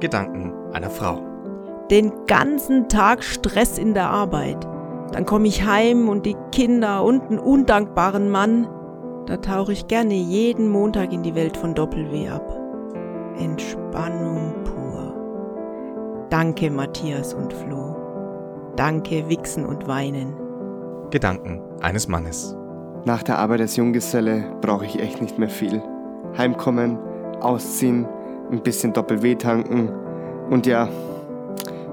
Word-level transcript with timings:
Gedanken 0.00 0.52
einer 0.72 0.90
Frau. 0.90 1.20
Den 1.90 2.12
ganzen 2.26 2.88
Tag 2.88 3.24
Stress 3.24 3.78
in 3.78 3.94
der 3.94 4.10
Arbeit. 4.10 4.66
Dann 5.12 5.24
komme 5.24 5.48
ich 5.48 5.64
heim 5.64 6.08
und 6.08 6.26
die 6.26 6.36
Kinder 6.52 7.02
und 7.02 7.22
einen 7.22 7.38
undankbaren 7.38 8.30
Mann. 8.30 8.68
Da 9.26 9.38
tauche 9.38 9.72
ich 9.72 9.86
gerne 9.86 10.14
jeden 10.14 10.68
Montag 10.68 11.12
in 11.12 11.22
die 11.22 11.34
Welt 11.34 11.56
von 11.56 11.74
Doppel-W 11.74 12.28
ab. 12.28 12.58
Entspannung 13.38 14.54
pur. 14.64 16.26
Danke, 16.30 16.70
Matthias 16.70 17.32
und 17.32 17.52
Flo. 17.52 17.96
Danke, 18.76 19.28
Wichsen 19.28 19.64
und 19.64 19.88
Weinen. 19.88 20.34
Gedanken 21.10 21.62
eines 21.80 22.06
Mannes. 22.06 22.56
Nach 23.04 23.22
der 23.22 23.38
Arbeit 23.38 23.62
als 23.62 23.76
Junggeselle 23.76 24.56
brauche 24.60 24.84
ich 24.84 25.00
echt 25.00 25.22
nicht 25.22 25.38
mehr 25.38 25.48
viel. 25.48 25.82
Heimkommen, 26.36 26.98
ausziehen, 27.40 28.06
ein 28.50 28.62
bisschen 28.62 28.92
Doppel-W 28.92 29.34
tanken 29.36 29.88
und 30.50 30.66
ja, 30.66 30.86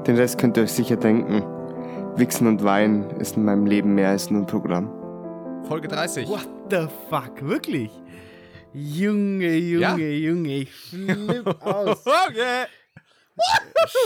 den 0.08 0.16
Rest 0.16 0.38
könnt 0.38 0.58
ihr 0.58 0.64
euch 0.64 0.72
sicher 0.74 0.96
denken. 0.98 1.44
Wichsen 2.18 2.48
und 2.48 2.64
Wein 2.64 3.10
ist 3.20 3.36
in 3.36 3.44
meinem 3.44 3.66
Leben 3.66 3.94
mehr 3.96 4.10
als 4.10 4.30
nur 4.32 4.42
ein 4.44 4.46
Programm. 4.46 4.90
Folge 5.68 5.88
30. 5.88 6.28
What 6.30 6.48
the 6.70 6.88
fuck, 7.10 7.42
wirklich? 7.42 7.92
Junge, 8.74 9.56
Junge, 9.56 9.82
Ja. 9.82 9.98
Junge, 9.98 10.56
ich 10.60 10.72
flipp 10.74 11.48
aus. 11.66 12.06
Okay. 12.06 12.66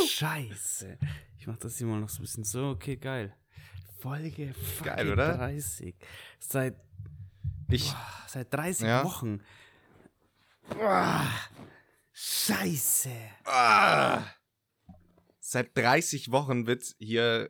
Scheiße. 0.07 0.97
Ich 1.37 1.47
mach 1.47 1.57
das 1.57 1.77
hier 1.77 1.87
mal 1.87 1.99
noch 1.99 2.09
so 2.09 2.19
ein 2.19 2.21
bisschen 2.21 2.43
so. 2.43 2.69
Okay, 2.69 2.95
geil. 2.95 3.33
Folge 3.99 4.53
Geil, 4.83 5.11
oder? 5.11 5.33
30. 5.37 5.93
Seit, 6.39 6.75
Ich, 7.69 7.91
boah, 7.91 7.97
seit 8.27 8.53
30 8.53 8.87
Ja. 8.87 9.03
Wochen. 9.03 9.41
Boah, 10.69 11.21
Scheiße. 12.21 13.09
ah, 13.45 14.23
seit 15.39 15.75
30 15.77 16.31
Wochen 16.31 16.67
wird 16.67 16.93
hier 16.99 17.49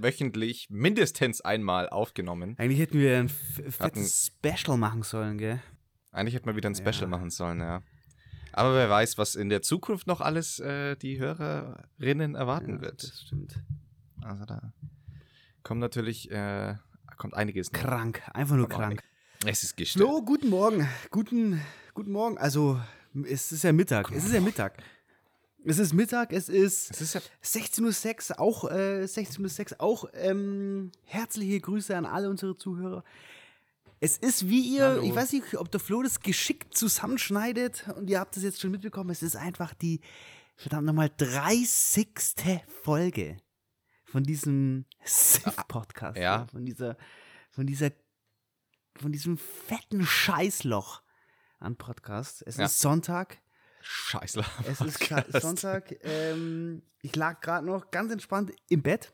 wöchentlich 0.00 0.66
mindestens 0.68 1.40
einmal 1.42 1.88
aufgenommen. 1.88 2.56
Eigentlich 2.58 2.80
hätten 2.80 2.98
wir 2.98 3.18
ein 3.18 3.28
fettes 3.28 4.32
Special 4.36 4.76
machen 4.76 5.04
sollen, 5.04 5.38
gell? 5.38 5.62
Eigentlich 6.10 6.34
hätte 6.34 6.46
man 6.46 6.56
wieder 6.56 6.68
ein 6.68 6.74
Special 6.74 7.02
Ja. 7.02 7.06
machen 7.06 7.30
sollen, 7.30 7.60
ja. 7.60 7.82
Aber 8.52 8.74
wer 8.74 8.90
weiß, 8.90 9.16
was 9.16 9.36
in 9.36 9.48
der 9.48 9.62
Zukunft 9.62 10.08
noch 10.08 10.20
alles 10.20 10.58
äh, 10.58 10.96
die 10.96 11.20
Hörerinnen 11.20 12.34
erwarten 12.34 12.76
Ja, 12.76 12.80
wird. 12.82 13.04
Das 13.04 13.22
stimmt. 13.22 13.60
Also 14.22 14.44
da 14.44 14.72
kommt 15.62 15.80
natürlich, 15.80 16.32
äh, 16.32 16.74
kommt 17.16 17.34
einiges 17.34 17.70
noch. 17.72 17.80
Krank. 17.80 18.22
Einfach 18.34 18.56
nur 18.56 18.68
Kommt 18.68 18.80
krank. 18.98 19.04
Es 19.46 19.62
ist 19.62 19.76
gestört. 19.76 20.04
Flo, 20.08 20.22
guten 20.24 20.48
Morgen. 20.50 20.88
Guten, 21.12 21.60
guten 21.94 22.10
Morgen. 22.12 22.38
Also, 22.38 22.80
es 23.28 23.52
ist 23.52 23.64
ja 23.64 23.72
Mittag. 23.72 24.10
Es 24.12 24.24
ist 24.24 24.34
ja 24.34 24.40
Mittag. 24.40 24.82
Es 25.66 25.78
ist 25.78 25.94
Mittag, 25.94 26.32
es 26.32 26.48
ist 26.48 26.90
Es 26.90 27.00
ist 27.00 27.14
ja 27.14 27.20
16.06 27.42 28.32
Uhr, 28.32 28.40
auch 28.40 28.70
äh, 28.70 29.04
16.06 29.04 29.72
Uhr, 29.72 29.80
auch 29.80 30.04
ähm, 30.12 30.92
herzliche 31.04 31.58
Grüße 31.60 31.96
an 31.96 32.04
alle 32.04 32.28
unsere 32.28 32.56
Zuhörer. 32.56 33.02
Es 34.00 34.18
ist 34.18 34.48
wie 34.48 34.60
ihr, 34.60 34.84
Hallo. 34.84 35.02
ich 35.02 35.14
weiß 35.14 35.32
nicht, 35.32 35.56
ob 35.56 35.70
der 35.70 35.80
Flo 35.80 36.02
das 36.02 36.20
geschickt 36.20 36.76
zusammenschneidet 36.76 37.86
und 37.96 38.10
ihr 38.10 38.20
habt 38.20 38.36
das 38.36 38.42
jetzt 38.42 38.60
schon 38.60 38.72
mitbekommen, 38.72 39.08
es 39.08 39.22
ist 39.22 39.36
einfach 39.36 39.72
die, 39.72 40.02
verdammt 40.56 40.86
nochmal, 40.86 41.10
30. 41.16 42.08
Folge 42.82 43.38
von 44.04 44.22
diesem 44.22 44.84
SIF-Podcast. 45.04 46.18
ja. 46.18 46.46
Von 46.48 46.66
dieser, 46.66 46.98
von 47.50 47.66
dieser, 47.66 47.90
von 48.96 49.12
diesem 49.12 49.38
fetten 49.38 50.04
Scheißloch 50.04 51.03
an 51.64 51.76
Podcast. 51.76 52.42
Es 52.46 52.56
Ja. 52.56 52.66
ist 52.66 52.80
Sonntag. 52.80 53.38
Scheißler. 53.82 54.44
Es 54.68 54.80
ist 54.80 54.98
Sonntag. 55.42 55.94
Ähm, 56.02 56.82
ich 57.02 57.14
lag 57.16 57.40
gerade 57.40 57.66
noch 57.66 57.90
ganz 57.90 58.12
entspannt 58.12 58.52
im 58.68 58.82
Bett. 58.82 59.12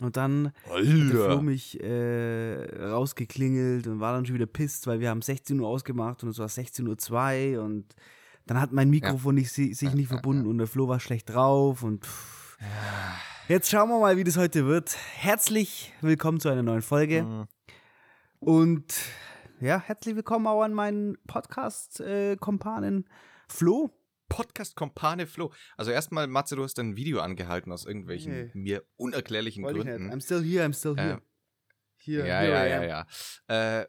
Und 0.00 0.16
dann 0.16 0.52
Flo 0.64 1.40
mich 1.40 1.80
äh, 1.80 2.84
rausgeklingelt 2.84 3.86
und 3.86 4.00
war 4.00 4.12
dann 4.12 4.26
schon 4.26 4.34
wieder 4.34 4.46
pisst, 4.46 4.86
weil 4.88 4.98
wir 5.00 5.08
haben 5.10 5.22
16 5.22 5.58
Uhr 5.60 5.68
ausgemacht 5.68 6.22
und 6.24 6.30
es 6.30 6.38
war 6.38 6.48
16.02 6.48 7.56
Uhr 7.58 7.64
und 7.64 7.94
dann 8.46 8.60
hat 8.60 8.72
mein 8.72 8.90
Mikrofon 8.90 9.36
nicht, 9.36 9.52
si- 9.52 9.72
sich 9.72 9.94
nicht 9.94 10.08
verbunden 10.08 10.46
und 10.48 10.58
der 10.58 10.66
Flo 10.66 10.88
war 10.88 10.98
schlecht 10.98 11.30
drauf 11.30 11.84
und 11.84 12.04
pff. 12.04 12.58
jetzt 13.48 13.70
schauen 13.70 13.88
wir 13.88 14.00
mal, 14.00 14.16
wie 14.16 14.24
das 14.24 14.36
heute 14.36 14.66
wird. 14.66 14.96
Herzlich 15.14 15.92
willkommen 16.00 16.40
zu 16.40 16.48
einer 16.48 16.64
neuen 16.64 16.82
Folge 16.82 17.22
Mhm. 17.22 17.46
und 18.40 18.94
ja, 19.60 19.80
herzlich 19.80 20.16
willkommen 20.16 20.46
auch 20.46 20.62
an 20.62 20.74
meinen 20.74 21.16
Podcast-Kompanen 21.26 23.08
Flo. 23.48 23.90
Podcast 24.28 24.74
Kompane 24.74 25.26
Flo. 25.26 25.52
Also 25.76 25.90
erstmal, 25.90 26.26
Matze, 26.26 26.56
du 26.56 26.64
hast 26.64 26.78
ein 26.78 26.96
Video 26.96 27.20
angehalten 27.20 27.70
aus 27.70 27.84
irgendwelchen 27.84 28.32
Nee. 28.32 28.50
mir 28.54 28.82
unerklärlichen 28.96 29.62
Wollte. 29.62 29.80
Gründen. 29.84 30.12
I'm 30.12 30.22
still 30.22 30.42
here, 30.42 30.64
I'm 30.64 30.72
still 30.74 30.96
here. 30.96 31.18
Äh, 31.18 31.20
hier, 31.96 32.26
Ja, 32.26 32.42
ja, 32.42 32.66
ja, 32.66 32.76
am. 32.78 33.06
ja. 33.48 33.80
Äh, 33.80 33.86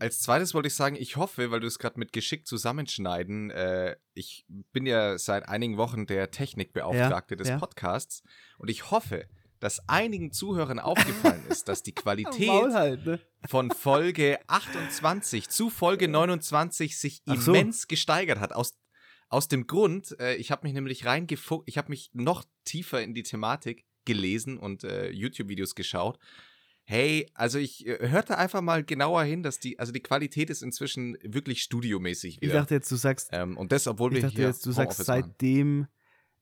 als 0.00 0.20
zweites 0.20 0.54
wollte 0.54 0.66
ich 0.66 0.74
sagen, 0.74 0.96
ich 0.96 1.16
hoffe, 1.16 1.52
weil 1.52 1.60
du 1.60 1.68
es 1.68 1.78
gerade 1.78 1.98
mit 2.00 2.12
geschickt 2.12 2.48
zusammenschneiden, 2.48 3.50
äh, 3.50 3.96
ich 4.12 4.44
bin 4.72 4.86
ja 4.86 5.16
seit 5.18 5.48
einigen 5.48 5.76
Wochen 5.76 6.06
der 6.06 6.32
Technikbeauftragte 6.32 7.34
Ja, 7.34 7.38
des 7.38 7.48
ja. 7.48 7.58
Podcasts 7.58 8.22
und 8.58 8.68
ich 8.68 8.90
hoffe, 8.90 9.28
dass 9.60 9.88
einigen 9.88 10.32
Zuhörern 10.32 10.78
aufgefallen 10.80 11.42
ist, 11.48 11.68
dass 11.68 11.82
die 11.82 11.92
Qualität 11.92 12.50
halt, 12.50 13.06
ne? 13.06 13.20
von 13.46 13.70
Folge 13.70 14.38
28 14.46 15.48
zu 15.48 15.70
Folge 15.70 16.08
29 16.08 16.98
sich 16.98 17.22
so. 17.24 17.54
immens 17.54 17.88
gesteigert 17.88 18.40
hat. 18.40 18.52
Aus, 18.54 18.78
aus 19.28 19.48
dem 19.48 19.66
Grund, 19.66 20.18
äh, 20.20 20.34
ich 20.36 20.50
habe 20.50 20.66
mich 20.66 20.74
nämlich 20.74 21.06
reingefuckt, 21.06 21.68
ich 21.68 21.78
habe 21.78 21.90
mich 21.90 22.10
noch 22.12 22.44
tiefer 22.64 23.02
in 23.02 23.14
die 23.14 23.22
Thematik 23.22 23.84
gelesen 24.04 24.58
und 24.58 24.84
äh, 24.84 25.10
YouTube-Videos 25.10 25.74
geschaut. 25.74 26.18
Hey, 26.86 27.30
also 27.32 27.58
ich 27.58 27.86
äh, 27.86 28.08
hörte 28.08 28.36
einfach 28.36 28.60
mal 28.60 28.84
genauer 28.84 29.24
hin, 29.24 29.42
dass 29.42 29.58
die, 29.58 29.78
also 29.78 29.90
die 29.90 30.00
Qualität 30.00 30.50
ist 30.50 30.62
inzwischen 30.62 31.16
wirklich 31.22 31.62
studiomäßig 31.62 32.36
Ich 32.36 32.42
wieder. 32.42 32.54
dachte 32.54 32.74
jetzt, 32.74 32.92
du 32.92 32.96
sagst, 32.96 33.30
ähm, 33.32 33.56
und 33.56 33.72
das, 33.72 33.86
obwohl 33.86 34.12
ich 34.12 34.16
wir 34.16 34.22
dachte 34.22 34.36
hier 34.36 34.46
jetzt, 34.48 34.66
du 34.66 34.72
sagst, 34.72 35.02
seitdem 35.02 35.86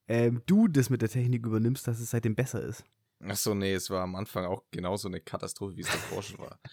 ähm, 0.08 0.42
du 0.46 0.66
das 0.66 0.90
mit 0.90 1.00
der 1.00 1.08
Technik 1.08 1.46
übernimmst, 1.46 1.86
dass 1.86 2.00
es 2.00 2.10
seitdem 2.10 2.34
besser 2.34 2.60
ist. 2.60 2.84
Ach 3.26 3.36
so, 3.36 3.54
nee, 3.54 3.72
es 3.74 3.88
war 3.90 4.02
am 4.02 4.14
Anfang 4.16 4.44
auch 4.46 4.62
genauso 4.70 5.08
eine 5.08 5.20
Katastrophe, 5.20 5.76
wie 5.76 5.82
es 5.82 5.86
davor 5.90 6.22
schon 6.22 6.38
war. 6.40 6.58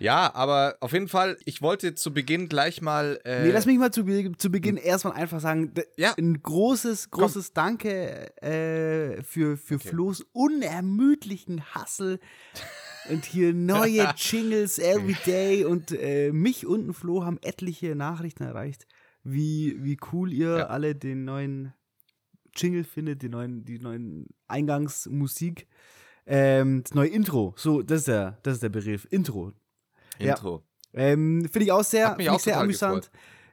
Ja, 0.00 0.32
aber 0.32 0.76
auf 0.78 0.92
jeden 0.92 1.08
Fall, 1.08 1.36
ich 1.44 1.60
wollte 1.60 1.96
zu 1.96 2.14
Beginn 2.14 2.48
gleich 2.48 2.80
mal. 2.80 3.18
Äh, 3.24 3.46
nee, 3.46 3.50
lass 3.50 3.66
mich 3.66 3.78
mal 3.78 3.90
zu, 3.92 4.04
Be- 4.04 4.30
zu 4.38 4.48
Beginn 4.48 4.76
erstmal 4.76 5.14
einfach 5.14 5.40
sagen, 5.40 5.74
Ja. 5.96 6.14
ein 6.16 6.40
großes, 6.40 7.10
großes 7.10 7.52
Danke 7.52 8.32
äh, 8.40 9.20
für, 9.24 9.56
für 9.56 9.74
Okay. 9.74 9.88
Flo's 9.88 10.24
unermüdlichen 10.32 11.74
Hassel 11.74 12.20
und 13.10 13.24
hier 13.24 13.52
neue 13.52 14.12
Jingles 14.16 14.78
every 14.78 15.16
day 15.26 15.64
und 15.64 15.90
äh, 15.90 16.30
mich 16.30 16.64
und 16.64 16.94
Flo 16.94 17.24
haben 17.24 17.38
etliche 17.42 17.96
Nachrichten 17.96 18.44
erreicht, 18.44 18.86
wie, 19.24 19.78
wie 19.82 19.98
cool 20.12 20.32
ihr 20.32 20.58
Ja. 20.58 20.66
alle 20.68 20.94
den 20.94 21.24
neuen 21.24 21.72
Jingle 22.58 22.84
findet, 22.84 23.22
die 23.22 23.28
neuen, 23.28 23.64
die 23.64 23.78
neuen 23.78 24.26
Eingangsmusik. 24.48 25.66
Ähm, 26.26 26.82
das 26.82 26.94
neue 26.94 27.08
Intro, 27.08 27.54
so, 27.56 27.80
das 27.80 28.00
ist 28.00 28.08
der, 28.08 28.38
das 28.42 28.54
ist 28.54 28.62
der 28.62 28.68
Begriff, 28.68 29.06
Intro. 29.10 29.52
ja. 30.18 30.34
Intro. 30.34 30.62
Ähm, 30.92 31.48
Finde 31.50 31.64
ich 31.64 31.72
auch 31.72 31.84
sehr, 31.84 32.08
Hat 32.08 32.18
mich 32.18 32.28
auch 32.28 32.36
ich 32.36 32.42
sehr 32.42 32.58
amüsant. 32.58 33.10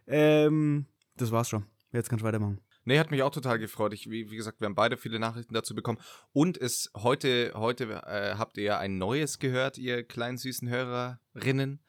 Ähm, 0.07 0.85
das 1.15 1.31
war's 1.31 1.49
schon. 1.49 1.65
Jetzt 1.91 2.09
kannst 2.09 2.23
du 2.23 2.27
weitermachen. 2.27 2.59
Nee, 2.85 2.99
hat 2.99 3.09
mich 3.09 3.23
auch 3.23 3.31
total 3.31 3.57
gefreut. 3.57 3.93
Ich, 3.93 4.09
wie, 4.09 4.29
wie 4.29 4.35
gesagt, 4.35 4.61
wir 4.61 4.65
haben 4.65 4.75
beide 4.75 4.95
viele 4.95 5.19
Nachrichten 5.19 5.53
dazu 5.53 5.73
bekommen. 5.73 5.99
Und 6.33 6.57
es 6.57 6.91
heute, 6.95 7.51
heute 7.55 7.85
äh, 8.05 8.35
habt 8.37 8.57
ihr 8.57 8.63
ja 8.63 8.77
ein 8.77 8.97
neues 8.97 9.39
gehört, 9.39 9.77
ihr 9.77 10.03
kleinen 10.03 10.37
süßen 10.37 10.69
Hörerinnen. 10.69 11.83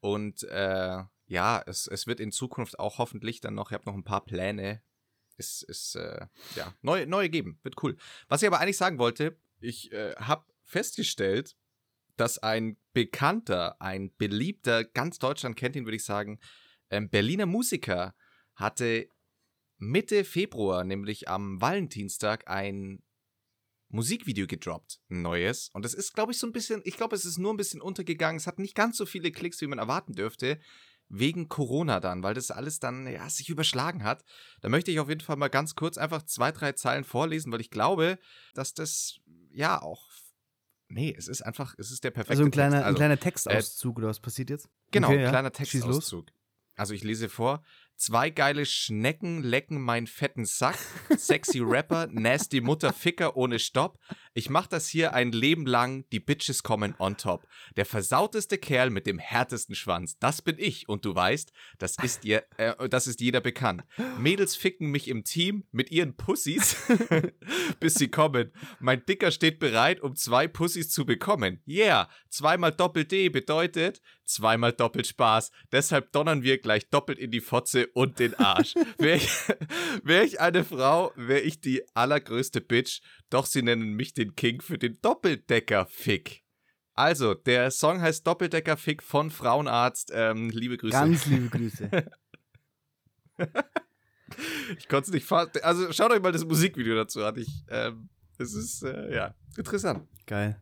Und 0.00 0.42
äh, 0.44 0.98
ja, 1.26 1.62
es, 1.64 1.86
es 1.86 2.06
wird 2.08 2.18
in 2.18 2.32
Zukunft 2.32 2.78
auch 2.80 2.98
hoffentlich 2.98 3.40
dann 3.40 3.54
noch, 3.54 3.70
ich 3.70 3.74
habe 3.74 3.84
noch 3.86 3.94
ein 3.94 4.04
paar 4.04 4.24
Pläne. 4.24 4.82
Es 5.42 5.62
ist, 5.62 5.96
äh, 5.96 6.26
ja, 6.54 6.74
neue, 6.82 7.06
neue 7.06 7.28
geben. 7.28 7.58
Wird 7.62 7.82
cool. 7.82 7.96
Was 8.28 8.42
ich 8.42 8.46
aber 8.46 8.60
eigentlich 8.60 8.76
sagen 8.76 8.98
wollte, 8.98 9.36
ich 9.60 9.92
äh, 9.92 10.14
habe 10.16 10.44
festgestellt, 10.62 11.56
dass 12.16 12.38
ein 12.38 12.76
bekannter, 12.92 13.80
ein 13.80 14.14
beliebter, 14.16 14.84
ganz 14.84 15.18
Deutschland 15.18 15.56
kennt 15.56 15.76
ihn, 15.76 15.84
würde 15.84 15.96
ich 15.96 16.04
sagen, 16.04 16.38
ähm, 16.90 17.08
Berliner 17.08 17.46
Musiker 17.46 18.14
hatte 18.54 19.08
Mitte 19.78 20.24
Februar, 20.24 20.84
nämlich 20.84 21.28
am 21.28 21.60
Valentinstag, 21.60 22.48
ein 22.48 23.02
Musikvideo 23.88 24.46
gedroppt, 24.46 25.00
ein 25.10 25.22
neues. 25.22 25.68
Und 25.72 25.84
es 25.84 25.94
ist, 25.94 26.14
glaube 26.14 26.32
ich, 26.32 26.38
so 26.38 26.46
ein 26.46 26.52
bisschen, 26.52 26.80
ich 26.84 26.96
glaube, 26.96 27.16
es 27.16 27.24
ist 27.24 27.38
nur 27.38 27.52
ein 27.52 27.56
bisschen 27.56 27.80
untergegangen. 27.80 28.36
Es 28.38 28.46
hat 28.46 28.58
nicht 28.58 28.74
ganz 28.74 28.96
so 28.96 29.06
viele 29.06 29.32
Klicks, 29.32 29.60
wie 29.60 29.66
man 29.66 29.78
erwarten 29.78 30.14
dürfte, 30.14 30.60
wegen 31.14 31.48
Corona 31.48 32.00
dann, 32.00 32.22
weil 32.22 32.32
das 32.32 32.50
alles 32.50 32.78
dann, 32.80 33.06
ja, 33.06 33.28
sich 33.28 33.50
überschlagen 33.50 34.02
hat. 34.02 34.24
Da 34.62 34.70
möchte 34.70 34.90
ich 34.90 34.98
auf 34.98 35.10
jeden 35.10 35.20
Fall 35.20 35.36
mal 35.36 35.48
ganz 35.48 35.74
kurz 35.74 35.98
einfach 35.98 36.22
zwei, 36.22 36.52
drei 36.52 36.72
Zeilen 36.72 37.04
vorlesen, 37.04 37.52
weil 37.52 37.60
ich 37.60 37.70
glaube, 37.70 38.18
dass 38.54 38.72
das, 38.72 39.18
ja, 39.50 39.80
auch, 39.82 40.08
nee, 40.88 41.14
es 41.16 41.28
ist 41.28 41.42
einfach, 41.42 41.74
es 41.76 41.90
ist 41.90 42.02
der 42.02 42.12
perfekte 42.12 42.30
Also 42.32 42.44
ein 42.44 42.50
kleiner, 42.50 42.76
Text. 42.76 42.88
ein 42.88 42.94
kleiner 42.94 43.20
Textauszug 43.20 43.98
oder 43.98 44.08
was 44.08 44.20
passiert 44.20 44.48
jetzt? 44.48 44.70
Genau, 44.90 45.08
Okay, 45.08 45.18
ein 45.18 45.22
ja. 45.24 45.28
kleiner 45.28 45.50
los. 45.50 45.56
Textauszug. 45.58 46.30
Also 46.76 46.94
ich 46.94 47.04
lese 47.04 47.28
vor. 47.28 47.62
Zwei 47.96 48.30
geile 48.30 48.66
Schnecken 48.66 49.42
lecken 49.42 49.80
meinen 49.80 50.06
fetten 50.06 50.44
Sack. 50.44 50.78
Sexy 51.16 51.60
Rapper, 51.60 52.08
nasty 52.10 52.60
Mutter, 52.60 52.92
Ficker 52.92 53.36
ohne 53.36 53.58
Stopp. 53.58 53.98
Ich 54.34 54.50
mach 54.50 54.66
das 54.66 54.88
hier 54.88 55.14
ein 55.14 55.30
Leben 55.30 55.66
lang, 55.66 56.04
die 56.10 56.18
Bitches 56.18 56.62
kommen 56.62 56.94
on 56.98 57.16
top. 57.16 57.46
Der 57.76 57.86
versauteste 57.86 58.58
Kerl 58.58 58.90
mit 58.90 59.06
dem 59.06 59.18
härtesten 59.18 59.74
Schwanz, 59.74 60.18
das 60.18 60.42
bin 60.42 60.56
ich. 60.58 60.88
Und 60.88 61.04
du 61.04 61.14
weißt, 61.14 61.52
das 61.78 61.96
ist 62.02 62.24
ihr, 62.24 62.44
äh, 62.56 62.88
das 62.88 63.06
ist 63.06 63.20
jeder 63.20 63.40
bekannt. 63.40 63.84
Mädels 64.18 64.56
ficken 64.56 64.90
mich 64.90 65.08
im 65.08 65.24
Team 65.24 65.64
mit 65.70 65.90
ihren 65.90 66.16
Pussys, 66.16 66.76
bis 67.80 67.94
sie 67.94 68.08
kommen. 68.08 68.52
Mein 68.80 69.04
Dicker 69.04 69.30
steht 69.30 69.58
bereit, 69.58 70.00
um 70.00 70.16
zwei 70.16 70.48
Pussys 70.48 70.90
zu 70.90 71.04
bekommen. 71.04 71.62
Yeah, 71.68 72.08
zweimal 72.30 72.72
Doppel-D 72.72 73.28
bedeutet 73.28 74.00
zweimal 74.32 74.72
doppelt 74.72 75.06
Spaß. 75.06 75.50
Deshalb 75.70 76.12
donnern 76.12 76.42
wir 76.42 76.58
gleich 76.58 76.88
doppelt 76.88 77.18
in 77.18 77.30
die 77.30 77.40
Fotze 77.40 77.88
und 77.94 78.18
den 78.18 78.34
Arsch. 78.34 78.74
Wäre 78.98 79.16
ich, 79.16 79.28
wär 80.04 80.24
ich 80.24 80.40
eine 80.40 80.64
Frau, 80.64 81.12
wäre 81.16 81.40
ich 81.40 81.60
die 81.60 81.82
allergrößte 81.94 82.60
Bitch, 82.60 83.00
doch 83.30 83.46
sie 83.46 83.62
nennen 83.62 83.94
mich 83.94 84.14
den 84.14 84.34
King 84.34 84.60
für 84.60 84.78
den 84.78 85.00
Doppeldecker-Fick. 85.00 86.42
Also, 86.94 87.34
der 87.34 87.70
Song 87.70 88.00
heißt 88.00 88.26
Doppeldecker-Fick 88.26 89.02
von 89.02 89.30
Frauenarzt. 89.30 90.10
Ähm, 90.14 90.50
liebe 90.50 90.76
Grüße. 90.76 90.92
Ganz 90.92 91.26
liebe 91.26 91.48
Grüße. 91.48 91.90
ich 94.78 94.88
konnte 94.88 95.06
es 95.06 95.14
nicht 95.14 95.26
fassen. 95.26 95.52
Also, 95.62 95.92
schaut 95.92 96.10
euch 96.12 96.20
mal 96.20 96.32
das 96.32 96.44
Musikvideo 96.44 96.94
dazu 96.94 97.24
an. 97.24 97.38
Ich, 97.38 97.64
ähm, 97.70 98.08
es 98.38 98.54
ist, 98.54 98.82
äh, 98.82 99.14
ja, 99.14 99.34
interessant. 99.56 100.06
Geil. 100.26 100.60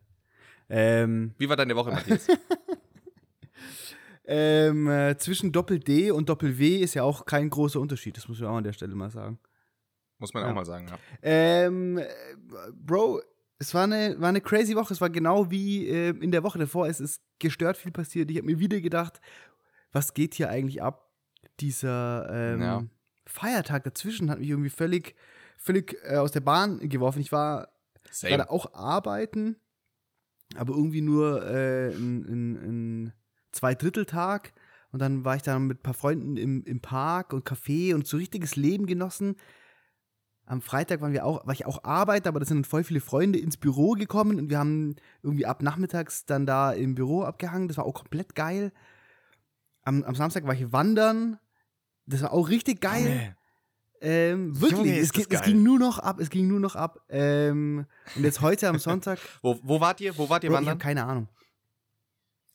Ähm, 0.69 1.35
Wie 1.37 1.49
war 1.49 1.57
deine 1.57 1.75
Woche, 1.75 1.91
Matthias? 1.91 2.27
ähm, 4.25 4.87
äh, 4.87 5.17
zwischen 5.17 5.51
Doppel-D 5.51 6.11
und 6.11 6.29
Doppel-W 6.29 6.77
ist 6.77 6.93
ja 6.93 7.03
auch 7.03 7.25
kein 7.25 7.49
großer 7.49 7.79
Unterschied. 7.79 8.17
Das 8.17 8.27
muss 8.27 8.39
man 8.39 8.49
auch 8.49 8.57
an 8.57 8.63
der 8.63 8.73
Stelle 8.73 8.95
mal 8.95 9.09
sagen. 9.09 9.39
Muss 10.19 10.33
man 10.33 10.43
Ja. 10.43 10.51
auch 10.51 10.55
mal 10.55 10.65
sagen, 10.65 10.87
ja. 10.87 10.97
Ähm, 11.23 11.97
äh, 11.97 12.07
Bro, 12.73 13.21
es 13.57 13.73
war 13.73 13.83
eine, 13.85 14.15
war 14.19 14.29
eine 14.29 14.41
crazy 14.41 14.75
Woche. 14.75 14.93
Es 14.93 15.01
war 15.01 15.09
genau 15.09 15.49
wie 15.49 15.87
äh, 15.87 16.09
in 16.09 16.31
der 16.31 16.43
Woche 16.43 16.59
davor. 16.59 16.87
Es 16.87 16.99
ist 16.99 17.21
gestört 17.39 17.77
viel 17.77 17.91
passiert. 17.91 18.29
Ich 18.29 18.37
habe 18.37 18.45
mir 18.45 18.59
wieder 18.59 18.79
gedacht, 18.81 19.19
was 19.91 20.13
geht 20.13 20.35
hier 20.35 20.49
eigentlich 20.49 20.81
ab? 20.81 21.09
Dieser 21.59 22.29
ähm, 22.31 22.61
Ja. 22.61 22.83
Feiertag 23.25 23.83
dazwischen 23.83 24.29
hat 24.29 24.39
mich 24.39 24.49
irgendwie 24.49 24.69
völlig, 24.69 25.15
völlig 25.57 25.97
äh, 26.03 26.17
aus 26.17 26.31
der 26.31 26.41
Bahn 26.41 26.77
geworfen. 26.89 27.19
Ich 27.21 27.31
war 27.31 27.69
Same. 28.11 28.35
gerade 28.35 28.49
auch 28.51 28.73
arbeiten, 28.73 29.55
aber 30.55 30.73
irgendwie 30.75 31.01
nur 31.01 31.43
äh, 31.47 31.89
ein, 31.93 32.25
ein, 32.25 32.55
ein 32.55 33.13
Zweidritteltag. 33.51 34.53
Und 34.91 34.99
dann 34.99 35.23
war 35.23 35.35
ich 35.35 35.41
dann 35.41 35.67
mit 35.67 35.79
ein 35.79 35.83
paar 35.83 35.93
Freunden 35.93 36.37
im, 36.37 36.63
im 36.63 36.81
Park 36.81 37.33
und 37.33 37.47
Café 37.47 37.95
und 37.95 38.07
so 38.07 38.17
richtiges 38.17 38.55
Leben 38.55 38.87
genossen. 38.87 39.35
Am 40.45 40.61
Freitag 40.61 40.99
waren 40.99 41.13
wir 41.13 41.25
auch, 41.25 41.45
war 41.45 41.53
ich 41.53 41.65
auch 41.65 41.85
arbeiten, 41.85 42.27
aber 42.27 42.39
da 42.39 42.45
sind 42.45 42.57
dann 42.57 42.65
voll 42.65 42.83
viele 42.83 42.99
Freunde 42.99 43.39
ins 43.39 43.55
Büro 43.55 43.91
gekommen 43.91 44.37
und 44.37 44.49
wir 44.49 44.59
haben 44.59 44.97
irgendwie 45.23 45.45
ab 45.45 45.63
nachmittags 45.63 46.25
dann 46.25 46.45
da 46.45 46.73
im 46.73 46.93
Büro 46.95 47.23
abgehangen. 47.23 47.69
Das 47.69 47.77
war 47.77 47.85
auch 47.85 47.93
komplett 47.93 48.35
geil. 48.35 48.73
Am, 49.83 50.03
am 50.03 50.15
Samstag 50.15 50.45
war 50.45 50.53
ich 50.53 50.71
wandern. 50.73 51.39
Das 52.05 52.21
war 52.21 52.33
auch 52.33 52.49
richtig 52.49 52.81
geil. 52.81 53.35
Ähm, 54.01 54.59
wirklich, 54.59 54.79
Junge, 54.79 54.99
es, 54.99 55.13
ging, 55.13 55.25
es 55.29 55.41
ging 55.43 55.61
nur 55.61 55.77
noch 55.77 55.99
ab, 55.99 56.19
es 56.19 56.31
ging 56.31 56.47
nur 56.47 56.59
noch 56.59 56.75
ab. 56.75 56.99
Ähm, 57.07 57.85
und 58.15 58.23
jetzt 58.23 58.41
heute 58.41 58.67
am 58.67 58.79
Sonntag, 58.79 59.19
Wo, 59.43 59.59
wo 59.61 59.79
wart 59.79 60.01
ihr? 60.01 60.17
Wo 60.17 60.27
wart 60.27 60.43
ihr 60.43 60.49
Bro, 60.49 60.55
ich 60.55 60.57
habe 60.57 60.65
wandern? 60.65 60.79
keine 60.79 61.05
Ahnung. 61.05 61.27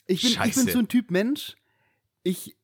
Ich 0.07 0.23
bin, 0.23 0.31
ich 0.31 0.37
Scheiße. 0.37 0.65
bin 0.65 0.73
so 0.73 0.79
ein 0.79 0.89
Typ 0.89 1.11
Mensch, 1.11 1.57
ich, 2.23 2.57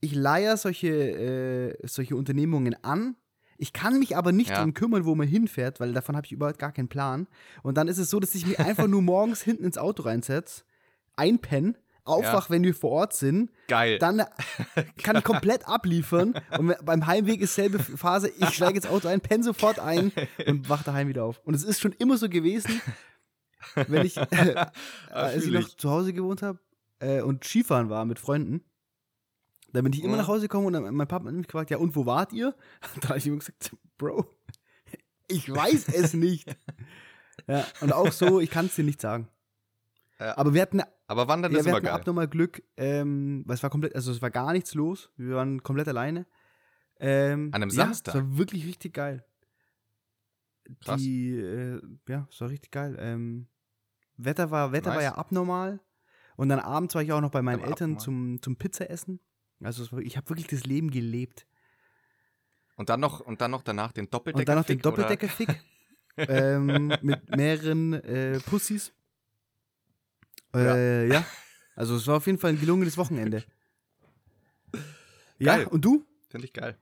ich 0.00 0.14
leier 0.14 0.56
solche, 0.56 0.88
äh, 0.88 1.86
solche 1.86 2.16
Unternehmungen 2.16 2.76
an. 2.84 3.16
Ich 3.58 3.72
kann 3.72 3.98
mich 3.98 4.16
aber 4.16 4.32
nicht 4.32 4.50
Ja. 4.50 4.60
drum 4.60 4.74
kümmern, 4.74 5.04
wo 5.06 5.14
man 5.14 5.26
hinfährt, 5.26 5.80
weil 5.80 5.92
davon 5.92 6.14
habe 6.16 6.26
ich 6.26 6.32
überhaupt 6.32 6.58
gar 6.58 6.72
keinen 6.72 6.88
Plan. 6.88 7.26
Und 7.62 7.76
dann 7.78 7.88
ist 7.88 7.98
es 7.98 8.10
so, 8.10 8.20
dass 8.20 8.34
ich 8.34 8.46
mich 8.46 8.58
einfach 8.58 8.86
nur 8.86 9.00
morgens 9.02 9.40
hinten 9.42 9.64
ins 9.64 9.78
Auto 9.78 10.02
reinsetze, 10.02 10.64
einpenne, 11.16 11.74
aufwach, 12.04 12.50
wenn 12.50 12.62
wir 12.62 12.74
vor 12.74 12.90
Ort 12.92 13.14
sind, 13.14 13.50
Geil. 13.66 13.98
dann 13.98 14.22
kann 15.02 15.16
ich 15.16 15.24
komplett 15.24 15.66
abliefern 15.66 16.34
und 16.56 16.76
beim 16.84 17.06
Heimweg 17.06 17.40
ist 17.40 17.54
selbe 17.56 17.78
Phase, 17.80 18.28
ich 18.28 18.50
steige 18.50 18.76
ins 18.76 18.86
Auto 18.86 19.08
ein, 19.08 19.20
penne 19.20 19.42
sofort 19.42 19.80
ein 19.80 20.12
und 20.46 20.68
wach 20.68 20.82
daheim 20.84 21.08
wieder 21.08 21.24
auf. 21.24 21.40
Und 21.44 21.54
es 21.54 21.64
ist 21.64 21.80
schon 21.80 21.92
immer 21.92 22.16
so 22.16 22.28
gewesen, 22.28 22.80
wenn 23.74 24.06
ich, 24.06 24.16
äh, 24.18 24.66
als 25.10 25.44
ich 25.44 25.50
noch 25.50 25.66
ich. 25.66 25.76
zu 25.78 25.90
Hause 25.90 26.12
gewohnt 26.12 26.42
habe 26.42 26.58
äh, 26.98 27.20
und 27.22 27.44
Skifahren 27.44 27.90
war 27.90 28.04
mit 28.04 28.18
Freunden, 28.18 28.62
dann 29.72 29.84
bin 29.84 29.92
ich 29.92 30.02
immer 30.02 30.16
nach 30.16 30.28
Hause 30.28 30.42
gekommen 30.42 30.66
und 30.66 30.72
dann, 30.72 30.94
mein 30.94 31.08
Papa 31.08 31.26
hat 31.26 31.34
mich 31.34 31.46
gefragt, 31.46 31.70
ja 31.70 31.78
und 31.78 31.94
wo 31.96 32.06
wart 32.06 32.32
ihr? 32.32 32.54
Da 33.00 33.10
habe 33.10 33.18
ich 33.18 33.26
ihm 33.26 33.38
gesagt, 33.38 33.76
Bro, 33.98 34.26
ich 35.28 35.52
weiß 35.52 35.88
es 35.88 36.14
nicht. 36.14 36.54
Ja, 37.48 37.64
und 37.80 37.92
auch 37.92 38.10
so, 38.10 38.40
ich 38.40 38.50
kann 38.50 38.66
es 38.66 38.74
dir 38.74 38.82
nicht 38.82 39.00
sagen. 39.00 39.28
Ja. 40.18 40.36
Aber 40.36 40.52
wir 40.54 40.62
hatten 40.62 40.80
Aber 41.06 41.28
wandern 41.28 41.52
ja, 41.52 41.60
ist 41.60 41.66
wir 41.66 41.74
hatten 41.74 41.84
geil. 41.84 41.94
abnormal 41.94 42.26
Glück, 42.26 42.62
ähm, 42.76 43.44
weil 43.46 43.54
es 43.54 43.62
war 43.62 43.70
komplett, 43.70 43.94
also 43.94 44.10
es 44.10 44.20
war 44.20 44.30
gar 44.30 44.52
nichts 44.52 44.74
los. 44.74 45.10
Wir 45.16 45.36
waren 45.36 45.62
komplett 45.62 45.86
alleine. 45.86 46.26
Ähm, 46.98 47.50
An 47.52 47.62
einem 47.62 47.70
ja, 47.70 47.76
Samstag? 47.76 48.14
Es 48.14 48.20
war 48.20 48.38
wirklich 48.38 48.66
richtig 48.66 48.94
geil. 48.94 49.24
Krass. 50.80 51.00
Die, 51.00 51.36
äh, 51.36 51.80
ja, 52.08 52.26
es 52.30 52.40
war 52.40 52.48
richtig 52.48 52.72
geil. 52.72 52.96
Ähm, 52.98 53.46
Wetter 54.16 54.50
war, 54.50 54.72
Wetter 54.72 54.90
war 54.90 54.96
Nice. 54.96 55.04
ja 55.04 55.14
abnormal. 55.14 55.80
Und 56.36 56.48
dann 56.48 56.60
abends 56.60 56.94
war 56.94 57.02
ich 57.02 57.12
auch 57.12 57.20
noch 57.20 57.30
bei 57.30 57.42
meinen 57.42 57.60
Aber 57.60 57.68
Eltern 57.68 57.92
abnormal. 57.92 58.38
zum, 58.38 58.42
zum 58.42 58.56
Pizza 58.56 58.90
essen. 58.90 59.20
Also 59.60 59.90
war, 59.92 60.00
ich 60.00 60.16
habe 60.16 60.28
wirklich 60.28 60.46
das 60.46 60.64
Leben 60.64 60.90
gelebt. 60.90 61.46
Und 62.76 62.90
dann 62.90 63.00
noch, 63.00 63.20
und 63.20 63.40
dann 63.40 63.50
noch 63.50 63.62
danach 63.62 63.92
den 63.92 64.10
Doppeldecker. 64.10 64.40
Und 64.40 64.48
dann 64.48 64.58
noch 64.58 64.66
den 64.66 64.80
Doppeldecker-Fick 64.80 65.48
ähm, 66.18 66.92
mit 67.00 67.34
mehreren 67.34 67.94
äh, 67.94 68.38
Pussys. 68.40 68.92
Äh, 70.54 71.08
ja. 71.08 71.24
Also 71.74 71.96
es 71.96 72.06
war 72.06 72.18
auf 72.18 72.26
jeden 72.26 72.38
Fall 72.38 72.50
ein 72.50 72.60
gelungenes 72.60 72.96
Wochenende. 72.96 73.44
Ja, 75.38 75.56
Geil. 75.56 75.66
und 75.66 75.84
du? 75.84 76.04
Finde 76.28 76.46
ich 76.46 76.52
geil. 76.52 76.78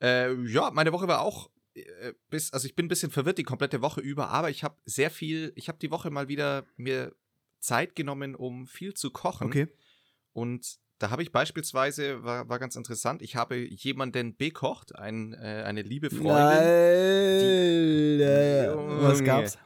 Äh, 0.00 0.34
ja, 0.44 0.70
meine 0.70 0.92
Woche 0.92 1.08
war 1.08 1.20
auch 1.20 1.50
äh, 1.74 2.12
bis, 2.30 2.52
also 2.52 2.66
ich 2.66 2.74
bin 2.74 2.86
ein 2.86 2.88
bisschen 2.88 3.10
verwirrt 3.10 3.38
die 3.38 3.42
komplette 3.44 3.82
Woche 3.82 4.00
über, 4.00 4.28
aber 4.28 4.50
ich 4.50 4.62
habe 4.62 4.76
sehr 4.84 5.10
viel, 5.10 5.52
ich 5.56 5.68
habe 5.68 5.78
die 5.78 5.90
Woche 5.90 6.10
mal 6.10 6.28
wieder 6.28 6.66
mir 6.76 7.14
Zeit 7.64 7.96
genommen, 7.96 8.34
um 8.34 8.66
viel 8.66 8.94
zu 8.94 9.10
kochen. 9.10 9.48
Okay. 9.48 9.68
Und 10.32 10.78
da 10.98 11.10
habe 11.10 11.22
ich 11.22 11.32
beispielsweise, 11.32 12.22
war, 12.22 12.48
war 12.48 12.58
ganz 12.58 12.76
interessant, 12.76 13.20
ich 13.22 13.36
habe 13.36 13.56
jemanden 13.56 14.36
bekocht, 14.36 14.94
ein, 14.94 15.34
äh, 15.34 15.64
eine 15.66 15.82
liebe 15.82 16.10
Freundin. 16.10 16.68
Alter. 18.22 18.76
Was 19.02 19.18
Junge. 19.18 19.24
gab's? 19.24 19.58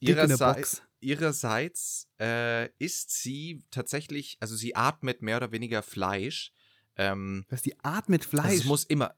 Ihrerseits, 0.00 0.82
ihrerseits 1.00 2.08
äh, 2.20 2.68
isst 2.78 3.10
sie 3.10 3.64
tatsächlich, 3.70 4.36
also 4.40 4.54
sie 4.54 4.76
atmet 4.76 5.22
mehr 5.22 5.38
oder 5.38 5.50
weniger 5.50 5.82
Fleisch. 5.82 6.52
Ähm, 6.96 7.44
Was 7.48 7.62
die 7.62 7.78
Art 7.80 8.08
mit 8.08 8.22
also 8.22 8.30
Fleisch. 8.30 8.60
es 8.60 8.64
muss 8.64 8.84
immer, 8.84 9.14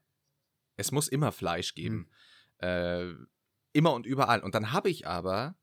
es 0.77 0.91
muss 0.91 1.07
immer 1.07 1.31
Fleisch 1.31 1.75
geben. 1.75 2.09
Äh, 2.57 3.11
immer 3.73 3.93
und 3.93 4.05
überall. 4.05 4.41
Und 4.41 4.55
dann 4.55 4.71
habe 4.71 4.89
ich 4.89 5.07
aber 5.07 5.55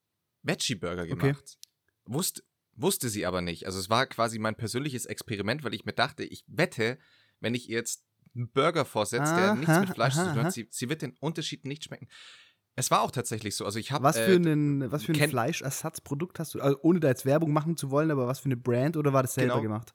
Veggie-Burger 0.42 1.02
Okay. 1.02 1.16
gemacht. 1.16 1.58
Wusste, 2.80 3.08
sie 3.08 3.26
aber 3.26 3.40
nicht. 3.40 3.66
Also 3.66 3.78
es 3.78 3.90
war 3.90 4.06
quasi 4.06 4.38
mein 4.38 4.54
persönliches 4.54 5.06
Experiment, 5.06 5.64
weil 5.64 5.75
ich 5.75 5.85
mir 5.85 5.92
dachte, 5.92 6.25
ich 6.25 6.44
wette, 6.47 6.99
wenn 7.40 7.54
ich 7.54 7.68
ihr 7.68 7.76
jetzt 7.76 8.04
einen 8.35 8.50
Burger 8.50 8.85
vorsetze, 8.85 9.35
der 9.35 9.54
nichts 9.54 9.80
mit 9.80 9.90
Fleisch 9.90 10.14
zu 10.14 10.20
aha, 10.20 10.30
tun 10.30 10.38
aha. 10.38 10.47
hat, 10.47 10.52
sie, 10.52 10.68
sie 10.70 10.88
wird 10.88 11.02
den 11.02 11.16
Unterschied 11.20 11.64
nicht 11.64 11.85
schmecken. 11.85 12.08
Es 12.76 12.90
war 12.90 13.00
auch 13.02 13.11
tatsächlich 13.11 13.56
so. 13.56 13.64
Also 13.64 13.80
ich 13.80 13.90
habe 13.90 14.04
was 14.04 14.16
für 14.16 14.35
äh, 14.35 14.37
ein, 14.37 14.92
was 14.92 15.04
für 15.04 15.12
ein 15.12 15.28
Fleischersatzprodukt 15.28 16.38
hast 16.38 16.54
du? 16.54 16.61
Also 16.61 16.78
ohne 16.82 17.00
da 17.00 17.08
jetzt 17.08 17.26
Werbung 17.26 17.52
machen 17.52 17.76
zu 17.76 17.90
wollen, 17.90 18.11
aber 18.12 18.28
was 18.28 18.38
für 18.38 18.47
eine 18.47 18.56
Brand 18.56 18.97
oder 18.97 19.12
war 19.12 19.23
das 19.23 19.35
selber 19.35 19.54
Genau. 19.54 19.62
gemacht? 19.62 19.94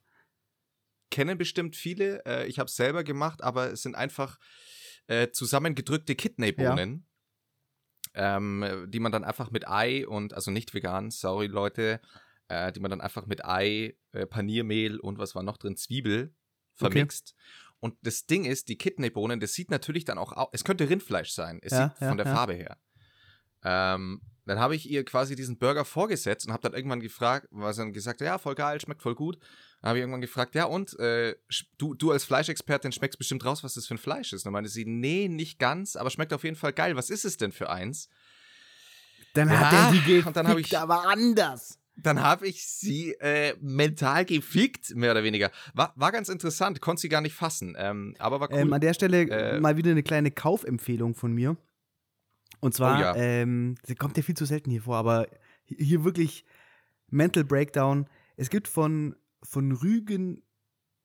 kennen 1.13 1.37
bestimmt 1.37 1.75
viele. 1.75 2.25
Äh, 2.25 2.47
ich 2.47 2.57
habe 2.57 2.67
es 2.67 2.75
selber 2.75 3.03
gemacht, 3.03 3.43
aber 3.43 3.71
es 3.71 3.83
sind 3.83 3.95
einfach 3.95 4.39
äh, 5.05 5.29
zusammengedrückte 5.29 6.15
Kidneybohnen, 6.15 7.07
ähm, 8.15 8.63
äh, 8.63 8.87
die 8.87 8.99
man 8.99 9.11
dann 9.11 9.23
einfach 9.23 9.51
mit 9.51 9.67
Ei 9.67 10.07
und, 10.07 10.33
also 10.33 10.49
nicht 10.49 10.73
vegan, 10.73 11.11
sorry 11.11 11.45
Leute, 11.45 12.01
äh, 12.47 12.71
die 12.71 12.79
man 12.79 12.89
dann 12.91 13.01
einfach 13.01 13.25
mit 13.25 13.45
Ei, 13.45 13.95
äh, 14.11 14.25
Paniermehl 14.25 14.99
und 14.99 15.17
was 15.17 15.35
war 15.35 15.43
noch 15.43 15.57
drin, 15.57 15.77
Zwiebel 15.77 16.35
vermixt. 16.73 17.35
Und 17.79 17.95
das 18.01 18.25
Ding 18.25 18.45
ist, 18.45 18.69
die 18.69 18.77
Kidneybohnen, 18.77 19.39
das 19.39 19.53
sieht 19.53 19.69
natürlich 19.69 20.05
dann 20.05 20.17
auch 20.17 20.31
aus, 20.31 20.49
es 20.53 20.63
könnte 20.63 20.89
Rindfleisch 20.89 21.31
sein, 21.31 21.59
es 21.61 21.73
Ja, 21.73 21.89
sieht 21.89 21.99
ja, 22.01 22.07
von 22.07 22.17
der 22.17 22.25
ja. 22.25 22.33
Farbe 22.33 22.53
her. 22.53 22.77
Ähm, 23.63 24.21
dann 24.45 24.59
habe 24.59 24.75
ich 24.75 24.89
ihr 24.89 25.05
quasi 25.05 25.35
diesen 25.35 25.57
Burger 25.57 25.85
vorgesetzt 25.85 26.45
und 26.45 26.51
habe 26.51 26.61
dann 26.63 26.73
irgendwann 26.73 26.99
gefragt, 26.99 27.47
sie 27.51 27.77
dann 27.77 27.93
gesagt, 27.93 28.19
hat, 28.19 28.25
ja, 28.25 28.37
voll 28.37 28.55
geil, 28.55 28.79
schmeckt 28.81 29.01
voll 29.01 29.15
gut. 29.15 29.37
Dann 29.81 29.89
habe 29.89 29.99
ich 29.99 30.01
irgendwann 30.01 30.19
gefragt, 30.21 30.53
ja 30.55 30.65
und, 30.65 30.97
äh, 30.99 31.35
du, 31.77 31.93
du 31.93 32.11
als 32.11 32.25
Fleischexpertin 32.25 32.91
schmeckst 32.91 33.17
bestimmt 33.17 33.45
raus, 33.45 33.63
was 33.63 33.75
das 33.75 33.87
für 33.87 33.95
ein 33.95 33.99
Fleisch 33.99 34.33
ist. 34.33 34.41
Und 34.41 34.45
dann 34.45 34.53
meinte 34.53 34.69
sie, 34.69 34.83
nee, 34.85 35.29
nicht 35.29 35.59
ganz, 35.59 35.95
aber 35.95 36.09
schmeckt 36.09 36.33
auf 36.33 36.43
jeden 36.43 36.57
Fall 36.57 36.73
geil. 36.73 36.95
Was 36.97 37.09
ist 37.09 37.23
es 37.23 37.37
denn 37.37 37.53
für 37.53 37.69
eins? 37.69 38.09
Dann 39.33 39.49
Ja, 39.49 39.59
hat 39.59 39.73
er 39.73 39.91
die 40.01 40.23
und 40.23 40.35
dann 40.35 40.47
hab 40.47 40.55
gefickt, 40.57 40.73
ich- 40.73 40.77
aber 40.77 41.07
anders. 41.07 41.79
Dann 41.95 42.21
habe 42.21 42.47
ich 42.47 42.65
sie 42.65 43.13
äh, 43.19 43.55
mental 43.61 44.25
gefickt, 44.25 44.95
mehr 44.95 45.11
oder 45.11 45.23
weniger. 45.23 45.51
War, 45.73 45.93
war 45.95 46.11
ganz 46.11 46.29
interessant, 46.29 46.81
konnte 46.81 47.01
sie 47.01 47.09
gar 47.09 47.21
nicht 47.21 47.35
fassen, 47.35 47.75
ähm, 47.77 48.15
aber 48.19 48.39
war 48.39 48.51
cool. 48.51 48.59
Ähm, 48.59 48.73
an 48.73 48.81
der 48.81 48.93
Stelle 48.93 49.23
Äh, 49.29 49.59
mal 49.59 49.77
wieder 49.77 49.91
eine 49.91 50.03
kleine 50.03 50.31
Kaufempfehlung 50.31 51.13
von 51.15 51.33
mir. 51.33 51.55
Und 52.59 52.73
zwar, 52.73 52.97
Oh 52.97 53.01
ja. 53.01 53.15
ähm, 53.15 53.75
sie 53.83 53.95
kommt 53.95 54.17
ja 54.17 54.23
viel 54.23 54.35
zu 54.35 54.45
selten 54.45 54.71
hier 54.71 54.81
vor, 54.83 54.95
aber 54.97 55.27
hier 55.65 56.03
wirklich 56.03 56.45
Mental 57.09 57.43
Breakdown. 57.43 58.07
Es 58.37 58.49
gibt 58.49 58.67
von, 58.67 59.15
von 59.43 59.71
Rügen, 59.71 60.41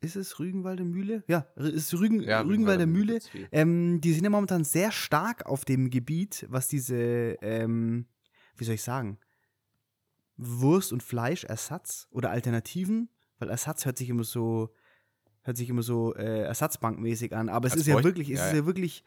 ist 0.00 0.16
es 0.16 0.38
Rügenwalder 0.38 0.84
Mühle? 0.84 1.24
Ja, 1.26 1.46
es 1.56 1.68
ist 1.70 1.94
Rügen, 1.94 2.22
ja, 2.22 2.40
Rügenwalder 2.40 2.86
Mühle. 2.86 3.18
Ähm, 3.50 4.00
die 4.00 4.12
sind 4.12 4.24
ja 4.24 4.30
momentan 4.30 4.64
sehr 4.64 4.92
stark 4.92 5.46
auf 5.46 5.64
dem 5.64 5.90
Gebiet, 5.90 6.46
was 6.48 6.68
diese, 6.68 7.36
ähm, 7.42 8.06
wie 8.56 8.64
soll 8.64 8.76
ich 8.76 8.82
sagen, 8.82 9.18
Wurst- 10.38 10.92
und 10.92 11.02
Fleischersatz 11.02 12.08
oder 12.10 12.30
Alternativen, 12.30 13.10
weil 13.38 13.50
Ersatz 13.50 13.84
hört 13.84 13.98
sich 13.98 14.08
immer 14.08 14.24
so, 14.24 14.72
hört 15.42 15.56
sich 15.56 15.68
immer 15.68 15.82
so 15.82 16.14
äh, 16.14 16.42
ersatzbankmäßig 16.44 17.34
an, 17.34 17.48
aber 17.48 17.66
es 17.66 17.72
Als 17.72 17.82
ist 17.82 17.88
ja 17.88 18.02
wirklich, 18.02 18.30
es 18.30 18.38
ja, 18.38 18.46
ist 18.46 18.56
ja. 18.56 18.66
wirklich, 18.66 19.04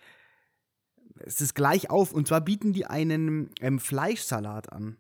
es 1.16 1.42
ist 1.42 1.56
gleich 1.56 1.90
auf 1.90 2.12
und 2.12 2.28
zwar 2.28 2.42
bieten 2.42 2.74
die 2.74 2.86
einen 2.86 3.50
ähm, 3.62 3.80
Fleischsalat 3.80 4.72
an. 4.72 4.98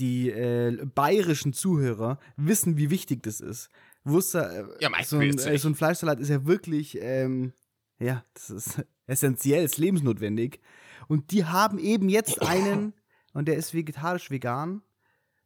Die 0.00 0.28
äh, 0.28 0.84
bayerischen 0.92 1.52
Zuhörer 1.52 2.18
wissen, 2.36 2.76
wie 2.76 2.90
wichtig 2.90 3.22
das 3.22 3.40
ist. 3.40 3.68
Wurst, 4.02 4.34
äh, 4.34 4.64
Ja, 4.80 4.90
so, 5.04 5.18
ein, 5.18 5.38
äh, 5.38 5.56
so 5.56 5.68
ein 5.68 5.76
Fleischsalat 5.76 6.18
ist 6.18 6.28
ja 6.30 6.44
wirklich, 6.44 6.98
ähm, 7.00 7.52
ja, 7.98 8.24
das 8.34 8.50
ist 8.50 8.84
essentiell, 9.06 9.64
ist 9.64 9.78
lebensnotwendig. 9.78 10.60
Und 11.06 11.30
die 11.30 11.44
haben 11.44 11.78
eben 11.78 12.08
jetzt 12.08 12.42
einen, 12.46 12.92
und 13.32 13.46
der 13.46 13.56
ist 13.56 13.72
vegetarisch-vegan, 13.72 14.82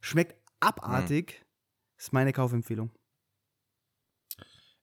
schmeckt 0.00 0.37
abartig. 0.61 1.45
Ist 1.97 2.12
meine 2.12 2.33
Kaufempfehlung. 2.33 2.90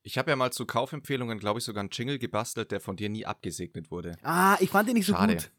Ich 0.01 0.17
habe 0.17 0.29
ja 0.29 0.35
mal 0.35 0.51
zu 0.51 0.65
Kaufempfehlungen, 0.65 1.39
glaube 1.39 1.59
ich, 1.59 1.65
sogar 1.65 1.81
einen 1.81 1.89
Jingle 1.91 2.19
gebastelt, 2.19 2.71
der 2.71 2.79
von 2.79 2.95
dir 2.95 3.09
nie 3.09 3.25
abgesegnet 3.25 3.89
wurde. 3.89 4.17
Ah, 4.21 4.57
ich 4.59 4.69
fand 4.69 4.87
den 4.87 4.95
nicht 4.95 5.07
so 5.07 5.13
Schade. 5.13 5.33
gut. 5.35 5.51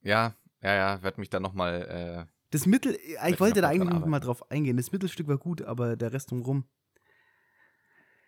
Ja, 0.00 0.34
ja, 0.60 0.74
ja, 0.74 1.02
werd 1.02 1.18
mich 1.18 1.30
dann 1.30 1.42
nochmal. 1.42 2.26
Äh, 2.28 2.32
Das 2.50 2.66
Mittel, 2.66 2.96
ich 2.96 3.16
ich 3.34 3.40
wollte 3.40 3.60
da 3.60 3.68
eigentlich 3.68 3.88
noch 3.90 3.96
arbeiten. 3.96 4.10
mal 4.10 4.20
drauf 4.20 4.50
eingehen. 4.50 4.76
Das 4.76 4.90
Mittelstück 4.90 5.28
war 5.28 5.38
gut, 5.38 5.62
aber 5.62 5.94
der 5.96 6.12
Rest 6.12 6.30
drumrum. 6.32 6.68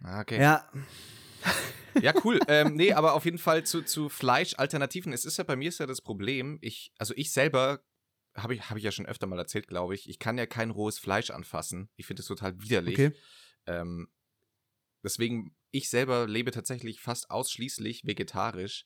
ah, 0.02 0.20
okay. 0.20 0.40
Ja, 0.40 0.70
Ja, 2.00 2.12
cool. 2.24 2.38
ähm, 2.48 2.74
nee, 2.74 2.92
aber 2.92 3.14
auf 3.14 3.24
jeden 3.24 3.38
Fall 3.38 3.64
zu, 3.64 3.82
zu 3.82 4.08
Fleischalternativen. 4.08 5.12
Es 5.12 5.24
ist 5.24 5.38
ja 5.38 5.44
bei 5.44 5.56
mir 5.56 5.68
ist 5.70 5.78
ja 5.80 5.86
das 5.86 6.00
Problem, 6.02 6.58
ich, 6.60 6.92
also 6.98 7.14
ich 7.16 7.32
selber, 7.32 7.82
habe 8.36 8.54
ich, 8.54 8.68
hab 8.70 8.76
ich 8.76 8.82
ja 8.84 8.90
schon 8.92 9.06
öfter 9.06 9.26
mal 9.26 9.38
erzählt, 9.38 9.68
glaube 9.68 9.94
ich, 9.94 10.08
ich 10.08 10.18
kann 10.18 10.36
ja 10.38 10.46
kein 10.46 10.70
rohes 10.70 10.98
Fleisch 10.98 11.30
anfassen. 11.30 11.88
Ich 11.96 12.06
finde 12.06 12.20
es 12.22 12.26
total 12.26 12.60
widerlich. 12.60 12.94
okay. 12.94 13.12
Ähm, 13.66 14.08
deswegen, 15.02 15.54
ich 15.70 15.88
selber 15.88 16.26
lebe 16.26 16.50
tatsächlich 16.50 17.00
fast 17.00 17.30
ausschließlich 17.30 18.04
vegetarisch. 18.04 18.84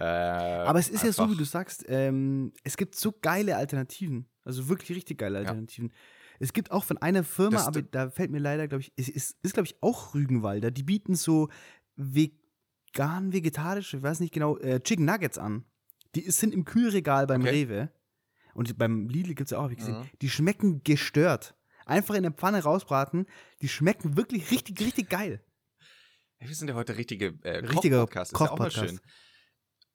Äh, 0.00 0.04
Aber 0.04 0.78
es 0.78 0.88
ist 0.88 1.04
ja 1.04 1.12
so, 1.12 1.30
wie 1.30 1.36
du 1.36 1.44
sagst, 1.44 1.84
ähm, 1.88 2.52
es 2.64 2.76
gibt 2.76 2.96
so 2.96 3.12
geile 3.12 3.56
Alternativen. 3.56 4.28
Also 4.44 4.68
wirklich 4.68 4.96
richtig 4.96 5.18
geile 5.18 5.34
Ja. 5.34 5.40
Alternativen. 5.48 5.92
Es 6.40 6.52
gibt 6.52 6.72
auch 6.72 6.82
von 6.84 6.98
einer 6.98 7.22
Firma, 7.22 7.58
Das- 7.58 7.66
aber 7.68 7.82
da 7.82 8.10
fällt 8.10 8.30
mir 8.32 8.40
leider, 8.40 8.66
glaube 8.66 8.82
ich, 8.82 8.92
es 8.96 9.08
ist, 9.08 9.36
ist 9.42 9.54
glaube 9.54 9.66
ich, 9.68 9.76
auch 9.82 10.14
Rügenwalder. 10.14 10.70
Die 10.72 10.82
bieten 10.82 11.14
so 11.14 11.48
vegan, 12.92 13.32
vegetarisch, 13.32 13.94
ich 13.94 14.02
weiß 14.02 14.20
nicht 14.20 14.32
genau, 14.34 14.56
äh, 14.58 14.80
Chicken 14.80 15.04
Nuggets 15.04 15.38
an. 15.38 15.64
Die 16.14 16.22
ist- 16.24 16.38
sind 16.38 16.52
im 16.54 16.64
Kühlregal 16.64 17.26
beim 17.26 17.42
Okay. 17.42 17.50
Rewe. 17.50 17.92
Und 18.54 18.78
beim 18.78 19.08
Lidl 19.08 19.34
gibt 19.34 19.48
es 19.48 19.50
ja 19.50 19.58
auch, 19.58 19.64
habe 19.64 19.72
ich 19.74 19.78
gesehen. 19.80 19.98
Mhm. 19.98 20.10
Die 20.22 20.30
schmecken 20.30 20.82
gestört. 20.84 21.54
Einfach 21.86 22.14
in 22.14 22.22
der 22.22 22.32
Pfanne 22.32 22.62
rausbraten. 22.62 23.26
Die 23.60 23.68
schmecken 23.68 24.16
wirklich 24.16 24.50
richtig, 24.50 24.80
richtig 24.80 25.10
geil. 25.10 25.42
Wir 26.38 26.54
sind 26.54 26.68
ja 26.68 26.74
heute 26.74 26.96
richtige 26.96 27.34
äh, 27.42 27.58
Richtiger 27.58 27.98
Koch-Podcast, 28.06 28.32
ist 28.32 28.40
ja 28.40 28.50
auch 28.50 28.58
mal 28.58 28.70
schön. 28.70 29.00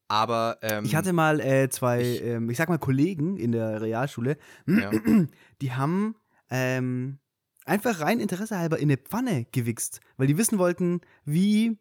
Aber 0.07 0.57
ähm, 0.63 0.85
Ich 0.85 0.95
hatte 0.95 1.13
mal 1.13 1.39
äh, 1.39 1.69
zwei, 1.69 2.01
ich- 2.01 2.23
ähm, 2.23 2.49
ich 2.49 2.57
sag 2.57 2.69
mal, 2.69 2.79
Kollegen 2.79 3.37
in 3.37 3.51
der 3.51 3.81
Realschule, 3.81 4.37
ja, 4.65 4.89
die 5.61 5.71
haben 5.73 6.15
ähm, 6.49 7.19
einfach 7.65 7.99
rein 8.01 8.19
Interesse 8.19 8.57
halber 8.57 8.79
in 8.79 8.89
eine 8.89 8.97
Pfanne 8.97 9.45
gewichst, 9.51 9.99
weil 10.17 10.25
die 10.27 10.37
wissen 10.37 10.57
wollten, 10.57 11.01
wie 11.25 11.77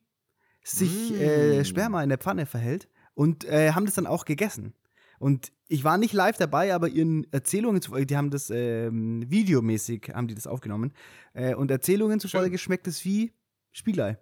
sich 0.62 1.14
äh, 1.18 1.60
Mm. 1.60 1.64
Sperma 1.64 2.02
in 2.02 2.10
der 2.10 2.18
Pfanne 2.18 2.44
verhält 2.44 2.88
und 3.14 3.44
äh, 3.46 3.72
haben 3.72 3.86
das 3.86 3.94
dann 3.94 4.06
auch 4.06 4.26
gegessen. 4.26 4.74
Und 5.18 5.52
ich 5.66 5.84
war 5.84 5.98
nicht 5.98 6.12
live 6.12 6.36
dabei, 6.36 6.74
aber 6.74 6.88
ihren 6.88 7.30
Erzählungen 7.32 7.82
zufolge, 7.82 8.06
die 8.06 8.16
haben 8.16 8.30
das 8.30 8.50
ähm, 8.50 9.24
videomäßig, 9.30 10.10
haben 10.14 10.28
die 10.28 10.34
das 10.34 10.46
aufgenommen. 10.46 10.92
Äh, 11.34 11.54
und 11.54 11.70
Erzählungen 11.70 12.20
zufolge 12.20 12.56
schmeckt 12.58 12.86
es 12.86 13.04
wie 13.04 13.34
Spiegelei. 13.72 14.18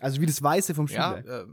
Also 0.00 0.20
wie 0.20 0.26
das 0.26 0.42
Weiße 0.42 0.74
vom 0.74 0.86
ja 0.86 1.12
Spiegelei. 1.16 1.40
äh, 1.42 1.46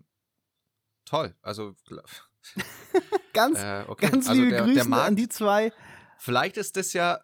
toll. 1.06 1.36
Also 1.42 1.76
ganz, 3.34 3.60
äh, 3.60 3.84
okay. 3.88 4.10
ganz 4.10 4.30
also 4.30 4.40
liebe 4.42 4.54
der, 4.54 4.64
Grüße 4.64 4.76
der 4.76 4.86
Markt, 4.88 5.08
an 5.08 5.16
die 5.16 5.30
zwei. 5.30 5.72
Vielleicht 6.20 6.58
ist 6.58 6.78
das 6.78 6.94
ja, 6.94 7.20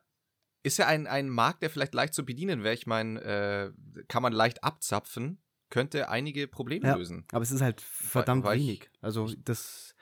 ist 0.64 0.78
ja 0.78 0.88
ein, 0.88 1.08
ein 1.08 1.30
Markt, 1.30 1.62
der 1.62 1.70
vielleicht 1.70 1.94
leicht 1.94 2.14
zu 2.14 2.26
bedienen 2.26 2.64
wäre. 2.64 2.74
Ich 2.74 2.88
meine, 2.88 3.22
äh, 3.22 4.04
kann 4.08 4.24
man 4.24 4.34
leicht 4.34 4.64
abzapfen, 4.64 5.42
könnte 5.70 6.10
einige 6.10 6.48
Probleme 6.48 6.88
Ja. 6.88 6.96
lösen. 6.96 7.26
Aber 7.32 7.44
es 7.44 7.52
ist 7.52 7.62
halt 7.62 7.82
verdammt 7.82 8.44
weil 8.44 8.58
ich- 8.60 8.64
wenig. 8.68 8.92
Also 9.02 9.32
das, 9.44 9.94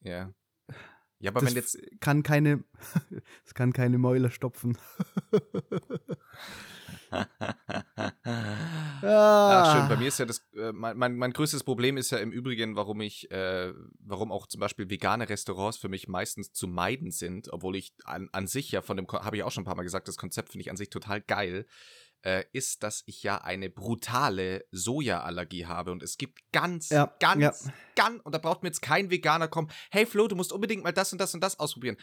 Ja. 0.00 0.32
Ja, 1.20 1.30
aber 1.30 1.40
das 1.40 1.50
wenn 1.50 1.56
jetzt. 1.56 1.78
kann 2.00 2.22
keine, 2.22 2.64
das 3.44 3.54
kann 3.54 3.72
keine 3.72 3.98
Mäuler 3.98 4.30
stopfen. 4.30 4.78
Ach, 9.02 9.76
schön. 9.76 9.88
Bei 9.88 9.96
mir 9.96 10.08
ist 10.08 10.18
ja 10.18 10.26
das, 10.26 10.46
äh, 10.54 10.72
mein, 10.72 10.96
mein, 10.96 11.16
mein 11.16 11.32
größtes 11.32 11.64
Problem 11.64 11.96
ist 11.96 12.10
ja 12.10 12.18
im 12.18 12.30
Übrigen, 12.30 12.76
warum 12.76 13.00
ich, 13.00 13.30
äh, 13.30 13.72
warum 13.98 14.32
auch 14.32 14.46
zum 14.46 14.60
Beispiel 14.60 14.88
vegane 14.88 15.28
Restaurants 15.28 15.78
für 15.78 15.88
mich 15.88 16.08
meistens 16.08 16.52
zu 16.52 16.68
meiden 16.68 17.10
sind, 17.10 17.52
obwohl 17.52 17.76
ich 17.76 17.92
an, 18.04 18.28
an 18.32 18.46
sich 18.46 18.70
ja 18.70 18.82
von 18.82 18.96
dem, 18.96 19.06
habe 19.08 19.36
ich 19.36 19.42
auch 19.42 19.50
schon 19.50 19.62
ein 19.62 19.66
paar 19.66 19.76
Mal 19.76 19.82
gesagt, 19.82 20.08
das 20.08 20.16
Konzept 20.16 20.50
finde 20.52 20.62
ich 20.62 20.70
an 20.70 20.76
sich 20.76 20.90
total 20.90 21.20
geil, 21.20 21.66
äh, 22.22 22.44
ist, 22.52 22.82
dass 22.82 23.02
ich 23.06 23.22
ja 23.22 23.38
eine 23.38 23.70
brutale 23.70 24.64
Sojaallergie 24.70 25.66
habe 25.66 25.92
und 25.92 26.02
es 26.02 26.16
gibt 26.18 26.40
ganz, 26.52 26.90
Ja, 26.90 27.14
ganz, 27.20 27.64
ja. 27.66 27.72
ganz, 27.96 28.20
und 28.24 28.34
da 28.34 28.38
braucht 28.38 28.62
mir 28.62 28.68
jetzt 28.68 28.82
kein 28.82 29.10
Veganer 29.10 29.48
kommen, 29.48 29.70
hey 29.90 30.06
Flo, 30.06 30.28
du 30.28 30.36
musst 30.36 30.52
unbedingt 30.52 30.82
mal 30.84 30.92
das 30.92 31.12
und 31.12 31.18
das 31.20 31.34
und 31.34 31.40
das 31.40 31.58
ausprobieren. 31.58 31.96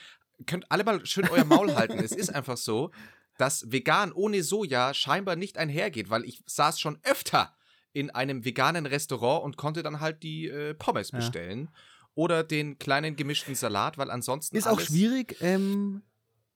Könnt 0.45 0.71
alle 0.71 0.83
mal 0.83 1.05
schön 1.05 1.27
euer 1.29 1.45
Maul 1.45 1.73
halten. 1.75 1.99
Es 1.99 2.11
ist 2.11 2.33
einfach 2.33 2.57
so, 2.57 2.91
dass 3.37 3.71
vegan 3.71 4.11
ohne 4.11 4.43
Soja 4.43 4.93
scheinbar 4.93 5.35
nicht 5.35 5.57
einhergeht, 5.57 6.09
weil 6.09 6.25
ich 6.25 6.43
saß 6.47 6.79
schon 6.79 6.99
öfter 7.03 7.55
in 7.93 8.09
einem 8.11 8.45
veganen 8.45 8.85
Restaurant 8.85 9.43
und 9.43 9.57
konnte 9.57 9.81
dann 9.83 9.99
halt 9.99 10.23
die 10.23 10.47
äh, 10.47 10.73
Pommes 10.75 11.11
Ja. 11.11 11.17
bestellen 11.19 11.69
oder 12.15 12.43
den 12.43 12.77
kleinen 12.79 13.15
gemischten 13.15 13.53
Salat, 13.55 13.97
weil 13.97 14.09
ansonsten 14.11 14.55
Ist 14.57 14.67
auch 14.67 14.79
schwierig, 14.79 15.37
ähm, 15.41 16.01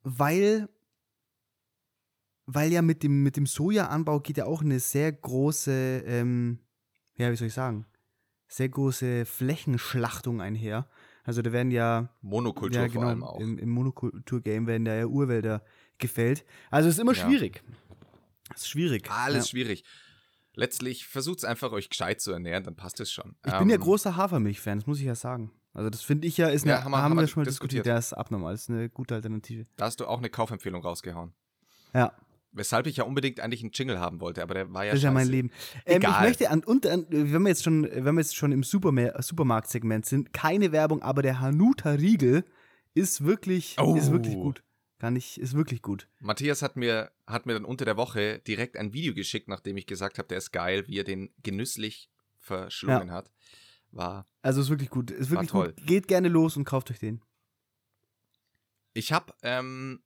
weil, 0.03 0.69
weil 2.45 2.71
ja 2.71 2.81
mit 2.81 3.03
dem, 3.03 3.23
mit 3.23 3.37
dem 3.37 3.45
Sojaanbau 3.45 4.19
geht 4.19 4.37
ja 4.37 4.45
auch 4.45 4.61
eine 4.61 4.79
sehr 4.79 5.11
große, 5.11 6.03
ähm, 6.05 6.59
ja, 7.17 7.31
wie 7.31 7.35
soll 7.35 7.47
ich 7.47 7.53
sagen, 7.53 7.85
sehr 8.47 8.69
große 8.69 9.25
Flächenschlachtung 9.25 10.41
einher. 10.41 10.87
Also 11.23 11.41
da 11.41 11.51
werden 11.51 11.71
ja 11.71 12.09
Monokultur 12.21 12.81
ja, 12.81 12.89
vor 12.89 13.03
allem 13.03 13.23
auch. 13.23 13.39
Im, 13.39 13.57
im 13.59 13.69
Monokultur-Game 13.69 14.65
werden 14.67 14.85
da 14.85 14.95
ja 14.95 15.05
Urwälder 15.05 15.63
gefällt. 15.99 16.43
Also 16.71 16.89
es 16.89 16.95
ist 16.95 16.99
immer 17.01 17.13
Ja. 17.13 17.25
schwierig. 17.27 17.63
Es 18.53 18.61
ist 18.61 18.69
schwierig. 18.69 19.09
Alles 19.09 19.45
ja. 19.45 19.49
schwierig. 19.51 19.83
Letztlich 20.55 21.05
versucht 21.07 21.37
es 21.37 21.43
einfach, 21.45 21.71
euch 21.71 21.89
gescheit 21.89 22.19
zu 22.19 22.31
ernähren, 22.33 22.63
dann 22.65 22.75
passt 22.75 22.99
es 22.99 23.11
schon. 23.11 23.35
Ich 23.45 23.57
bin 23.57 23.69
ja 23.69 23.75
Ähm, 23.75 23.81
großer 23.81 24.17
Hafermilch-Fan, 24.17 24.79
das 24.79 24.87
muss 24.87 24.99
ich 24.99 25.05
ja 25.05 25.15
sagen. 25.15 25.51
Also 25.73 25.89
das 25.89 26.01
finde 26.01 26.27
ich 26.27 26.35
ja, 26.37 26.49
ist 26.49 26.63
eine, 26.63 26.73
Ja, 26.73 26.83
haben 26.83 26.91
wir- 26.91 26.97
haben, 27.01 27.15
wir 27.15 27.27
schon 27.27 27.41
mal 27.41 27.45
diskutiert. 27.45 27.85
diskutiert. 27.85 27.85
Der 27.85 27.97
ist 27.97 28.11
abnormal, 28.13 28.53
ist 28.53 28.69
eine 28.69 28.89
gute 28.89 29.15
Alternative. 29.15 29.65
Da 29.77 29.85
hast 29.85 30.01
du 30.01 30.05
auch 30.07 30.17
eine 30.17 30.29
Kaufempfehlung 30.29 30.81
rausgehauen. 30.81 31.31
Ja, 31.93 32.11
Weshalb 32.53 32.85
ich 32.87 32.97
ja 32.97 33.05
unbedingt 33.05 33.39
eigentlich 33.39 33.61
einen 33.61 33.71
Jingle 33.73 33.99
haben 33.99 34.19
wollte, 34.19 34.43
aber 34.43 34.53
der 34.53 34.73
war 34.73 34.83
ja 34.83 34.91
das 34.91 34.99
ist 34.99 35.03
ja 35.03 35.11
mein 35.11 35.21
scheiße. 35.23 35.31
Leben. 35.31 35.51
Ähm, 35.85 36.01
ich 36.01 36.19
möchte 36.21 36.49
an, 36.49 36.63
und 36.63 36.85
an, 36.85 37.05
wenn 37.09 37.41
wir 37.43 37.49
jetzt 37.49 37.63
schon, 37.63 37.83
wenn 37.83 38.15
wir 38.15 38.21
jetzt 38.21 38.35
schon 38.35 38.51
im 38.51 38.63
Superma 38.63 39.21
Supermarktsegment 39.21 40.05
sind, 40.05 40.33
keine 40.33 40.71
Werbung, 40.73 41.01
aber 41.01 41.21
der 41.21 41.39
Hanuta 41.39 41.91
Riegel 41.91 42.43
ist 42.93 43.23
wirklich, 43.23 43.77
ist 43.77 44.11
wirklich 44.11 44.35
Oh. 44.35 44.43
gut. 44.43 44.63
Kann 44.99 45.15
ich, 45.15 45.39
ist 45.39 45.55
wirklich 45.55 45.81
gut. 45.81 46.07
Matthias 46.19 46.61
hat 46.61 46.75
mir, 46.75 47.09
hat 47.25 47.45
mir 47.47 47.53
dann 47.53 47.65
unter 47.65 47.85
der 47.85 47.97
Woche 47.97 48.39
direkt 48.39 48.77
ein 48.77 48.93
Video 48.93 49.13
geschickt, 49.15 49.47
nachdem 49.47 49.77
ich 49.77 49.87
gesagt 49.87 50.17
habe, 50.19 50.27
der 50.27 50.37
ist 50.37 50.51
geil, 50.51 50.87
wie 50.87 50.99
er 50.99 51.03
den 51.03 51.33
genüsslich 51.41 52.11
verschlungen 52.37 53.11
hat. 53.11 53.31
War. 53.91 54.27
Also 54.41 54.61
ist 54.61 54.69
wirklich 54.69 54.89
gut. 54.89 55.09
Ist 55.09 55.31
wirklich 55.31 55.49
toll. 55.49 55.73
gut. 55.75 55.87
Geht 55.87 56.07
gerne 56.07 56.27
los 56.29 56.55
und 56.55 56.65
kauft 56.65 56.91
euch 56.91 56.99
den. 56.99 57.21
Ich 58.93 59.11
habe 59.11 59.33
ähm, 59.41 60.01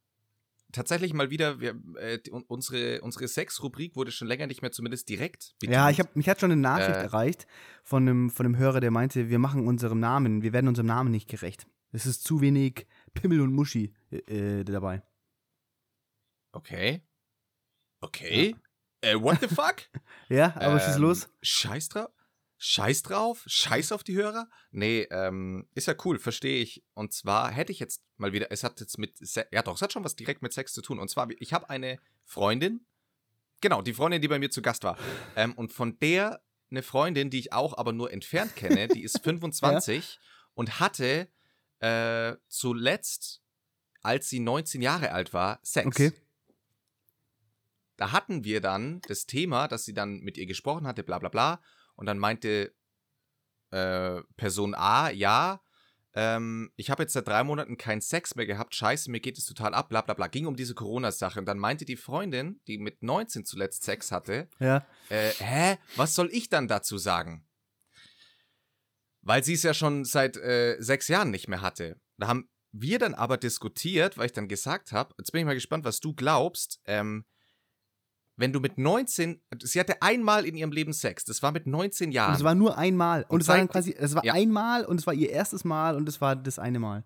tatsächlich 0.71 1.13
mal 1.13 1.29
wieder, 1.29 1.59
wir, 1.59 1.75
äh, 1.97 2.19
unsere, 2.47 3.01
unsere 3.01 3.27
Sex-Rubrik 3.27 3.95
wurde 3.95 4.11
schon 4.11 4.27
länger 4.27 4.47
nicht 4.47 4.61
mehr 4.61 4.71
zumindest 4.71 5.07
direkt 5.09 5.55
bedient. 5.59 5.75
Ja, 5.75 5.89
ich 5.89 5.99
hab, 5.99 6.15
mich 6.15 6.27
hat 6.29 6.39
schon 6.39 6.51
eine 6.51 6.61
Nachricht 6.61 6.89
Äh. 6.97 7.03
erreicht 7.03 7.47
von 7.83 8.03
einem, 8.07 8.29
von 8.29 8.45
einem 8.45 8.57
Hörer, 8.57 8.79
der 8.79 8.91
meinte, 8.91 9.29
wir 9.29 9.39
machen 9.39 9.67
unserem 9.67 9.99
Namen, 9.99 10.41
wir 10.41 10.53
werden 10.53 10.67
unserem 10.67 10.87
Namen 10.87 11.11
nicht 11.11 11.29
gerecht. 11.29 11.67
Es 11.91 12.05
ist 12.05 12.23
zu 12.25 12.41
wenig 12.41 12.87
Pimmel 13.13 13.39
und 13.41 13.53
Muschi 13.53 13.93
äh, 14.11 14.59
äh, 14.59 14.63
dabei. 14.65 15.01
Okay. 16.51 17.01
Okay. 18.01 18.55
Äh, 19.01 19.15
what 19.21 19.39
the 19.41 19.47
fuck? 19.47 19.75
Ja, 20.29 20.55
aber 20.55 20.81
Ähm, 20.85 21.01
los. 21.01 21.29
Scheiß 21.41 21.89
drauf? 21.89 22.09
Scheiß 22.57 23.03
drauf? 23.03 23.43
Scheiß 23.47 23.91
auf 23.91 24.03
die 24.03 24.15
Hörer? 24.15 24.49
Nee, 24.71 25.07
ähm, 25.11 25.67
ist 25.73 25.87
ja 25.87 25.95
cool, 26.05 26.19
verstehe 26.19 26.61
ich. 26.61 26.83
Und 26.93 27.13
zwar 27.13 27.51
hätte 27.51 27.71
ich 27.71 27.79
jetzt 27.79 28.01
mal 28.17 28.33
wieder, 28.33 28.51
es 28.51 28.63
hat 28.63 28.79
jetzt 28.79 28.97
mit, 28.97 29.19
ja 29.51 29.61
doch, 29.61 29.75
es 29.75 29.81
hat 29.81 29.91
schon 29.91 30.03
was 30.03 30.15
direkt 30.15 30.41
mit 30.41 30.53
Sex 30.53 30.73
zu 30.73 30.81
tun. 30.81 30.99
Und 30.99 31.09
zwar, 31.09 31.27
ich 31.39 31.53
habe 31.53 31.69
eine 31.69 31.99
Freundin, 32.23 32.85
genau, 33.61 33.81
die 33.81 33.93
Freundin, 33.93 34.21
die 34.21 34.27
bei 34.27 34.39
mir 34.39 34.49
zu 34.49 34.61
Gast 34.61 34.83
war. 34.83 34.97
Ähm, 35.37 35.53
und 35.53 35.73
von 35.73 35.99
der 35.99 36.41
eine 36.71 36.81
Freundin, 36.81 37.29
die 37.29 37.39
ich 37.39 37.51
auch 37.51 37.77
aber 37.77 37.91
nur 37.91 38.11
entfernt 38.13 38.55
kenne, 38.55 38.87
die 38.87 39.03
ist 39.03 39.19
25 39.23 40.17
und 40.53 40.79
hatte 40.79 41.27
äh, 41.79 42.35
zuletzt, 42.47 43.41
als 44.01 44.29
sie 44.29 44.39
19 44.39 44.81
Jahre 44.81 45.11
alt 45.11 45.33
war, 45.33 45.59
Sex. 45.61 45.87
Okay. 45.87 46.13
Da 47.97 48.11
hatten 48.11 48.43
wir 48.43 48.61
dann 48.61 49.01
das 49.07 49.25
Thema, 49.25 49.67
dass 49.67 49.85
sie 49.85 49.93
dann 49.93 50.19
mit 50.19 50.37
ihr 50.37 50.45
gesprochen 50.45 50.87
hatte, 50.87 51.03
bla 51.03 51.19
bla 51.19 51.29
bla. 51.29 51.61
Und 51.95 52.05
dann 52.05 52.19
meinte 52.19 52.73
äh, 53.71 54.21
Person 54.37 54.73
A, 54.75 55.09
ja, 55.09 55.61
ähm, 56.13 56.71
ich 56.77 56.89
habe 56.89 57.03
jetzt 57.03 57.13
seit 57.13 57.27
drei 57.27 57.43
Monaten 57.43 57.77
keinen 57.77 57.99
Sex 58.01 58.35
mehr 58.35 58.45
gehabt, 58.45 58.73
scheiße, 58.73 59.11
mir 59.11 59.19
geht 59.19 59.37
es 59.37 59.45
total 59.45 59.73
ab, 59.73 59.89
bla 59.89 60.01
bla 60.01 60.13
bla. 60.13 60.27
Ging 60.27 60.45
um 60.45 60.55
diese 60.55 60.73
Corona-Sache. 60.73 61.39
Und 61.39 61.45
dann 61.45 61.59
meinte 61.59 61.83
die 61.83 61.97
Freundin, 61.97 62.61
die 62.67 62.77
mit 62.77 63.03
19 63.03 63.43
zuletzt 63.45 63.83
Sex 63.83 64.11
hatte, 64.11 64.47
Ja. 64.59 64.85
äh, 65.09 65.31
hä, 65.39 65.77
was 65.97 66.15
soll 66.15 66.29
ich 66.31 66.47
dann 66.49 66.67
dazu 66.69 66.97
sagen? 66.97 67.45
Weil 69.21 69.43
sie 69.43 69.53
es 69.53 69.63
ja 69.63 69.73
schon 69.73 70.05
seit 70.05 70.37
äh, 70.37 70.77
sechs 70.79 71.07
Jahren 71.07 71.31
nicht 71.31 71.47
mehr 71.47 71.61
hatte. 71.61 71.99
Da 72.17 72.27
haben 72.27 72.49
wir 72.71 72.99
dann 72.99 73.13
aber 73.13 73.37
diskutiert, 73.37 74.17
weil 74.17 74.27
ich 74.27 74.33
dann 74.33 74.47
gesagt 74.47 74.91
habe, 74.91 75.15
jetzt 75.17 75.31
bin 75.31 75.39
ich 75.39 75.45
mal 75.45 75.53
gespannt, 75.55 75.83
was 75.85 75.99
du 75.99 76.13
glaubst, 76.13 76.79
ähm, 76.85 77.25
wenn 78.37 78.51
du 78.53 78.59
mit 78.59 78.77
19, 78.77 79.41
sie 79.63 79.79
hatte 79.79 80.01
einmal 80.01 80.45
in 80.45 80.55
ihrem 80.55 80.71
Leben 80.71 80.93
Sex, 80.93 81.23
das 81.25 81.41
war 81.41 81.51
mit 81.51 81.67
19 81.67 82.07
Und 82.07 82.11
Jahren. 82.13 82.35
es 82.35 82.43
war 82.43 82.55
nur 82.55 82.77
einmal. 82.77 83.23
Und, 83.23 83.29
Und 83.31 83.41
es 83.41 83.47
war 83.47 83.57
dann 83.57 83.69
quasi, 83.69 83.95
es 83.97 84.13
war 84.15 84.25
ja. 84.25 84.33
einmal 84.33 84.85
und 84.85 84.99
es 84.99 85.07
war 85.07 85.13
ihr 85.13 85.29
erstes 85.29 85.63
Mal 85.63 85.95
und 85.95 86.07
es 86.09 86.19
war 86.21 86.35
das 86.35 86.59
eine 86.59 86.79
Mal. 86.79 87.03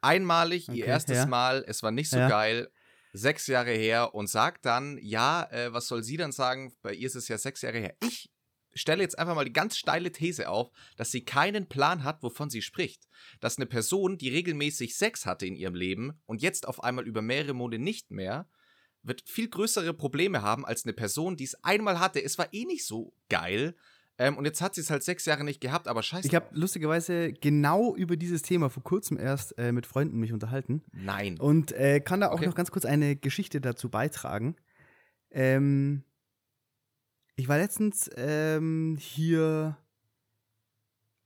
einmalig, 0.00 0.68
Okay, 0.68 0.78
ihr 0.78 0.86
erstes 0.86 1.16
ja. 1.18 1.26
Mal, 1.26 1.64
es 1.66 1.82
war 1.82 1.90
nicht 1.90 2.10
so 2.10 2.16
Ja. 2.18 2.28
geil, 2.28 2.70
sechs 3.12 3.46
Jahre 3.46 3.70
her 3.72 4.14
und 4.14 4.28
sagt 4.28 4.66
dann, 4.66 4.98
ja, 5.00 5.44
äh, 5.50 5.72
was 5.72 5.86
soll 5.88 6.02
sie 6.02 6.16
dann 6.16 6.32
sagen? 6.32 6.74
Bei 6.82 6.92
ihr 6.92 7.06
ist 7.06 7.14
es 7.16 7.28
ja 7.28 7.38
sechs 7.38 7.62
Jahre 7.62 7.78
her. 7.78 7.94
Ich 8.02 8.30
stelle 8.74 9.02
jetzt 9.02 9.18
einfach 9.18 9.34
mal 9.34 9.44
die 9.46 9.54
ganz 9.54 9.76
steile 9.78 10.12
These 10.12 10.50
auf, 10.50 10.70
dass 10.98 11.10
sie 11.10 11.24
keinen 11.24 11.66
Plan 11.66 12.04
hat, 12.04 12.22
wovon 12.22 12.50
sie 12.50 12.60
spricht. 12.60 13.04
Dass 13.40 13.56
eine 13.56 13.64
Person, 13.66 14.18
die 14.18 14.28
regelmäßig 14.28 14.96
Sex 14.96 15.24
hatte 15.24 15.46
in 15.46 15.56
ihrem 15.56 15.74
Leben 15.74 16.20
und 16.26 16.42
jetzt 16.42 16.68
auf 16.68 16.84
einmal 16.84 17.06
über 17.06 17.22
mehrere 17.22 17.54
Monate 17.54 17.82
nicht 17.82 18.10
mehr, 18.10 18.48
wird 19.06 19.22
viel 19.26 19.48
größere 19.48 19.94
Probleme 19.94 20.42
haben 20.42 20.64
als 20.66 20.84
eine 20.84 20.92
Person, 20.92 21.36
die 21.36 21.44
es 21.44 21.62
einmal 21.64 22.00
hatte. 22.00 22.22
Es 22.22 22.38
war 22.38 22.52
eh 22.52 22.64
nicht 22.64 22.84
so 22.86 23.12
geil. 23.28 23.74
Ähm, 24.18 24.38
und 24.38 24.46
jetzt 24.46 24.62
hat 24.62 24.74
sie 24.74 24.80
es 24.80 24.88
halt 24.90 25.02
sechs 25.02 25.26
Jahre 25.26 25.44
nicht 25.44 25.60
gehabt, 25.60 25.88
aber 25.88 26.02
scheiße. 26.02 26.26
Ich 26.26 26.34
habe 26.34 26.46
lustigerweise 26.52 27.32
genau 27.34 27.94
über 27.94 28.16
dieses 28.16 28.40
Thema 28.42 28.70
vor 28.70 28.82
kurzem 28.82 29.18
erst 29.18 29.58
äh, 29.58 29.72
mit 29.72 29.84
Freunden 29.86 30.18
mich 30.18 30.32
unterhalten 30.32 30.82
Nein. 30.92 31.38
und 31.38 31.72
äh, 31.72 32.00
kann 32.00 32.20
da 32.20 32.28
auch 32.30 32.34
Okay. 32.36 32.46
noch 32.46 32.54
ganz 32.54 32.70
kurz 32.70 32.86
eine 32.86 33.14
Geschichte 33.16 33.60
dazu 33.60 33.90
beitragen. 33.90 34.56
Ähm, 35.30 36.02
ich 37.34 37.46
war 37.48 37.58
letztens 37.58 38.10
ähm, 38.16 38.96
hier 38.98 39.76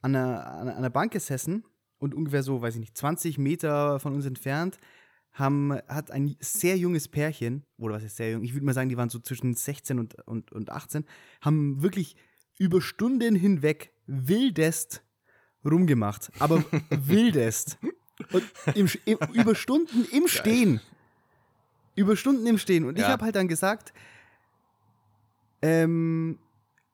an 0.01 0.15
einer, 0.15 0.45
an 0.47 0.59
einer- 0.61 0.71
an 0.71 0.77
einer 0.77 0.89
Bank 0.89 1.13
gesessen 1.13 1.63
und 1.97 2.13
ungefähr 2.13 2.43
so, 2.43 2.61
weiß 2.61 2.73
ich 2.75 2.79
nicht, 2.81 2.97
20 2.97 3.37
Meter 3.37 3.99
von 4.01 4.13
uns 4.13 4.25
entfernt 4.25 4.79
haben, 5.33 5.73
hat 5.87 6.11
ein 6.11 6.35
sehr 6.39 6.77
junges 6.77 7.07
Pärchen, 7.07 7.65
oder 7.77 7.95
was 7.95 8.03
ist 8.03 8.17
sehr 8.17 8.31
jung, 8.31 8.43
ich 8.43 8.53
würde 8.53 8.65
mal 8.65 8.73
sagen, 8.73 8.89
die 8.89 8.97
waren 8.97 9.09
so 9.09 9.19
zwischen 9.19 9.53
16 9.53 9.99
und, 9.99 10.15
und, 10.27 10.51
und 10.51 10.69
18, 10.69 11.05
haben 11.41 11.81
wirklich 11.81 12.15
über 12.57 12.81
Stunden 12.81 13.35
hinweg 13.35 13.93
wildest 14.07 15.03
rumgemacht. 15.63 16.31
Aber 16.39 16.63
wildest. 16.89 17.77
Und 18.31 18.43
im, 18.75 18.87
im, 19.05 19.17
über 19.33 19.55
Stunden 19.55 20.05
im 20.11 20.27
Stehen. 20.27 20.81
Über 21.95 22.15
Stunden 22.15 22.45
im 22.45 22.57
Stehen. 22.57 22.85
Und 22.85 22.97
ich 22.97 23.03
Ja. 23.03 23.09
habe 23.09 23.25
halt 23.25 23.35
dann 23.35 23.47
gesagt, 23.47 23.93
ähm, 25.61 26.37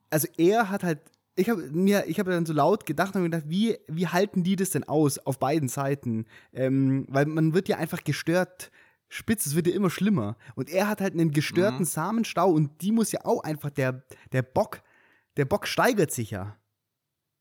also 0.10 0.28
er 0.38 0.70
hat 0.70 0.84
halt, 0.84 1.00
ich 1.38 1.50
habe 1.50 1.70
mir, 1.72 2.06
ich 2.08 2.20
habe 2.20 2.32
dann 2.32 2.46
so 2.46 2.54
laut 2.54 2.86
gedacht 2.86 3.16
und 3.16 3.24
gedacht, 3.24 3.44
wie, 3.48 3.78
wie 3.88 4.08
halten 4.08 4.44
die 4.44 4.56
das 4.56 4.72
denn 4.72 4.84
aus 4.84 5.20
auf 5.20 5.40
beiden 5.40 5.70
Seiten? 5.70 6.26
Ähm, 6.52 7.06
weil 7.10 7.28
man 7.28 7.54
wird 7.54 7.70
ja 7.70 7.78
einfach 7.78 8.04
gestört. 8.04 8.72
Spitz, 9.08 9.46
es 9.46 9.56
wird 9.56 9.68
ja 9.68 9.74
immer 9.74 9.90
schlimmer. 9.90 10.36
Und 10.56 10.70
er 10.70 10.90
hat 10.90 11.00
halt 11.00 11.14
einen 11.14 11.32
gestörten 11.32 11.80
Mhm. 11.80 11.86
Samenstau 11.86 12.52
und 12.52 12.82
die 12.82 12.92
muss 12.92 13.12
ja 13.12 13.24
auch 13.24 13.44
einfach, 13.44 13.70
der, 13.70 14.04
der 14.32 14.42
Bock, 14.42 14.82
der 15.38 15.46
Bock 15.46 15.68
steigert 15.68 16.12
sich 16.12 16.32
ja. 16.32 16.58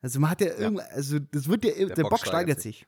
Also 0.02 0.20
man 0.20 0.30
hat 0.30 0.40
ja, 0.40 0.54
irgend, 0.54 0.82
also 0.92 1.18
das 1.18 1.48
wird 1.48 1.64
ja, 1.64 1.72
der, 1.86 2.04
Bock, 2.04 2.18
steigert 2.18 2.60
sich. 2.60 2.86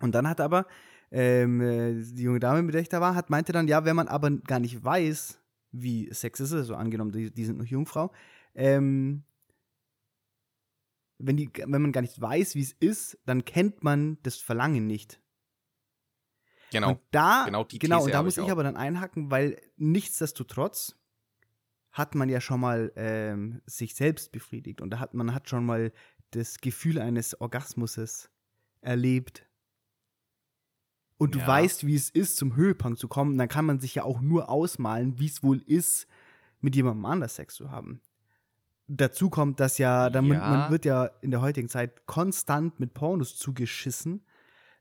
Und 0.00 0.14
dann 0.14 0.28
hat 0.28 0.40
aber 0.40 0.66
ähm, 1.10 1.60
äh, 1.60 1.94
die 1.94 2.24
junge 2.24 2.40
Dame, 2.40 2.62
mit 2.62 2.74
der 2.74 2.82
ich 2.82 2.88
da 2.88 3.00
war, 3.00 3.14
hat 3.14 3.30
meinte 3.30 3.52
dann, 3.52 3.68
ja, 3.68 3.84
wenn 3.84 3.96
man 3.96 4.08
aber 4.08 4.30
gar 4.30 4.58
nicht 4.58 4.84
weiß, 4.84 5.38
wie 5.70 6.12
Sex 6.12 6.40
ist, 6.40 6.52
also 6.52 6.74
angenommen, 6.74 7.12
die, 7.12 7.30
die 7.30 7.44
sind 7.44 7.58
noch 7.58 7.66
Jungfrau, 7.66 8.12
ähm, 8.54 9.22
wenn, 11.18 11.36
die, 11.36 11.50
wenn 11.54 11.82
man 11.82 11.92
gar 11.92 12.00
nicht 12.02 12.20
weiß, 12.20 12.54
wie 12.54 12.62
es 12.62 12.72
ist, 12.72 13.18
dann 13.26 13.44
kennt 13.44 13.82
man 13.84 14.18
das 14.22 14.36
Verlangen 14.36 14.86
nicht. 14.86 15.20
Genau. 16.70 16.90
Und 16.90 17.00
da, 17.12 17.44
Genau 17.44 17.64
die 17.64 17.78
genau, 17.78 18.04
und 18.04 18.12
da 18.12 18.22
muss 18.22 18.36
ich 18.36 18.38
ich 18.38 18.48
auch. 18.48 18.52
aber 18.52 18.64
dann 18.64 18.76
einhaken, 18.76 19.30
weil 19.30 19.60
nichtsdestotrotz 19.76 20.96
hat 21.92 22.16
man 22.16 22.28
ja 22.28 22.40
schon 22.40 22.58
mal 22.60 22.92
ähm, 22.96 23.62
sich 23.66 23.94
selbst 23.94 24.32
befriedigt 24.32 24.80
und 24.80 24.90
da 24.90 24.98
hat 24.98 25.14
man 25.14 25.32
hat 25.34 25.48
schon 25.48 25.64
mal 25.64 25.92
das 26.32 26.58
Gefühl 26.58 26.98
eines 26.98 27.40
Orgasmuses 27.40 28.28
erlebt. 28.80 29.48
Und 31.16 31.36
du 31.36 31.38
Ja. 31.38 31.46
weißt, 31.46 31.86
wie 31.86 31.94
es 31.94 32.10
ist, 32.10 32.36
zum 32.36 32.56
Höhepunkt 32.56 32.98
zu 32.98 33.06
kommen, 33.06 33.38
dann 33.38 33.48
kann 33.48 33.64
man 33.64 33.78
sich 33.78 33.94
ja 33.94 34.02
auch 34.02 34.20
nur 34.20 34.48
ausmalen, 34.48 35.20
wie 35.20 35.26
es 35.26 35.44
wohl 35.44 35.62
ist, 35.62 36.08
mit 36.60 36.74
jemandem 36.74 37.04
anders 37.04 37.36
Sex 37.36 37.54
zu 37.54 37.70
haben. 37.70 38.00
Dazu 38.86 39.30
kommt, 39.30 39.60
dass 39.60 39.78
ja, 39.78 40.10
dann, 40.10 40.26
Ja. 40.26 40.48
man 40.48 40.70
wird 40.70 40.84
ja 40.84 41.06
in 41.22 41.30
der 41.30 41.40
heutigen 41.40 41.68
Zeit 41.68 42.06
konstant 42.06 42.80
mit 42.80 42.92
Pornos 42.94 43.36
zugeschissen. 43.36 44.24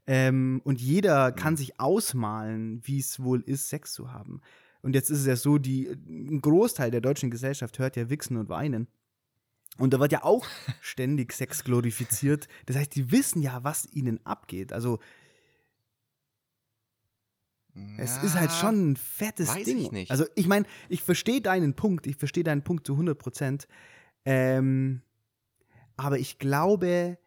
Ähm, 0.06 0.62
und 0.66 0.82
jeder 0.82 1.32
kann 1.32 1.56
sich 1.56 1.80
ausmalen, 1.80 2.82
wie 2.84 3.00
es 3.00 3.24
wohl 3.24 3.42
ist, 3.42 3.70
Sex 3.70 3.94
zu 3.94 4.12
haben. 4.12 4.42
Und 4.82 4.96
jetzt 4.96 5.10
ist 5.10 5.20
es 5.22 5.26
ja 5.26 5.38
so, 5.38 5.58
die, 5.58 5.88
ein 5.88 6.42
Großteil 6.42 6.92
der 6.92 7.00
deutschen 7.00 7.32
Gesellschaft 7.32 7.80
hört 7.80 7.96
ja 7.96 8.10
Wichsen 8.10 8.36
und 8.36 8.50
Weinen. 8.50 8.88
Und 9.78 9.94
da 9.94 10.00
wird 10.00 10.12
ja 10.12 10.24
auch 10.24 10.46
ständig 10.82 11.32
Sex 11.32 11.64
glorifiziert. 11.64 12.50
Das 12.66 12.76
heißt, 12.76 12.94
die 12.96 13.12
wissen 13.12 13.42
ja, 13.42 13.64
was 13.64 13.88
ihnen 13.94 14.20
abgeht. 14.26 14.74
Also, 14.74 15.00
es 17.98 18.18
ist 18.18 18.36
halt 18.36 18.52
schon 18.52 18.92
ein 18.92 18.96
fettes 18.96 19.50
weiß 19.50 19.66
Ding. 19.66 19.78
ich 19.78 19.92
nicht. 19.92 20.12
Also, 20.12 20.26
ich 20.36 20.48
meine, 20.48 20.66
ich 20.90 21.02
verstehe 21.02 21.42
deinen 21.42 21.76
Punkt. 21.76 22.06
Ich 22.06 22.18
verstehe 22.18 22.44
deinen 22.44 22.64
Punkt 22.64 22.86
zu 22.86 22.94
100 22.94 23.18
Prozent. 23.18 23.68
Ähm, 24.26 25.02
aber 25.98 26.20
ich 26.20 26.38
glaube, 26.38 27.18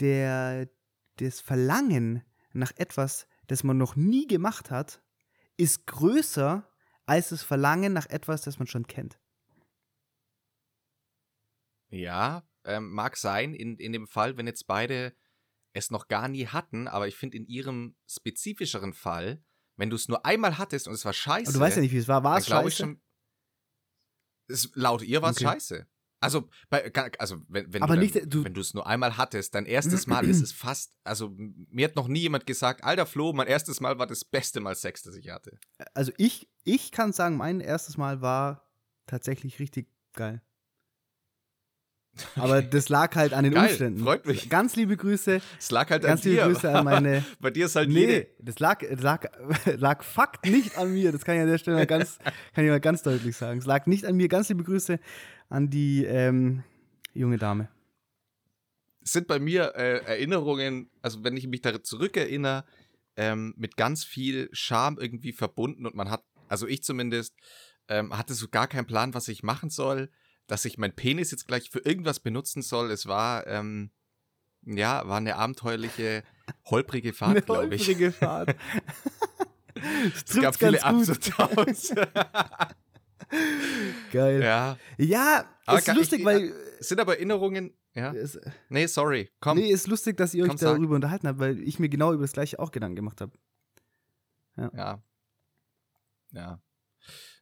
der, 0.00 0.68
das 1.16 1.40
Verlangen 1.40 2.22
nach 2.52 2.72
etwas, 2.76 3.26
das 3.46 3.62
man 3.62 3.76
noch 3.76 3.96
nie 3.96 4.26
gemacht 4.26 4.70
hat, 4.70 5.02
ist 5.56 5.86
größer 5.86 6.68
als 7.06 7.28
das 7.28 7.42
Verlangen 7.42 7.92
nach 7.92 8.06
etwas, 8.06 8.42
das 8.42 8.58
man 8.58 8.66
schon 8.66 8.86
kennt. 8.86 9.18
Ja, 11.90 12.42
ähm, 12.64 12.90
mag 12.90 13.16
sein, 13.16 13.54
in, 13.54 13.76
in 13.76 13.92
dem 13.92 14.06
Fall, 14.06 14.36
wenn 14.36 14.46
jetzt 14.46 14.66
beide 14.66 15.14
es 15.74 15.90
noch 15.90 16.08
gar 16.08 16.28
nie 16.28 16.46
hatten, 16.46 16.88
aber 16.88 17.06
ich 17.08 17.16
finde 17.16 17.36
in 17.36 17.46
ihrem 17.46 17.96
spezifischeren 18.06 18.94
Fall, 18.94 19.42
wenn 19.76 19.90
du 19.90 19.96
es 19.96 20.08
nur 20.08 20.24
einmal 20.24 20.58
hattest 20.58 20.86
und 20.88 20.94
es 20.94 21.04
war 21.04 21.12
scheiße. 21.12 21.48
Aber 21.48 21.52
du 21.58 21.60
weißt 21.60 21.76
ja 21.76 21.82
nicht, 21.82 21.92
wie 21.92 21.98
es 21.98 22.08
war. 22.08 22.22
War 22.24 22.38
es 22.38 22.46
scheiße? 22.48 22.68
ich 22.68 22.76
schon. 22.76 23.00
Es, 24.48 24.70
laut 24.74 25.02
ihr 25.02 25.22
war 25.22 25.30
es 25.30 25.36
Okay. 25.36 25.44
scheiße. 25.44 25.86
Also, 26.20 26.48
bei, 26.70 26.90
also 27.18 27.42
wenn, 27.48 27.70
wenn 27.74 27.82
Aber 27.82 27.96
du, 27.96 28.00
nicht, 28.00 28.16
dann, 28.16 28.30
du- 28.30 28.44
wenn 28.44 28.54
du 28.54 28.60
es 28.62 28.72
nur 28.72 28.86
einmal 28.86 29.18
hattest, 29.18 29.54
dein 29.54 29.66
erstes 29.66 30.06
Mal 30.06 30.24
ist 30.24 30.40
es 30.42 30.52
fast, 30.52 30.96
also 31.04 31.34
mir 31.36 31.86
hat 31.86 31.96
noch 31.96 32.08
nie 32.08 32.20
jemand 32.20 32.46
gesagt, 32.46 32.82
alter 32.82 33.04
Flo, 33.04 33.32
mein 33.34 33.46
erstes 33.46 33.80
Mal 33.80 33.98
war 33.98 34.06
das 34.06 34.24
beste 34.24 34.60
Mal 34.60 34.74
Sex, 34.74 35.02
das 35.02 35.16
ich 35.16 35.28
hatte. 35.30 35.58
also 35.92 36.12
ich, 36.16 36.48
ich 36.64 36.92
kann 36.92 37.12
sagen, 37.12 37.36
mein 37.36 37.60
erstes 37.60 37.98
Mal 37.98 38.22
war 38.22 38.70
tatsächlich 39.06 39.58
richtig 39.58 39.88
geil. 40.14 40.40
Aber 42.36 42.62
das 42.62 42.88
lag 42.88 43.14
halt 43.16 43.32
an 43.32 43.44
den 43.44 43.54
Geil, 43.54 43.68
Umständen. 43.68 44.04
freut 44.04 44.26
mich. 44.26 44.48
Ganz 44.48 44.76
liebe 44.76 44.96
Grüße, 44.96 45.40
Es 45.58 45.70
lag 45.70 45.90
halt 45.90 46.02
ganz 46.04 46.22
an 46.24 46.30
liebe 46.30 46.42
dir. 46.42 46.52
Grüße 46.52 46.70
an 46.70 46.84
meine. 46.84 47.24
Bei 47.40 47.50
dir 47.50 47.66
ist 47.66 47.74
halt 47.76 47.88
Nee, 47.88 48.00
jede. 48.00 48.26
das 48.38 48.58
lag, 48.60 48.82
lag, 49.00 49.26
lag 49.76 50.02
Fakt 50.04 50.46
nicht 50.46 50.78
an 50.78 50.92
mir. 50.92 51.10
Das 51.12 51.24
kann 51.24 51.34
ich 51.36 51.42
an 51.42 51.48
der 51.48 51.58
Stelle 51.58 51.76
mal 51.78 51.86
ganz, 51.86 52.18
kann 52.54 52.64
ich 52.64 52.70
mal 52.70 52.80
ganz 52.80 53.02
deutlich 53.02 53.36
sagen. 53.36 53.58
Es 53.58 53.66
lag 53.66 53.86
nicht 53.86 54.04
an 54.04 54.16
mir. 54.16 54.28
Ganz 54.28 54.48
liebe 54.48 54.62
Grüße 54.62 55.00
an 55.48 55.70
die 55.70 56.04
ähm, 56.04 56.62
junge 57.14 57.36
Dame. 57.38 57.68
Es 59.02 59.12
sind 59.12 59.26
bei 59.26 59.38
mir 59.38 59.74
äh, 59.76 59.98
Erinnerungen, 60.04 60.90
also 61.02 61.24
wenn 61.24 61.36
ich 61.36 61.46
mich 61.46 61.60
da 61.60 61.82
zurückerinnere, 61.82 62.64
ähm, 63.16 63.54
mit 63.56 63.76
ganz 63.76 64.02
viel 64.04 64.48
Scham 64.52 64.98
irgendwie 64.98 65.32
verbunden 65.32 65.84
und 65.86 65.94
man 65.94 66.10
hat 66.10 66.24
Also 66.48 66.66
ich 66.66 66.82
zumindest 66.82 67.34
ähm, 67.88 68.16
hatte 68.16 68.34
so 68.34 68.48
gar 68.48 68.66
keinen 68.66 68.86
Plan, 68.86 69.14
was 69.14 69.28
ich 69.28 69.42
machen 69.42 69.68
soll, 69.70 70.10
dass 70.46 70.64
ich 70.64 70.78
meinen 70.78 70.94
Penis 70.94 71.30
jetzt 71.30 71.46
gleich 71.48 71.70
für 71.70 71.80
irgendwas 71.80 72.20
benutzen 72.20 72.62
soll. 72.62 72.90
Es 72.90 73.06
war, 73.06 73.46
ähm, 73.46 73.90
ja, 74.62 75.06
war 75.08 75.16
eine 75.18 75.36
abenteuerliche, 75.36 76.22
holprige 76.66 77.12
Fahrt, 77.14 77.46
glaube 77.46 77.74
ich. 77.74 77.86
Holprige 77.86 78.12
Fahrt. 78.12 78.56
es 80.14 80.34
gab 80.40 80.56
viele 80.56 80.80
Ups 80.84 81.08
und 81.08 81.38
Downs. 81.38 81.94
Geil. 84.12 84.42
ja. 84.42 84.78
Ja, 84.98 85.44
Aber 85.66 85.78
ist 85.78 85.92
lustig, 85.94 86.20
ich- 86.20 86.24
weil. 86.26 86.52
Es 86.78 86.88
sind 86.88 87.00
aber 87.00 87.14
Erinnerungen, 87.16 87.72
ja. 87.94 88.12
Es, 88.12 88.38
Nee, 88.68 88.86
sorry. 88.86 89.30
Komm. 89.40 89.56
nee, 89.58 89.70
ist 89.70 89.86
lustig, 89.86 90.16
dass 90.18 90.34
ihr 90.34 90.44
euch 90.44 90.54
darüber 90.56 90.94
unterhalten 90.96 91.26
habt, 91.28 91.38
weil 91.38 91.58
ich 91.62 91.78
mir 91.78 91.88
genau 91.88 92.12
über 92.12 92.22
das 92.24 92.32
gleiche 92.32 92.58
auch 92.58 92.70
Gedanken 92.72 92.96
gemacht 92.96 93.20
habe. 93.20 93.32
Ja. 94.56 95.02
Ja. 96.32 96.60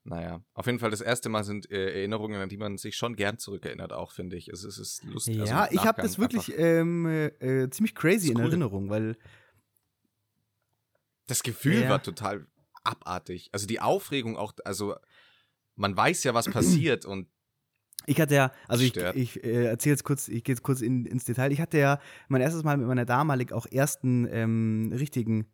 Naja, 0.04 0.42
auf 0.54 0.66
jeden 0.66 0.80
Fall 0.80 0.90
das 0.90 1.00
erste 1.00 1.28
Mal 1.28 1.44
sind 1.44 1.70
äh, 1.70 1.94
Erinnerungen, 2.00 2.40
an 2.40 2.48
die 2.48 2.56
man 2.56 2.76
sich 2.76 2.96
schon 2.96 3.14
gern 3.14 3.38
zurückerinnert, 3.38 3.92
auch 3.92 4.10
finde 4.10 4.36
ich. 4.36 4.48
Es 4.48 4.64
ist, 4.64 4.78
es 4.78 4.94
ist 4.94 5.04
lustig. 5.04 5.40
also 5.40 5.54
ja, 5.54 5.64
im 5.64 5.76
ich 5.78 5.86
habe 5.86 6.02
das 6.02 6.18
wirklich 6.18 6.52
ähm, 6.58 7.06
äh, 7.06 7.26
äh, 7.26 7.70
ziemlich 7.70 7.94
crazy 7.94 8.30
in. 8.32 8.38
Erinnerung, 8.38 8.90
weil 8.90 9.16
Das 11.28 11.42
Gefühl 11.44 11.82
Ja. 11.82 11.88
war 11.88 12.02
total 12.02 12.46
abartig. 12.82 13.48
Also 13.52 13.66
die 13.66 13.80
Aufregung 13.80 14.36
auch, 14.36 14.52
also 14.64 14.96
man 15.76 15.96
weiß 15.96 16.24
ja, 16.24 16.34
was 16.34 16.48
passiert 16.50 17.04
und 17.06 17.28
Ich 18.06 18.20
hatte 18.20 18.34
ja, 18.34 18.52
also 18.66 18.82
ich, 18.82 18.96
ich 18.96 19.44
äh, 19.44 19.66
erzähle 19.66 19.92
jetzt 19.92 20.02
kurz, 20.02 20.26
ich 20.26 20.42
gehe 20.42 20.52
jetzt 20.52 20.64
kurz 20.64 20.80
in, 20.80 21.06
ins 21.06 21.24
Detail. 21.24 21.52
Ich 21.52 21.60
hatte 21.60 21.78
ja 21.78 22.00
mein 22.26 22.40
erstes 22.40 22.64
Mal 22.64 22.76
mit 22.76 22.88
meiner 22.88 23.04
damalig 23.04 23.52
auch 23.52 23.66
ersten 23.66 24.26
ähm, 24.28 24.92
richtigen 24.92 25.46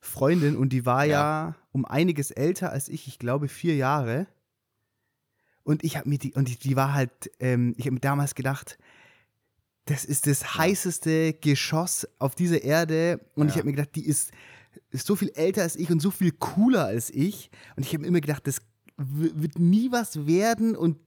Freundin 0.00 0.56
und 0.56 0.70
die 0.72 0.86
war 0.86 1.04
ja. 1.04 1.54
um 1.72 1.84
einiges 1.84 2.30
älter 2.30 2.72
als 2.72 2.88
ich, 2.88 3.06
ich 3.06 3.18
glaube 3.18 3.48
vier 3.48 3.76
Jahre. 3.76 4.26
Und 5.62 5.84
ich 5.84 5.96
habe 5.96 6.08
mir 6.08 6.18
die, 6.18 6.32
und 6.34 6.48
die, 6.48 6.56
die 6.56 6.74
war 6.74 6.94
halt, 6.94 7.30
ähm, 7.38 7.74
ich 7.76 7.84
habe 7.84 7.92
mir 7.94 8.00
damals 8.00 8.34
gedacht, 8.34 8.78
das 9.84 10.04
ist 10.04 10.26
das 10.26 10.56
heißeste 10.56 11.34
Geschoss 11.34 12.08
auf 12.18 12.34
dieser 12.34 12.62
Erde. 12.62 13.20
Und 13.34 13.48
ich 13.48 13.54
Ja. 13.54 13.58
habe 13.60 13.66
mir 13.70 13.76
gedacht, 13.76 13.94
die 13.94 14.06
ist, 14.06 14.30
ist 14.90 15.06
so 15.06 15.16
viel 15.16 15.30
älter 15.34 15.62
als 15.62 15.76
ich 15.76 15.90
und 15.90 16.00
so 16.00 16.10
viel 16.10 16.32
cooler 16.32 16.86
als 16.86 17.10
ich. 17.10 17.50
Und 17.76 17.84
ich 17.84 17.92
habe 17.92 18.02
mir 18.02 18.08
immer 18.08 18.20
gedacht, 18.20 18.46
das 18.46 18.60
wird 18.96 19.58
nie 19.58 19.90
was 19.92 20.26
werden 20.26 20.76
und 20.76 20.98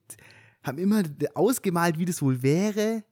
habe 0.64 0.82
immer 0.82 1.04
ausgemalt, 1.34 1.98
wie 1.98 2.06
das 2.06 2.22
wohl 2.22 2.42
wäre. 2.44 3.04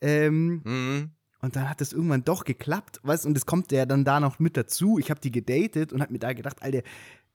Ähm, 0.00 0.62
mhm. 0.64 1.10
Und 1.40 1.56
dann 1.56 1.68
hat 1.68 1.80
das 1.80 1.92
irgendwann 1.92 2.24
doch 2.24 2.44
geklappt, 2.44 3.00
weißt 3.02 3.26
und 3.26 3.36
es 3.36 3.46
kommt 3.46 3.72
ja 3.72 3.86
dann 3.86 4.04
da 4.04 4.20
noch 4.20 4.38
mit 4.38 4.56
dazu. 4.56 4.98
Ich 4.98 5.10
habe 5.10 5.20
die 5.20 5.30
gedatet 5.32 5.92
und 5.92 6.00
habe 6.02 6.12
mir 6.12 6.18
da 6.18 6.32
gedacht, 6.32 6.62
Alter, 6.62 6.82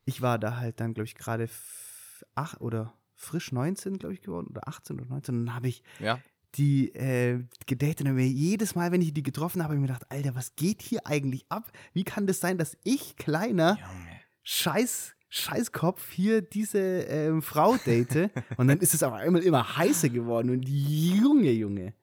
ich 0.06 0.22
war 0.22 0.40
da 0.40 0.58
halt 0.58 0.80
dann, 0.80 0.94
glaube 0.94 1.06
ich, 1.06 1.16
gerade 1.16 1.44
f- 1.44 2.26
ach 2.36 2.60
oder 2.60 2.94
frisch 3.16 3.52
19, 3.52 4.00
glaube 4.00 4.14
ich, 4.14 4.22
geworden 4.22 4.48
oder 4.50 4.68
18 4.68 5.00
oder 5.00 5.10
19. 5.10 5.36
Und 5.40 5.46
dann 5.46 5.56
habe 5.56 5.68
ich 5.68 5.84
ja. 6.00 6.20
die 6.56 6.94
äh, 6.96 7.44
gedatet 7.68 8.08
und 8.08 8.16
mir 8.16 8.28
jedes 8.28 8.74
Mal, 8.76 8.92
wenn 8.92 9.02
ich 9.02 9.14
die 9.14 9.24
getroffen 9.24 9.62
habe, 9.62 9.74
habe 9.74 9.76
ich 9.76 9.82
mir 9.82 9.88
gedacht, 9.88 10.10
Alter, 10.12 10.34
was 10.36 10.56
geht 10.56 10.82
hier 10.82 11.06
eigentlich 11.06 11.46
ab? 11.50 11.72
Wie 11.94 12.04
kann 12.04 12.26
das 12.28 12.40
sein, 12.40 12.58
dass 12.58 12.76
ich 12.84 13.16
kleiner 13.18 13.78
Junge. 13.78 14.20
Scheiß 14.44 15.14
Scheißkopf 15.34 16.10
hier 16.12 16.42
diese 16.42 16.80
ähm, 16.80 17.42
Frau 17.42 17.78
date 17.78 18.32
und 18.58 18.68
dann 18.68 18.80
ist 18.80 18.94
es 18.94 19.02
auf 19.02 19.14
einmal 19.14 19.42
immer 19.44 19.78
heißer 19.78 20.10
geworden 20.10 20.50
und 20.50 20.68
Junge, 20.68 21.52
Junge. 21.52 21.94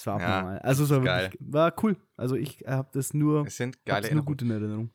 Das 0.00 0.06
war 0.06 0.20
Ja, 0.20 0.38
abnormal. 0.38 0.58
also 0.60 0.84
es 0.84 0.90
war 0.90 1.00
geil. 1.00 1.24
wirklich, 1.32 1.52
war 1.52 1.74
cool. 1.84 1.96
Also 2.16 2.36
ich 2.36 2.64
habe 2.66 2.88
das 2.92 3.12
nur, 3.12 3.46
Es 3.46 3.56
sind 3.56 3.84
geile 3.84 4.14
nur 4.14 4.24
gut 4.24 4.40
in 4.42 4.50
Erinnerung. 4.50 4.90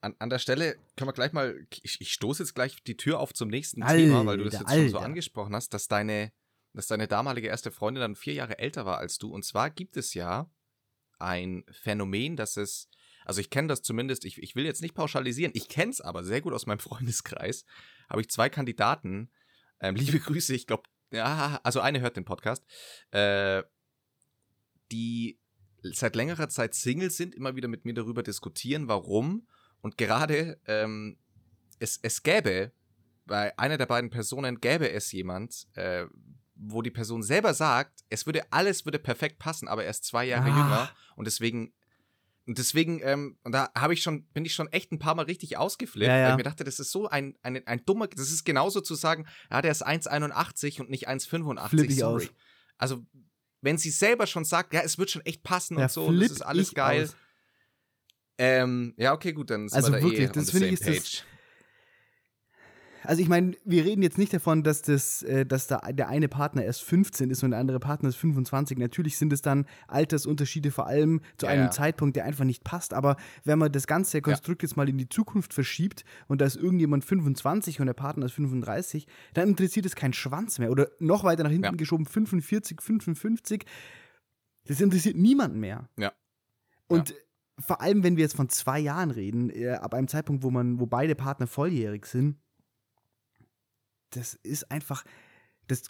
An, 0.00 0.14
an 0.18 0.30
der 0.30 0.38
Stelle 0.38 0.76
können 0.96 1.08
wir 1.08 1.12
gleich 1.12 1.32
mal, 1.32 1.56
ich, 1.82 2.00
ich 2.00 2.12
stoße 2.12 2.42
jetzt 2.42 2.54
gleich 2.54 2.82
die 2.84 2.96
Tür 2.96 3.20
auf 3.20 3.32
zum 3.34 3.48
nächsten 3.48 3.82
Alter, 3.82 3.96
Thema, 3.96 4.26
weil 4.26 4.38
du 4.38 4.44
das 4.44 4.54
jetzt 4.54 4.70
schon 4.72 4.88
so 4.88 4.96
Alter. 4.98 5.06
angesprochen 5.06 5.54
hast, 5.54 5.74
dass 5.74 5.86
deine, 5.88 6.32
dass 6.72 6.86
deine 6.88 7.06
damalige 7.06 7.46
erste 7.48 7.70
Freundin 7.70 8.00
dann 8.00 8.16
vier 8.16 8.34
Jahre 8.34 8.58
älter 8.58 8.84
war 8.84 8.98
als 8.98 9.18
du. 9.18 9.32
Und 9.32 9.44
zwar 9.44 9.70
gibt 9.70 9.96
es 9.96 10.14
ja 10.14 10.50
ein 11.18 11.64
Phänomen, 11.70 12.36
dass 12.36 12.56
es, 12.56 12.88
also 13.24 13.40
ich 13.40 13.50
kenne 13.50 13.68
das 13.68 13.82
zumindest, 13.82 14.24
ich, 14.24 14.42
ich 14.42 14.56
will 14.56 14.64
jetzt 14.64 14.82
nicht 14.82 14.94
pauschalisieren, 14.94 15.52
ich 15.54 15.68
kenne 15.68 15.92
es 15.92 16.00
aber 16.00 16.24
sehr 16.24 16.40
gut 16.40 16.52
aus 16.52 16.66
meinem 16.66 16.78
Freundeskreis, 16.80 17.64
habe 18.10 18.20
ich 18.20 18.28
zwei 18.28 18.48
Kandidaten, 18.48 19.30
ähm, 19.80 19.94
liebe 19.94 20.18
Grüße, 20.20 20.52
ich 20.54 20.66
glaube, 20.66 20.82
ja, 21.12 21.60
also 21.62 21.80
eine 21.80 22.00
hört 22.00 22.16
den 22.16 22.24
Podcast, 22.24 22.64
äh, 23.12 23.62
die 24.92 25.38
seit 25.82 26.14
längerer 26.14 26.48
Zeit 26.48 26.74
Single 26.74 27.10
sind, 27.10 27.34
immer 27.34 27.56
wieder 27.56 27.66
mit 27.68 27.84
mir 27.84 27.94
darüber 27.94 28.22
diskutieren, 28.22 28.86
warum. 28.86 29.48
Und 29.80 29.98
gerade 29.98 30.60
ähm, 30.66 31.16
es, 31.80 31.98
es 32.02 32.22
gäbe, 32.22 32.70
bei 33.26 33.56
einer 33.58 33.78
der 33.78 33.86
beiden 33.86 34.10
Personen 34.10 34.60
gäbe 34.60 34.90
es 34.90 35.10
jemand, 35.10 35.66
äh, 35.74 36.06
wo 36.54 36.82
die 36.82 36.90
Person 36.92 37.22
selber 37.24 37.54
sagt, 37.54 38.04
es 38.10 38.26
würde, 38.26 38.52
alles 38.52 38.84
würde 38.84 39.00
perfekt 39.00 39.38
passen, 39.40 39.66
aber 39.66 39.82
er 39.84 39.90
ist 39.90 40.04
zwei 40.04 40.24
Jahre 40.24 40.50
Ah. 40.50 40.56
jünger 40.56 40.90
und 41.16 41.24
deswegen, 41.26 41.72
und 42.46 42.58
deswegen, 42.58 43.00
ähm, 43.02 43.38
und 43.42 43.52
da 43.52 43.70
habe 43.76 43.94
ich 43.94 44.02
schon, 44.02 44.24
bin 44.26 44.44
ich 44.44 44.54
schon 44.54 44.68
echt 44.68 44.92
ein 44.92 44.98
paar 45.00 45.14
Mal 45.16 45.24
richtig 45.24 45.56
ausgeflippt, 45.56 46.06
Ja, 46.08 46.16
ja. 46.16 46.24
weil 46.26 46.30
ich 46.32 46.36
mir 46.38 46.42
dachte, 46.44 46.62
das 46.64 46.78
ist 46.78 46.92
so 46.92 47.08
ein, 47.08 47.36
ein, 47.42 47.66
ein 47.66 47.84
dummer, 47.84 48.06
das 48.06 48.30
ist 48.30 48.44
genauso 48.44 48.80
zu 48.80 48.94
sagen, 48.94 49.26
ja, 49.50 49.62
der 49.62 49.72
ist 49.72 49.84
1,81 49.84 50.80
und 50.80 50.90
nicht 50.90 51.08
1,85, 51.08 51.68
Flipp 51.68 51.90
ich 51.90 51.98
sorry. 51.98 52.24
aus. 52.26 52.30
Also, 52.78 53.04
wenn 53.62 53.78
sie 53.78 53.90
selber 53.90 54.26
schon 54.26 54.44
sagt, 54.44 54.74
ja, 54.74 54.80
es 54.82 54.98
wird 54.98 55.10
schon 55.10 55.22
echt 55.24 55.42
passen 55.42 55.78
Ja, 55.78 55.84
und 55.84 55.90
so, 55.90 56.04
und 56.04 56.20
das 56.20 56.30
ist 56.30 56.42
alles 56.42 56.74
geil. 56.74 57.08
Ähm, 58.38 58.94
ja, 58.96 59.12
okay, 59.12 59.32
gut, 59.32 59.50
dann 59.50 59.68
sind 59.68 59.76
Also 59.76 59.92
wir 59.92 59.98
da 59.98 60.04
wirklich, 60.04 60.28
eh 60.28 60.32
das 60.32 60.50
finde 60.50 60.66
ich, 60.68 60.72
ist 60.74 60.86
das- 60.86 60.96
page. 60.96 61.24
Also 63.04 63.20
ich 63.22 63.28
meine, 63.28 63.56
wir 63.64 63.84
reden 63.84 64.02
jetzt 64.02 64.18
nicht 64.18 64.32
davon, 64.32 64.62
dass 64.62 64.82
das, 64.82 65.22
äh, 65.22 65.44
dass 65.44 65.66
da 65.66 65.78
der 65.92 66.08
eine 66.08 66.28
Partner 66.28 66.64
erst 66.64 66.82
15 66.82 67.30
ist 67.30 67.42
und 67.42 67.50
der 67.50 67.60
andere 67.60 67.80
Partner 67.80 68.08
ist 68.08 68.16
25. 68.16 68.78
Natürlich 68.78 69.18
sind 69.18 69.32
es 69.32 69.42
dann 69.42 69.66
Altersunterschiede 69.88 70.70
vor 70.70 70.86
allem 70.86 71.20
zu 71.36 71.46
Ja, 71.46 71.52
einem 71.52 71.64
ja. 71.64 71.70
Zeitpunkt, 71.70 72.16
der 72.16 72.24
einfach 72.24 72.44
nicht 72.44 72.64
passt. 72.64 72.94
Aber 72.94 73.16
wenn 73.44 73.58
man 73.58 73.72
das 73.72 73.86
ganze 73.86 74.20
Konstrukt 74.22 74.62
jetzt 74.62 74.76
mal 74.76 74.88
in 74.88 74.98
die 74.98 75.08
Zukunft 75.08 75.52
verschiebt 75.54 76.04
und 76.28 76.40
da 76.40 76.44
ist 76.46 76.56
irgendjemand 76.56 77.04
25 77.04 77.80
und 77.80 77.86
der 77.86 77.94
Partner 77.94 78.26
ist 78.26 78.32
35, 78.32 79.06
dann 79.34 79.48
interessiert 79.48 79.86
es 79.86 79.94
keinen 79.96 80.12
Schwanz 80.12 80.58
mehr. 80.58 80.70
Oder 80.70 80.88
noch 80.98 81.24
weiter 81.24 81.42
nach 81.42 81.50
hinten 81.50 81.64
Ja. 81.64 81.70
geschoben, 81.72 82.06
45, 82.06 82.80
55. 82.80 83.64
Das 84.66 84.80
interessiert 84.80 85.16
niemanden 85.16 85.58
mehr. 85.58 85.88
Ja. 85.98 86.12
Und 86.86 87.14
vor 87.58 87.80
allem, 87.80 88.02
wenn 88.02 88.16
wir 88.16 88.22
jetzt 88.22 88.36
von 88.36 88.48
zwei 88.48 88.78
Jahren 88.80 89.10
reden, 89.10 89.50
äh, 89.50 89.70
ab 89.70 89.94
einem 89.94 90.08
Zeitpunkt, 90.08 90.42
wo 90.42 90.50
man, 90.50 90.78
wo 90.80 90.86
beide 90.86 91.14
Partner 91.14 91.46
volljährig 91.46 92.06
sind, 92.06 92.36
das 94.16 94.34
ist 94.42 94.70
einfach 94.70 95.04
das 95.66 95.82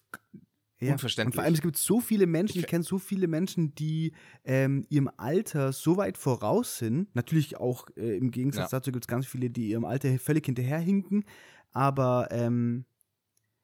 ja. 0.81 0.93
Unverständlich. 0.95 1.27
Und 1.33 1.35
vor 1.37 1.45
allem, 1.45 1.55
es 1.55 1.61
gibt 1.63 1.77
so 1.77 2.01
viele 2.01 2.27
Menschen, 2.27 2.59
ich 2.59 2.65
Ich- 2.65 2.69
kenne 2.71 2.83
so 2.83 2.99
viele 2.99 3.29
Menschen, 3.29 3.73
die 3.77 4.13
ähm, 4.45 4.85
ihrem 4.89 5.09
Alter 5.17 5.73
so 5.73 5.97
weit 5.97 6.19
voraus 6.19 6.77
sind. 6.79 7.15
Natürlich 7.15 7.57
auch 7.57 7.87
äh, 7.97 8.17
im 8.17 8.33
Gegensatz 8.33 8.73
Ja. 8.73 8.79
dazu 8.79 8.91
gibt 8.91 9.05
es 9.05 9.09
ganz 9.09 9.27
viele, 9.27 9.49
die 9.49 9.69
ihrem 9.69 9.85
Alter 9.85 10.19
völlig 10.19 10.45
hinterherhinken, 10.45 11.25
aber 11.71 12.29
ähm, 12.33 12.85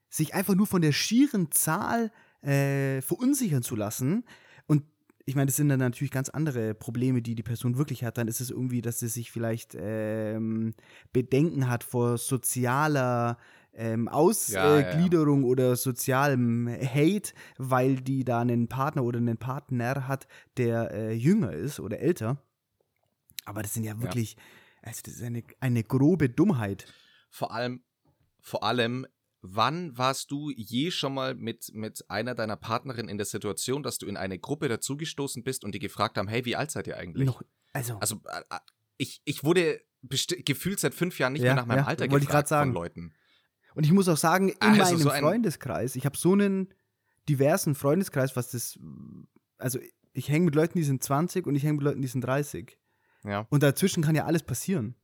sich 0.08 0.32
einfach 0.34 0.54
nur 0.54 0.68
von 0.68 0.80
der 0.80 0.92
schieren 0.92 1.50
Zahl 1.50 2.12
äh, 2.40 3.00
verunsichern 3.02 3.64
zu 3.64 3.74
lassen. 3.74 4.24
Und 4.66 4.84
ich 5.26 5.34
meine, 5.34 5.46
das 5.46 5.56
sind 5.56 5.70
dann 5.70 5.80
natürlich 5.80 6.12
ganz 6.12 6.28
andere 6.28 6.72
Probleme, 6.72 7.20
die 7.20 7.34
die 7.34 7.42
Person 7.42 7.76
wirklich 7.78 8.04
hat. 8.04 8.16
Dann 8.16 8.28
ist 8.28 8.40
es 8.40 8.50
irgendwie, 8.50 8.80
dass 8.80 9.00
sie 9.00 9.08
sich 9.08 9.32
vielleicht 9.32 9.76
ähm, 9.76 10.72
Bedenken 11.12 11.68
hat 11.68 11.82
vor 11.82 12.16
sozialer 12.16 13.38
ähm, 13.78 14.06
Ja, 14.06 14.12
ja, 14.12 14.80
ja. 14.80 14.88
Ausgliederung 14.88 15.44
oder 15.44 15.76
sozialem 15.76 16.68
Hate, 16.68 17.32
weil 17.56 17.96
die 17.96 18.24
da 18.24 18.40
einen 18.40 18.68
Partner 18.68 19.04
oder 19.04 19.18
einen 19.18 19.38
Partner 19.38 20.08
hat, 20.08 20.26
der 20.56 20.90
äh, 20.92 21.12
jünger 21.14 21.52
ist 21.52 21.80
oder 21.80 22.00
älter. 22.00 22.42
Aber 23.44 23.62
das 23.62 23.72
sind 23.74 23.84
ja 23.84 24.00
wirklich, 24.02 24.36
also 24.82 25.00
das 25.04 25.14
ist 25.14 25.22
eine, 25.22 25.42
eine 25.60 25.82
grobe 25.84 26.28
Dummheit. 26.28 26.86
Vor 27.30 27.52
allem, 27.52 27.82
vor 28.40 28.62
allem, 28.62 29.06
wann 29.40 29.96
warst 29.96 30.30
du 30.30 30.50
je 30.50 30.90
schon 30.90 31.14
mal 31.14 31.34
mit, 31.34 31.70
mit 31.72 32.04
einer 32.10 32.34
deiner 32.34 32.56
Partnerin 32.56 33.08
in 33.08 33.16
der 33.16 33.26
Situation, 33.26 33.82
dass 33.82 33.98
du 33.98 34.06
in 34.06 34.16
eine 34.16 34.38
Gruppe 34.38 34.68
dazugestoßen 34.68 35.44
bist 35.44 35.64
und 35.64 35.74
die 35.74 35.78
gefragt 35.78 36.18
haben, 36.18 36.28
hey, 36.28 36.44
wie 36.44 36.56
alt 36.56 36.70
seid 36.70 36.86
ihr 36.88 36.96
eigentlich? 36.98 37.26
Noch, 37.26 37.42
also, 37.72 37.96
Also, 37.98 38.20
äh, 38.26 38.40
äh, 38.50 38.58
ich, 38.96 39.22
ich 39.24 39.44
wurde 39.44 39.80
gefühlt 40.08 40.80
seit 40.80 40.94
fünf 40.94 41.18
Jahren 41.18 41.32
nicht 41.32 41.42
Ja, 41.42 41.54
mehr 41.54 41.62
nach 41.62 41.66
meinem 41.66 41.78
ja, 41.78 41.86
Alter 41.86 42.04
ich 42.04 42.10
gefragt 42.10 42.30
grad 42.30 42.48
sagen. 42.48 42.72
von 42.72 42.74
Leuten. 42.74 43.14
Und 43.74 43.84
ich 43.84 43.92
muss 43.92 44.08
auch 44.08 44.16
sagen, 44.16 44.48
in 44.48 44.56
Also 44.60 44.82
meinem 44.82 44.98
so 44.98 45.10
Freundeskreis, 45.10 45.96
ich 45.96 46.04
habe 46.04 46.16
so 46.16 46.32
einen 46.32 46.68
diversen 47.28 47.74
Freundeskreis, 47.74 48.36
was 48.36 48.50
das, 48.50 48.78
also 49.58 49.78
ich 50.12 50.28
hänge 50.28 50.46
mit 50.46 50.54
Leuten, 50.54 50.78
die 50.78 50.84
sind 50.84 51.02
20 51.02 51.46
und 51.46 51.54
ich 51.54 51.62
hänge 51.62 51.74
mit 51.74 51.82
Leuten, 51.82 52.02
die 52.02 52.08
sind 52.08 52.22
30. 52.22 52.78
Ja. 53.24 53.46
Und 53.50 53.62
dazwischen 53.62 54.02
kann 54.02 54.14
ja 54.14 54.24
alles 54.24 54.42
passieren. 54.42 54.94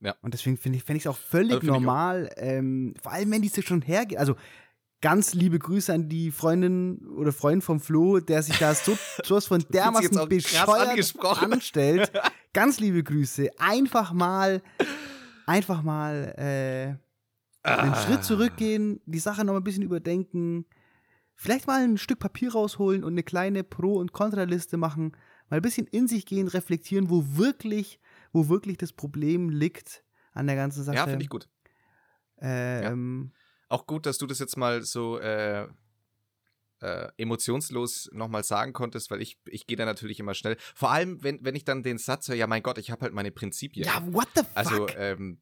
Ja. 0.00 0.14
Und 0.20 0.34
deswegen 0.34 0.56
finde 0.56 0.78
ich, 0.78 0.84
fände 0.84 0.98
ich 0.98 1.04
es 1.04 1.10
auch 1.10 1.16
völlig 1.16 1.52
Also 1.52 1.60
find 1.60 1.70
ich 1.70 1.76
auch. 1.76 1.80
normal, 1.80 2.30
ähm, 2.36 2.94
vor 3.02 3.12
allem 3.12 3.30
wenn 3.30 3.42
die 3.42 3.48
sich 3.48 3.66
schon 3.66 3.82
hergehen. 3.82 4.20
Also 4.20 4.36
ganz 5.00 5.34
liebe 5.34 5.58
Grüße 5.58 5.92
an 5.92 6.08
die 6.08 6.30
Freundin 6.30 7.06
oder 7.08 7.32
Freund 7.32 7.64
vom 7.64 7.80
Flo, 7.80 8.20
der 8.20 8.42
sich 8.42 8.58
da 8.58 8.74
so 8.74 8.96
sowas 9.24 9.46
von 9.46 9.64
dermaßen 9.72 10.28
bescheuert 10.28 11.14
anstellt. 11.52 12.12
Ganz 12.52 12.78
liebe 12.78 13.02
Grüße. 13.02 13.50
Einfach 13.58 14.12
mal 14.12 14.62
einfach 15.46 15.82
mal 15.82 16.34
äh, 16.38 17.03
einen 17.64 17.92
Ah. 17.92 18.02
Schritt 18.02 18.24
zurückgehen, 18.24 19.00
die 19.06 19.18
Sache 19.18 19.44
noch 19.44 19.54
ein 19.56 19.64
bisschen 19.64 19.82
überdenken, 19.82 20.66
vielleicht 21.34 21.66
mal 21.66 21.82
ein 21.82 21.98
Stück 21.98 22.18
Papier 22.18 22.52
rausholen 22.52 23.02
und 23.04 23.12
eine 23.14 23.22
kleine 23.22 23.64
Pro- 23.64 23.98
und 23.98 24.12
Kontraliste 24.12 24.76
machen, 24.76 25.12
mal 25.50 25.56
ein 25.56 25.62
bisschen 25.62 25.86
in 25.86 26.06
sich 26.06 26.26
gehen, 26.26 26.46
reflektieren, 26.48 27.10
wo 27.10 27.24
wirklich, 27.36 27.98
wo 28.32 28.48
wirklich 28.48 28.76
das 28.76 28.92
Problem 28.92 29.48
liegt 29.48 30.04
an 30.32 30.46
der 30.46 30.56
ganzen 30.56 30.84
Sache. 30.84 30.96
Ja, 30.96 31.06
finde 31.06 31.22
ich 31.22 31.28
gut. 31.30 31.48
Ähm, 32.38 33.32
Auch 33.68 33.86
gut, 33.86 34.06
dass 34.06 34.18
du 34.18 34.26
das 34.26 34.38
jetzt 34.38 34.56
mal 34.56 34.82
so 34.82 35.18
äh, 35.18 35.66
äh, 36.80 37.08
emotionslos 37.16 38.10
nochmal 38.12 38.44
sagen 38.44 38.72
konntest, 38.72 39.10
weil 39.10 39.22
ich, 39.22 39.38
ich 39.46 39.66
gehe 39.66 39.76
da 39.76 39.84
natürlich 39.84 40.20
immer 40.20 40.34
schnell. 40.34 40.56
Vor 40.74 40.90
allem, 40.90 41.22
wenn, 41.22 41.42
wenn 41.44 41.54
ich 41.54 41.64
dann 41.64 41.82
den 41.82 41.98
Satz 41.98 42.28
höre, 42.28 42.34
ja 42.36 42.46
mein 42.46 42.62
Gott, 42.62 42.78
ich 42.78 42.90
habe 42.90 43.02
halt 43.02 43.14
meine 43.14 43.30
Prinzipien. 43.30 43.86
ja, 43.86 44.02
what 44.12 44.28
the 44.34 44.42
fuck? 44.42 44.50
also, 44.56 44.88
ähm, 44.96 45.40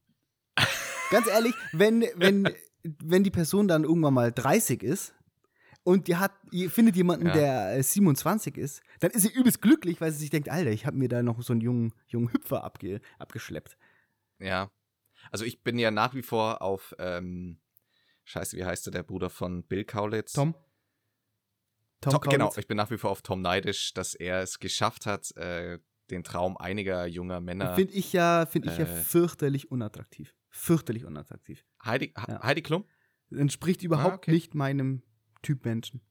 Ganz 1.13 1.29
ehrlich, 1.29 1.55
wenn, 1.73 2.05
wenn, 2.17 2.49
wenn 2.83 3.23
die 3.23 3.31
Person 3.31 3.69
dann 3.69 3.85
irgendwann 3.85 4.15
mal 4.15 4.33
30 4.33 4.83
ist 4.83 5.15
und 5.85 6.09
die 6.09 6.17
hat, 6.17 6.33
ihr 6.51 6.71
findet 6.71 6.97
jemanden, 6.97 7.27
Ja. 7.27 7.33
der 7.33 7.77
äh, 7.77 7.83
27 7.83 8.57
ist, 8.57 8.83
dann 9.01 9.11
ist 9.13 9.23
sie 9.23 9.33
übelst 9.33 9.63
glücklich, 9.63 10.01
weil 10.01 10.11
sie 10.13 10.19
sich 10.19 10.31
denkt, 10.31 10.49
Alter, 10.49 10.71
ich 10.71 10.87
habe 10.87 10.97
mir 10.97 11.09
da 11.09 11.23
noch 11.23 11.41
so 11.43 11.53
einen 11.53 11.61
jungen, 11.61 11.93
jungen 12.09 12.33
Hüpfer 12.33 12.65
abge, 12.65 13.01
abgeschleppt. 13.19 13.77
ja. 14.41 14.71
Also 15.31 15.45
ich 15.45 15.63
bin 15.63 15.79
ja 15.79 15.93
nach 15.93 16.15
wie 16.17 16.23
vor 16.23 16.63
auf, 16.63 16.97
ähm, 16.99 17.61
scheiße, 18.25 18.57
wie 18.57 18.65
heißt 18.65 18.87
der, 18.87 18.91
der 18.91 19.03
Bruder 19.05 19.31
von 19.31 19.63
Bill 19.63 19.85
Kaulitz? 19.85 20.33
Tom? 20.33 20.57
Tom, 22.01 22.21
genau, 22.23 22.47
Kaulitz? 22.47 22.59
ich 22.59 22.67
bin 22.67 22.77
nach 22.77 22.91
wie 22.91 22.99
vor 22.99 23.11
auf 23.11 23.23
Tom 23.23 23.41
neidisch, 23.41 23.95
dass 23.95 24.15
er 24.17 24.41
es 24.43 24.59
geschafft 24.59 25.07
hat, 25.07 25.31
äh, 25.37 25.79
den 26.11 26.25
Traum 26.25 26.57
einiger 26.57 27.07
junger 27.07 27.41
Männer. 27.41 27.77
Finde 27.77 27.93
ich 27.93 28.13
ja, 28.13 28.47
finde 28.47 28.71
ich 28.73 28.79
ja 28.79 28.85
Äh. 28.85 29.03
fürchterlich 29.03 29.71
unattraktiv. 29.71 30.35
Fürchterlich 30.55 31.05
unattraktiv. 31.07 31.65
Heidi, 31.85 32.13
Ja. 32.29 32.43
Heidi 32.43 32.63
Klum? 32.63 32.85
Entspricht 33.31 33.83
überhaupt 33.83 34.13
Ah, 34.13 34.17
okay. 34.17 34.31
nicht 34.33 34.55
meinem 34.55 35.03
Typ 35.43 35.65
Menschen. 35.65 36.03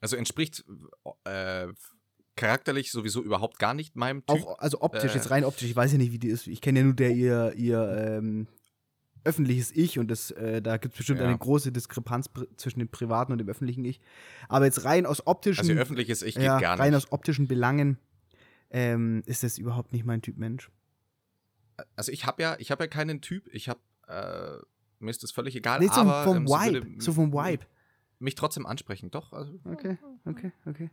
Also 0.00 0.16
entspricht 0.16 0.64
äh, 1.24 1.68
charakterlich 2.36 2.90
sowieso 2.90 3.22
überhaupt 3.22 3.58
gar 3.58 3.74
nicht 3.74 3.96
meinem 3.96 4.24
Typ. 4.24 4.42
Auch, 4.46 4.58
also 4.58 4.80
optisch, 4.80 5.12
Äh. 5.12 5.16
jetzt 5.16 5.30
rein 5.30 5.44
optisch, 5.44 5.68
ich 5.68 5.76
weiß 5.76 5.92
ja 5.92 5.98
nicht, 5.98 6.12
wie 6.12 6.18
die 6.18 6.28
ist. 6.28 6.46
Ich 6.46 6.62
kenne 6.62 6.78
ja 6.80 6.84
nur 6.86 6.94
der 6.94 7.10
ihr, 7.10 7.52
ihr 7.54 7.82
ähm, 8.18 8.48
öffentliches 9.24 9.70
Ich 9.72 9.98
und 9.98 10.10
das, 10.10 10.30
äh, 10.30 10.62
da 10.62 10.78
gibt 10.78 10.94
es 10.94 10.98
bestimmt 10.98 11.20
Ja. 11.20 11.26
eine 11.26 11.36
große 11.36 11.70
Diskrepanz 11.72 12.30
zwischen 12.56 12.78
dem 12.78 12.88
privaten 12.88 13.32
und 13.32 13.38
dem 13.38 13.48
öffentlichen 13.50 13.84
Ich. 13.84 14.00
Aber 14.48 14.64
jetzt 14.64 14.84
rein 14.86 15.04
aus 15.04 15.26
optischen, 15.26 15.60
also 15.60 15.72
ihr 15.74 15.78
öffentliches 15.80 16.22
Ich 16.22 16.36
geht 16.36 16.44
ja, 16.44 16.58
gar 16.58 16.78
rein 16.78 16.92
nicht. 16.94 17.04
aus 17.04 17.12
optischen 17.12 17.46
Belangen 17.46 17.98
ähm, 18.70 19.22
ist 19.26 19.42
das 19.42 19.58
überhaupt 19.58 19.92
nicht 19.92 20.06
mein 20.06 20.22
Typ 20.22 20.38
Mensch. 20.38 20.70
Also 21.96 22.12
ich 22.12 22.26
habe 22.26 22.42
ja, 22.42 22.56
ich 22.58 22.70
habe 22.70 22.84
ja 22.84 22.88
keinen 22.88 23.20
Typ. 23.20 23.48
Ich 23.52 23.68
habe, 23.68 23.80
äh, 24.06 24.58
mir 24.98 25.10
ist 25.10 25.22
das 25.22 25.30
völlig 25.30 25.54
egal. 25.56 25.80
Nee, 25.80 25.86
so 25.86 25.92
aber 26.00 26.24
vom 26.24 26.36
ähm, 26.38 26.46
sie 26.48 26.54
Vibe, 26.54 27.02
so 27.02 27.12
vom 27.12 27.32
Vibe. 27.32 27.64
Mich 28.18 28.34
trotzdem 28.34 28.66
ansprechen, 28.66 29.10
doch. 29.10 29.32
Also, 29.32 29.58
Okay, 29.64 29.96
okay, 30.26 30.52
okay. 30.66 30.90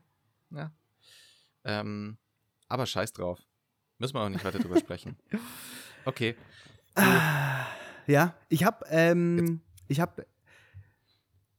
ja. 0.51 0.71
Ähm, 1.65 2.17
aber 2.69 2.85
scheiß 2.85 3.11
drauf. 3.13 3.39
Müssen 3.97 4.13
wir 4.15 4.21
auch 4.21 4.29
nicht 4.29 4.45
weiter 4.45 4.59
drüber 4.59 4.77
sprechen. 4.77 5.17
Okay. 6.05 6.37
Ah, 6.95 7.65
ja, 8.07 8.33
ich 8.47 8.63
habe 8.63 8.85
ähm, 8.89 9.59
ich 9.89 9.99
habe 9.99 10.25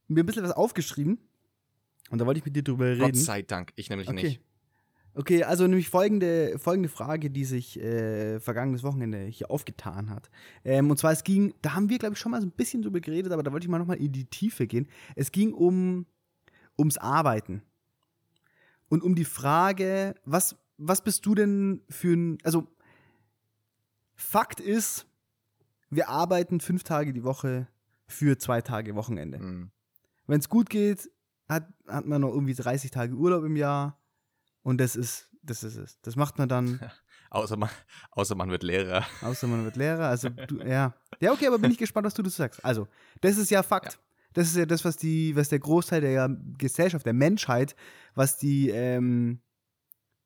mir 0.06 0.22
ein 0.22 0.26
bisschen 0.26 0.42
was 0.42 0.52
aufgeschrieben 0.52 1.18
und 2.08 2.18
da 2.18 2.24
wollte 2.24 2.38
ich 2.38 2.46
mit 2.46 2.56
dir 2.56 2.64
drüber 2.64 2.86
reden. 2.86 3.00
Gott 3.00 3.16
sei 3.16 3.42
Dank. 3.42 3.72
Ich 3.76 3.90
nämlich 3.90 4.08
Okay. 4.08 4.22
nicht. 4.22 4.40
Okay, 5.18 5.42
also 5.42 5.66
nämlich 5.66 5.90
folgende, 5.90 6.60
folgende 6.60 6.88
Frage, 6.88 7.28
die 7.28 7.44
sich 7.44 7.76
äh, 7.80 8.38
vergangenes 8.38 8.84
Wochenende 8.84 9.24
hier 9.24 9.50
aufgetan 9.50 10.10
hat. 10.10 10.30
Ähm, 10.64 10.88
und 10.92 10.96
zwar, 10.96 11.10
es 11.10 11.24
ging, 11.24 11.54
da 11.60 11.74
haben 11.74 11.90
wir, 11.90 11.98
glaube 11.98 12.12
ich, 12.12 12.20
schon 12.20 12.30
mal 12.30 12.40
so 12.40 12.46
ein 12.46 12.52
bisschen 12.52 12.82
drüber 12.82 13.00
geredet, 13.00 13.32
aber 13.32 13.42
da 13.42 13.50
wollte 13.50 13.64
ich 13.64 13.68
mal 13.68 13.80
nochmal 13.80 13.96
in 13.96 14.12
die 14.12 14.26
Tiefe 14.26 14.68
gehen. 14.68 14.86
Es 15.16 15.32
ging 15.32 15.54
um, 15.54 16.06
ums 16.78 16.98
Arbeiten. 16.98 17.62
Und 18.88 19.02
um 19.02 19.16
die 19.16 19.24
Frage, 19.24 20.14
was, 20.24 20.54
was 20.76 21.02
bist 21.02 21.26
du 21.26 21.34
denn 21.34 21.82
für 21.88 22.14
ein, 22.14 22.38
also 22.44 22.68
Fakt 24.14 24.60
ist, 24.60 25.04
wir 25.90 26.08
arbeiten 26.10 26.60
fünf 26.60 26.84
Tage 26.84 27.12
die 27.12 27.24
Woche 27.24 27.66
für 28.06 28.38
zwei 28.38 28.60
Tage 28.60 28.94
Wochenende. 28.94 29.40
Hm. 29.40 29.72
Wenn 30.28 30.38
es 30.38 30.48
gut 30.48 30.70
geht, 30.70 31.10
hat, 31.48 31.66
hat 31.88 32.06
man 32.06 32.20
noch 32.20 32.32
irgendwie 32.32 32.54
30 32.54 32.92
Tage 32.92 33.16
Urlaub 33.16 33.42
im 33.42 33.56
Jahr. 33.56 33.97
Und 34.68 34.82
das 34.82 34.96
ist, 34.96 35.30
das 35.42 35.62
ist 35.62 35.76
es. 35.76 35.98
Das 36.02 36.14
macht 36.14 36.36
man 36.36 36.46
dann, 36.46 36.78
Außer, 37.30 37.56
man, 37.56 37.70
außer 38.10 38.34
man 38.34 38.50
wird 38.50 38.62
Lehrer. 38.62 39.02
außer 39.22 39.46
man 39.46 39.64
wird 39.64 39.76
Lehrer. 39.76 40.08
Also, 40.08 40.28
du, 40.46 40.58
ja. 40.58 40.92
Ja, 41.20 41.32
okay, 41.32 41.46
aber 41.46 41.58
bin 41.58 41.70
ich 41.70 41.78
gespannt, 41.78 42.04
was 42.04 42.12
du 42.12 42.22
dazu 42.22 42.36
sagst. 42.36 42.62
Also, 42.62 42.86
das 43.22 43.38
ist 43.38 43.50
ja 43.50 43.62
Fakt. 43.62 43.98
Das 44.34 44.46
ist 44.46 44.56
ja 44.56 44.66
das, 44.66 44.84
was 44.84 44.98
die, 44.98 45.34
was 45.34 45.48
der 45.48 45.58
Großteil 45.58 46.02
der 46.02 46.36
Gesellschaft, 46.58 47.06
der 47.06 47.14
Menschheit, 47.14 47.76
was 48.14 48.36
die, 48.36 48.68
ähm, 48.68 49.40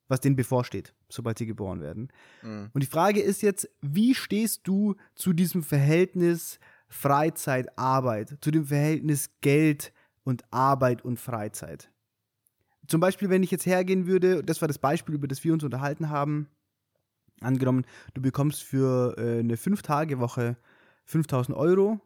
was 0.09 0.19
denen 0.19 0.35
bevorsteht, 0.35 0.93
sobald 1.09 1.39
sie 1.39 1.47
geboren 1.47 1.81
werden. 1.81 2.09
Hm. 2.41 2.69
Und 2.73 2.83
die 2.83 2.89
Frage 2.89 3.21
ist 3.21 3.43
jetzt, 3.43 3.71
wie 3.81 4.13
stehst 4.13 4.63
du 4.67 4.97
zu 5.15 5.33
diesem 5.33 5.63
Verhältnis 5.63 6.59
Freizeit-Arbeit, 6.89 8.39
zu 8.41 8.51
dem 8.51 8.67
Verhältnis 8.67 9.31
Geld 9.41 9.93
und 10.25 10.43
Arbeit 10.53 11.05
und 11.05 11.21
Freizeit? 11.21 11.92
Zum 12.87 13.01
Beispiel, 13.01 13.31
wenn 13.31 13.43
ich 13.43 13.51
jetzt 13.51 13.67
hergehen 13.67 14.07
würde, 14.07 14.43
das 14.43 14.61
war 14.61 14.69
das 14.69 14.79
Beispiel, 14.79 15.15
über 15.15 15.29
das 15.29 15.45
wir 15.45 15.53
uns 15.53 15.65
unterhalten 15.65 16.11
haben, 16.11 16.49
angenommen, 17.41 17.85
du 18.15 18.23
bekommst 18.23 18.63
für 18.63 19.17
äh, 19.19 19.41
eine 19.41 19.57
5-Tage-Woche 19.57 20.57
5000 21.05 21.57
Euro, 21.57 22.01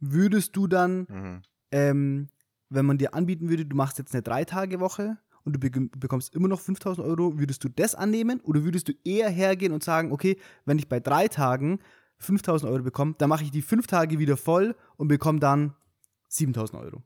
würdest 0.00 0.56
du 0.56 0.66
dann 0.66 1.06
Mhm. 1.08 1.42
ähm, 1.70 2.28
wenn 2.70 2.86
man 2.86 2.98
dir 2.98 3.14
anbieten 3.14 3.48
würde, 3.48 3.64
du 3.64 3.76
machst 3.76 3.98
jetzt 3.98 4.14
eine 4.14 4.22
Drei-Tage-Woche 4.22 5.18
und 5.44 5.52
du 5.54 5.58
be 5.58 5.70
bekommst 5.70 6.34
immer 6.34 6.48
noch 6.48 6.60
5000 6.60 7.06
Euro, 7.06 7.38
würdest 7.38 7.64
du 7.64 7.68
das 7.68 7.94
annehmen 7.94 8.40
oder 8.40 8.64
würdest 8.64 8.88
du 8.88 8.92
eher 9.04 9.30
hergehen 9.30 9.72
und 9.72 9.82
sagen, 9.82 10.12
okay, 10.12 10.36
wenn 10.64 10.78
ich 10.78 10.88
bei 10.88 11.00
drei 11.00 11.28
Tagen 11.28 11.80
5000 12.18 12.70
Euro 12.70 12.82
bekomme, 12.82 13.14
dann 13.18 13.28
mache 13.28 13.44
ich 13.44 13.50
die 13.50 13.62
fünf 13.62 13.86
Tage 13.86 14.18
wieder 14.18 14.36
voll 14.36 14.74
und 14.96 15.08
bekomme 15.08 15.40
dann 15.40 15.74
7000 16.28 16.82
Euro? 16.82 17.02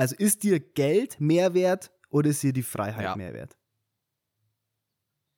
Also 0.00 0.16
ist 0.16 0.44
dir 0.44 0.60
Geld 0.60 1.20
mehr 1.20 1.52
wert 1.52 1.92
oder 2.08 2.30
ist 2.30 2.42
dir 2.42 2.54
die 2.54 2.62
Freiheit 2.62 3.04
Ja. 3.04 3.16
mehr 3.16 3.34
wert? 3.34 3.58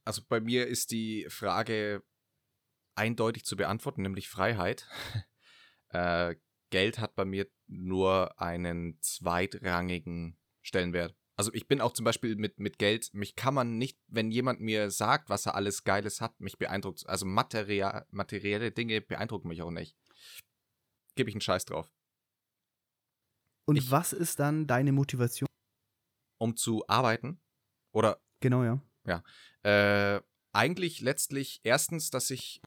Also 0.04 0.22
bei 0.28 0.38
mir 0.38 0.68
ist 0.68 0.92
die 0.92 1.26
Frage 1.28 2.04
eindeutig 2.94 3.44
zu 3.44 3.56
beantworten, 3.56 4.02
nämlich 4.02 4.28
Freiheit. 4.28 4.86
äh, 5.88 6.36
Geld 6.70 7.00
hat 7.00 7.16
bei 7.16 7.24
mir 7.24 7.50
nur 7.66 8.40
einen 8.40 9.00
zweitrangigen 9.00 10.38
Stellenwert. 10.60 11.16
Also 11.34 11.52
ich 11.54 11.66
bin 11.66 11.80
auch 11.80 11.92
zum 11.92 12.04
Beispiel 12.04 12.36
mit, 12.36 12.60
mit 12.60 12.78
Geld, 12.78 13.12
mich 13.14 13.34
kann 13.34 13.54
man 13.54 13.78
nicht, 13.78 13.98
wenn 14.06 14.30
jemand 14.30 14.60
mir 14.60 14.92
sagt, 14.92 15.28
was 15.28 15.44
er 15.44 15.56
alles 15.56 15.82
Geiles 15.82 16.20
hat, 16.20 16.38
mich 16.40 16.56
beeindruckt, 16.56 17.04
also 17.08 17.26
material, 17.26 18.06
materielle 18.10 18.70
Dinge 18.70 19.00
beeindrucken 19.00 19.48
mich 19.48 19.60
auch 19.60 19.72
nicht. 19.72 19.96
Gebe 21.16 21.30
ich 21.30 21.34
einen 21.34 21.40
Scheiß 21.40 21.64
drauf. 21.64 21.90
Und 23.64 23.76
Ich- 23.76 23.90
was 23.90 24.12
ist 24.12 24.38
dann 24.38 24.66
deine 24.66 24.92
Motivation? 24.92 25.48
Um 26.38 26.56
zu 26.56 26.86
arbeiten 26.88 27.40
oder 27.92 28.20
Genau, 28.40 28.64
ja. 28.64 29.22
Äh, 29.62 30.20
eigentlich 30.52 31.00
letztlich 31.00 31.60
erstens, 31.62 32.10
dass 32.10 32.30
ich 32.30 32.60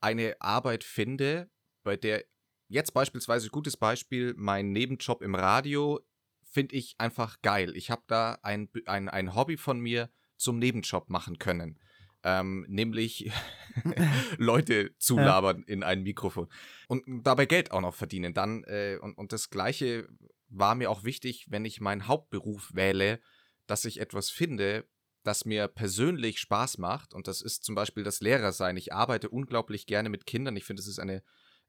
eine 0.00 0.36
Arbeit 0.40 0.84
finde, 0.84 1.50
bei 1.82 1.96
der 1.96 2.24
jetzt 2.68 2.94
beispielsweise 2.94 3.50
gutes 3.50 3.76
Beispiel, 3.76 4.34
mein 4.36 4.70
Nebenjob 4.70 5.22
im 5.22 5.34
Radio 5.34 6.00
finde 6.44 6.76
ich 6.76 6.94
einfach 6.98 7.42
geil. 7.42 7.76
Ich 7.76 7.90
habe 7.90 8.04
da 8.06 8.38
ein, 8.42 8.68
ein, 8.86 9.08
ein 9.08 9.34
Hobby 9.34 9.56
von 9.56 9.80
mir 9.80 10.10
zum 10.36 10.58
Nebenjob 10.60 11.10
machen 11.10 11.38
können. 11.38 11.80
Ähm, 12.24 12.64
nämlich 12.68 13.30
Leute 14.38 14.96
zulabern 14.98 15.62
in 15.64 15.82
ein 15.82 16.02
Mikrofon 16.02 16.48
und 16.88 17.04
dabei 17.06 17.46
Geld 17.46 17.70
auch 17.72 17.80
noch 17.80 17.94
verdienen. 17.94 18.34
Dann 18.34 18.64
äh, 18.64 18.98
und, 19.00 19.16
und 19.16 19.32
das 19.32 19.50
Gleiche 19.50 20.08
war 20.48 20.74
mir 20.74 20.90
auch 20.90 21.04
wichtig, 21.04 21.46
wenn 21.50 21.64
ich 21.64 21.80
meinen 21.80 22.06
Hauptberuf 22.06 22.74
wähle, 22.74 23.20
dass 23.66 23.84
ich 23.84 24.00
etwas 24.00 24.30
finde, 24.30 24.86
das 25.24 25.44
mir 25.44 25.68
persönlich 25.68 26.38
Spaß 26.38 26.78
macht. 26.78 27.14
Und 27.14 27.28
das 27.28 27.40
ist 27.40 27.64
zum 27.64 27.74
Beispiel 27.74 28.04
das 28.04 28.20
Lehrersein. 28.20 28.76
Ich 28.76 28.92
arbeite 28.92 29.30
unglaublich 29.30 29.86
gerne 29.86 30.10
mit 30.10 30.26
Kindern. 30.26 30.56
Ich 30.56 30.64
finde, 30.64 30.80
es 30.80 30.86
ist 30.86 30.98
eine, 30.98 31.22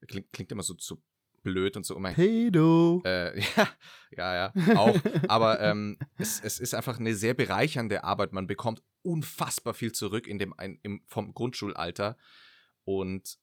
klingt, 0.08 0.32
klingt 0.34 0.52
immer 0.52 0.64
so, 0.64 0.76
so 0.78 1.02
blöd 1.42 1.78
und 1.78 1.86
so, 1.86 1.96
oh 1.96 2.00
mein 2.00 2.16
Pedo. 2.16 3.02
äh, 3.06 3.40
ja, 3.56 3.70
ja, 4.12 4.36
ja, 4.36 4.78
auch. 4.78 5.00
Aber 5.28 5.62
ähm, 5.62 5.98
es, 6.18 6.42
es 6.42 6.60
ist 6.60 6.76
einfach 6.76 7.00
eine 7.00 7.16
sehr 7.16 7.34
bereichernde 7.34 8.04
Arbeit. 8.04 8.34
Man 8.34 8.48
bekommt 8.48 8.84
unfassbar 9.06 9.74
viel 9.74 9.92
zurück 9.92 10.28
in 10.28 10.40
dem, 10.40 10.54
im, 10.84 11.04
vom 11.06 11.34
Grundschulalter. 11.34 12.18
Und 12.84 13.38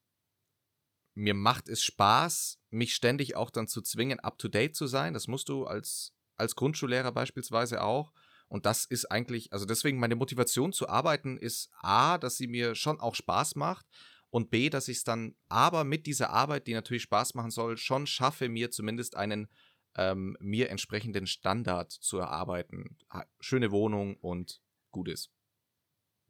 mir 1.15 1.35
macht 1.35 1.69
es 1.69 1.83
Spaß, 1.83 2.59
mich 2.71 2.95
ständig 2.95 3.37
auch 3.37 3.51
dann 3.51 3.69
zu 3.69 3.83
zwingen, 3.83 4.21
up 4.21 4.39
to 4.39 4.49
date 4.49 4.75
zu 4.75 4.87
sein. 4.87 5.15
Das 5.15 5.29
musst 5.29 5.49
du 5.49 5.65
als, 5.65 6.15
als 6.37 6.57
Grundschullehrer 6.57 7.13
beispielsweise 7.13 7.83
auch. 7.83 8.13
Und 8.49 8.67
das 8.67 8.85
ist 8.85 9.11
eigentlich, 9.11 9.53
also 9.53 9.65
deswegen 9.65 9.99
meine 9.99 10.17
Motivation 10.17 10.73
zu 10.73 10.89
arbeiten 10.89 11.39
ist 11.39 11.71
A, 11.81 12.19
dass 12.19 12.37
sie 12.37 12.49
mir 12.49 12.75
schon 12.75 13.01
auch 13.01 13.15
Spaß 13.15 13.55
macht 13.55 13.87
und 14.29 14.51
B, 14.51 14.69
dass 14.69 14.89
ich 14.89 14.99
es 14.99 15.05
dann 15.05 15.35
aber 15.49 15.85
mit 15.85 16.07
dieser 16.07 16.31
Arbeit, 16.31 16.67
die 16.67 16.75
natürlich 16.75 17.03
Spaß 17.03 17.35
machen 17.35 17.51
soll, 17.51 17.77
schon 17.77 18.07
schaffe, 18.07 18.49
mir 18.49 18.71
zumindest 18.71 19.17
einen 19.17 19.49
ähm, 19.95 20.37
mir 20.41 20.71
entsprechenden 20.71 21.27
Standard 21.27 21.93
zu 21.93 22.19
erarbeiten. 22.19 22.99
Schöne 23.41 23.71
Wohnung 23.71 24.17
und 24.17 24.63
Gutes. 24.91 25.31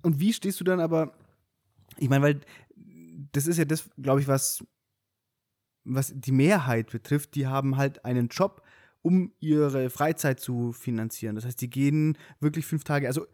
Und 0.02 0.20
wie 0.20 0.32
stehst 0.32 0.60
du 0.60 0.64
dann 0.64 0.80
aber, 0.80 1.14
ich 1.98 2.08
meine, 2.08 2.24
weil 2.24 2.40
das 3.32 3.46
ist 3.46 3.58
ja 3.58 3.64
das, 3.64 3.88
glaube 3.96 4.20
ich, 4.20 4.28
was, 4.28 4.64
was 5.84 6.12
die 6.14 6.32
Mehrheit 6.32 6.90
betrifft, 6.90 7.34
die 7.34 7.46
haben 7.46 7.76
halt 7.76 8.04
einen 8.04 8.28
Job, 8.28 8.62
um 9.00 9.32
ihre 9.40 9.90
Freizeit 9.90 10.38
zu 10.40 10.72
finanzieren. 10.72 11.34
Das 11.34 11.44
heißt, 11.44 11.60
die 11.60 11.70
gehen 11.70 12.16
wirklich 12.40 12.66
fünf 12.66 12.84
Tage. 12.84 13.06
Also 13.06 13.26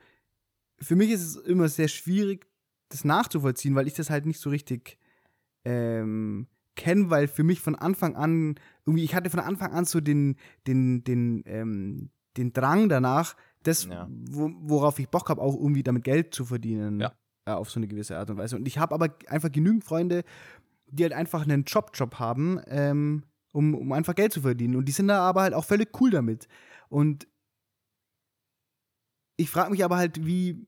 für 0.80 0.96
mich 0.96 1.10
ist 1.10 1.22
es 1.22 1.36
immer 1.36 1.68
sehr 1.68 1.88
schwierig, 1.88 2.46
das 2.88 3.04
nachzuvollziehen, 3.04 3.74
weil 3.74 3.86
ich 3.86 3.94
das 3.94 4.08
halt 4.08 4.24
nicht 4.24 4.40
so 4.40 4.50
richtig 4.50 4.98
ähm, 5.64 6.46
kenne, 6.74 7.10
weil 7.10 7.28
für 7.28 7.42
mich 7.42 7.60
von 7.60 7.74
Anfang 7.74 8.16
an, 8.16 8.54
irgendwie, 8.86 9.04
ich 9.04 9.14
hatte 9.14 9.28
von 9.28 9.40
Anfang 9.40 9.72
an 9.72 9.84
so 9.84 10.00
den, 10.00 10.36
den, 10.66 11.04
den, 11.04 11.42
ähm, 11.46 12.10
den 12.36 12.52
Drang 12.52 12.88
danach, 12.88 13.36
das, 13.62 13.84
ja. 13.84 14.08
wo, 14.10 14.50
worauf 14.60 14.98
ich 14.98 15.08
Bock 15.08 15.28
habe, 15.28 15.42
auch 15.42 15.54
irgendwie 15.54 15.82
damit 15.82 16.04
Geld 16.04 16.34
zu 16.34 16.44
verdienen. 16.44 17.00
Ja. 17.00 17.12
Äh, 17.44 17.52
auf 17.52 17.70
so 17.70 17.80
eine 17.80 17.88
gewisse 17.88 18.18
Art 18.18 18.30
und 18.30 18.36
Weise. 18.36 18.56
Und 18.56 18.68
ich 18.68 18.78
habe 18.78 18.94
aber 18.94 19.16
einfach 19.28 19.50
genügend 19.50 19.84
Freunde, 19.84 20.24
die 20.86 21.02
halt 21.02 21.12
einfach 21.12 21.42
einen 21.42 21.64
Job-Job 21.64 22.18
haben, 22.18 22.60
ähm, 22.66 23.24
um, 23.52 23.74
um 23.74 23.92
einfach 23.92 24.14
Geld 24.14 24.32
zu 24.32 24.42
verdienen. 24.42 24.76
Und 24.76 24.86
die 24.86 24.92
sind 24.92 25.08
da 25.08 25.20
aber 25.20 25.42
halt 25.42 25.54
auch 25.54 25.64
völlig 25.64 26.00
cool 26.00 26.10
damit. 26.10 26.46
Und 26.88 27.26
ich 29.36 29.50
frage 29.50 29.70
mich 29.70 29.84
aber 29.84 29.96
halt, 29.96 30.26
wie, 30.26 30.66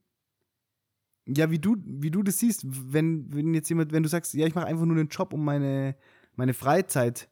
ja, 1.26 1.50
wie 1.50 1.58
du, 1.58 1.76
wie 1.84 2.10
du 2.10 2.22
das 2.22 2.38
siehst, 2.38 2.64
wenn, 2.66 3.32
wenn 3.32 3.52
jetzt 3.54 3.68
jemand, 3.68 3.92
wenn 3.92 4.02
du 4.02 4.08
sagst, 4.08 4.32
ja, 4.34 4.46
ich 4.46 4.54
mache 4.54 4.66
einfach 4.66 4.86
nur 4.86 4.96
einen 4.96 5.08
Job, 5.08 5.32
um 5.32 5.44
meine, 5.44 5.96
meine 6.36 6.54
Freizeit 6.54 7.28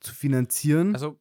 zu 0.00 0.14
finanzieren. 0.14 0.94
Also, 0.94 1.18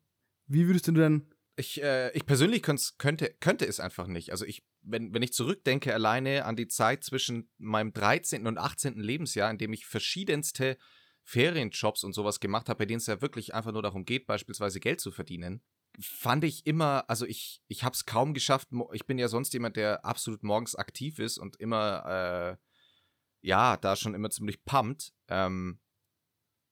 wie 0.48 0.68
würdest 0.68 0.88
du 0.88 0.92
dann. 0.92 1.24
Ich, 1.56 1.82
äh, 1.84 2.12
ich 2.14 2.26
persönlich 2.26 2.64
könnte, 2.64 3.36
könnte 3.40 3.66
es 3.66 3.80
einfach 3.80 4.08
nicht. 4.08 4.32
Also 4.32 4.46
ich, 4.46 4.66
wenn, 4.82 5.14
wenn 5.14 5.22
ich 5.22 5.34
zurückdenke 5.34 5.94
alleine 5.94 6.46
an 6.46 6.56
die 6.56 6.68
Zeit 6.68 7.04
zwischen 7.04 7.50
meinem 7.58 7.94
13. 7.94 8.48
und 8.48 8.58
18. 8.58 9.00
Lebensjahr, 9.00 9.52
in 9.52 9.60
dem 9.60 9.72
ich 9.74 9.86
verschiedenste 9.86 10.78
Ferienjobs 11.24 12.04
und 12.04 12.14
sowas 12.14 12.40
gemacht 12.40 12.70
habe, 12.70 12.80
bei 12.80 12.86
denen 12.86 12.98
es 12.98 13.06
ja 13.06 13.22
wirklich 13.22 13.54
einfach 13.54 13.72
nur 13.72 13.84
darum 13.84 14.06
geht, 14.06 14.26
beispielsweise 14.26 14.80
Geld 14.80 15.00
zu 15.00 15.12
verdienen, 15.12 15.62
fand 16.00 16.44
ich 16.44 16.66
immer, 16.66 17.06
also 17.08 17.26
ich, 17.26 17.62
ich 17.68 17.84
habe 17.84 17.94
es 17.94 18.06
kaum 18.06 18.34
geschafft. 18.34 18.70
Ich 18.94 19.06
bin 19.06 19.20
ja 19.20 19.28
sonst 19.28 19.54
jemand, 19.54 19.76
der 19.76 20.04
absolut 20.06 20.44
morgens 20.44 20.76
aktiv 20.76 21.20
ist 21.20 21.38
und 21.38 21.58
immer, 21.58 22.58
äh, 22.60 23.48
ja, 23.48 23.78
da 23.78 23.96
schon 23.96 24.16
immer 24.16 24.30
ziemlich 24.30 24.64
pumpt. 24.66 25.14
Ähm, 25.28 25.80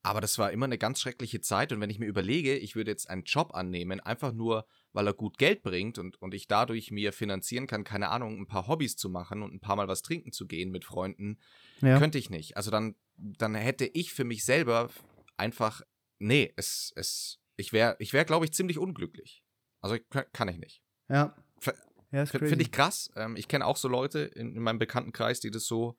aber 0.04 0.20
das 0.20 0.38
war 0.38 0.52
immer 0.52 0.66
eine 0.66 0.78
ganz 0.78 1.00
schreckliche 1.00 1.42
Zeit. 1.42 1.72
Und 1.72 1.80
wenn 1.80 1.90
ich 1.90 2.00
mir 2.00 2.08
überlege, 2.08 2.58
ich 2.58 2.76
würde 2.76 2.92
jetzt 2.92 3.10
einen 3.10 3.24
Job 3.24 3.54
annehmen, 3.54 4.00
einfach 4.00 4.32
nur, 4.32 4.66
weil 4.94 5.06
er 5.06 5.14
gut 5.14 5.38
Geld 5.38 5.62
bringt 5.62 6.00
und, 6.00 6.20
und 6.22 6.34
ich 6.34 6.48
dadurch 6.48 6.90
mir 6.92 7.14
finanzieren 7.14 7.68
kann, 7.68 7.84
keine 7.84 8.10
Ahnung, 8.10 8.40
ein 8.40 8.48
paar 8.48 8.68
Hobbys 8.68 8.98
zu 8.98 9.10
machen 9.10 9.44
und 9.44 9.54
ein 9.54 9.60
paar 9.60 9.76
Mal 9.76 9.88
was 9.88 10.02
trinken 10.02 10.32
zu 10.32 10.48
gehen 10.48 10.72
mit 10.72 10.86
Freunden, 10.86 11.40
ja. 11.82 12.00
könnte 12.00 12.18
ich 12.18 12.30
nicht. 12.30 12.58
Also 12.58 12.72
dann, 12.72 12.96
dann 13.16 13.54
hätte 13.54 13.86
ich 13.86 14.12
für 14.14 14.24
mich 14.24 14.44
selber 14.44 14.90
einfach, 15.38 15.82
nee, 16.18 16.52
es, 16.56 16.92
es, 16.96 17.40
ich 17.56 17.72
wäre, 17.72 17.96
ich 18.00 18.14
wäre, 18.14 18.26
glaube 18.26 18.46
ich, 18.46 18.54
ziemlich 18.54 18.80
unglücklich. 18.80 19.44
Also 19.82 19.98
kann 20.34 20.48
ich 20.48 20.58
nicht. 20.58 20.82
Ja. 21.10 21.36
ja 22.12 22.26
Finde 22.26 22.62
ich 22.62 22.72
krass. 22.72 23.12
Ähm, 23.16 23.36
ich 23.36 23.48
kenne 23.48 23.66
auch 23.66 23.78
so 23.78 23.88
Leute 23.88 24.20
in, 24.20 24.56
in 24.56 24.64
meinem 24.64 24.80
Bekanntenkreis, 24.80 25.40
die 25.40 25.52
das 25.52 25.66
so 25.66 25.98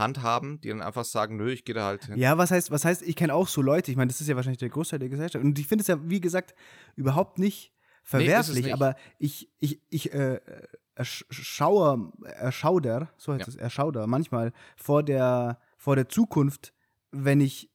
handhaben, 0.00 0.60
die 0.60 0.68
dann 0.68 0.82
einfach 0.82 1.04
sagen, 1.04 1.36
nö, 1.36 1.52
ich 1.52 1.64
gehe 1.64 1.74
da 1.74 1.84
halt 1.84 2.06
hin. 2.06 2.18
Ja, 2.18 2.36
was 2.36 2.50
heißt, 2.50 2.72
was 2.72 2.84
heißt, 2.84 3.02
ich 3.02 3.14
kenne 3.14 3.34
auch 3.34 3.46
so 3.46 3.62
Leute, 3.62 3.92
ich 3.92 3.96
meine, 3.96 4.08
das 4.08 4.20
ist 4.20 4.26
ja 4.26 4.34
wahrscheinlich 4.34 4.58
der 4.58 4.70
Großteil 4.70 4.98
der 4.98 5.08
Gesellschaft. 5.08 5.44
Und 5.44 5.56
ich 5.58 5.68
finde 5.68 5.82
es 5.82 5.86
ja, 5.86 5.98
wie 6.10 6.20
gesagt, 6.20 6.54
überhaupt 6.96 7.38
nicht 7.38 7.72
verwerflich, 8.02 8.66
nee, 8.66 8.72
aber 8.72 8.96
ich, 9.18 9.52
ich, 9.58 9.80
ich 9.88 10.12
äh, 10.12 10.40
erschauer, 10.96 12.12
erschauder, 12.24 13.12
so 13.16 13.32
heißt 13.32 13.46
ja. 13.46 13.48
es, 13.48 13.56
erschauder, 13.56 14.06
manchmal 14.08 14.52
vor 14.76 15.02
der, 15.04 15.60
vor 15.76 15.94
der 15.94 16.08
Zukunft, 16.08 16.74
wenn 17.12 17.40
ich, 17.40 17.70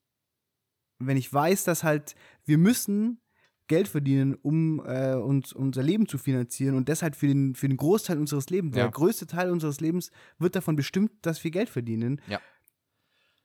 wenn 0.99 1.17
ich 1.17 1.31
weiß, 1.31 1.63
dass 1.63 1.83
halt 1.83 2.15
wir 2.43 2.57
müssen 2.57 3.21
Geld 3.67 3.87
verdienen, 3.87 4.35
um 4.35 4.79
äh, 4.85 5.15
uns 5.15 5.53
unser 5.53 5.83
Leben 5.83 6.07
zu 6.07 6.17
finanzieren 6.17 6.75
und 6.75 6.87
deshalb 6.87 7.15
für 7.15 7.27
den, 7.27 7.55
für 7.55 7.67
den 7.67 7.77
Großteil 7.77 8.17
unseres 8.17 8.49
Lebens, 8.49 8.75
ja. 8.75 8.83
der 8.83 8.91
größte 8.91 9.27
Teil 9.27 9.51
unseres 9.51 9.79
Lebens 9.79 10.11
wird 10.37 10.55
davon 10.55 10.75
bestimmt, 10.75 11.11
dass 11.21 11.43
wir 11.43 11.51
Geld 11.51 11.69
verdienen. 11.69 12.21
Ja. 12.27 12.39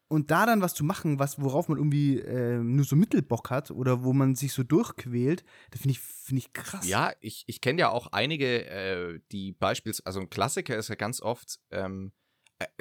Und 0.08 0.32
da 0.32 0.44
dann 0.44 0.60
was 0.60 0.74
zu 0.74 0.82
machen, 0.82 1.20
was, 1.20 1.40
worauf 1.40 1.68
man 1.68 1.78
irgendwie 1.78 2.18
äh, 2.18 2.58
nur 2.58 2.84
so 2.84 2.96
Mittelbock 2.96 3.48
hat 3.50 3.70
oder 3.70 4.02
wo 4.02 4.12
man 4.12 4.34
sich 4.34 4.52
so 4.52 4.64
durchquält, 4.64 5.44
das 5.70 5.82
finde 5.82 5.92
ich, 5.92 6.00
find 6.00 6.40
ich 6.40 6.52
krass. 6.52 6.86
Ja, 6.88 7.12
ich, 7.20 7.44
ich 7.46 7.60
kenne 7.60 7.78
ja 7.78 7.90
auch 7.90 8.08
einige, 8.08 8.66
äh, 8.66 9.20
die 9.30 9.52
beispielsweise, 9.52 10.06
also 10.06 10.20
ein 10.20 10.28
Klassiker 10.28 10.76
ist 10.76 10.88
ja 10.88 10.96
ganz 10.96 11.22
oft, 11.22 11.60
ähm, 11.70 12.08
äh, 12.08 12.19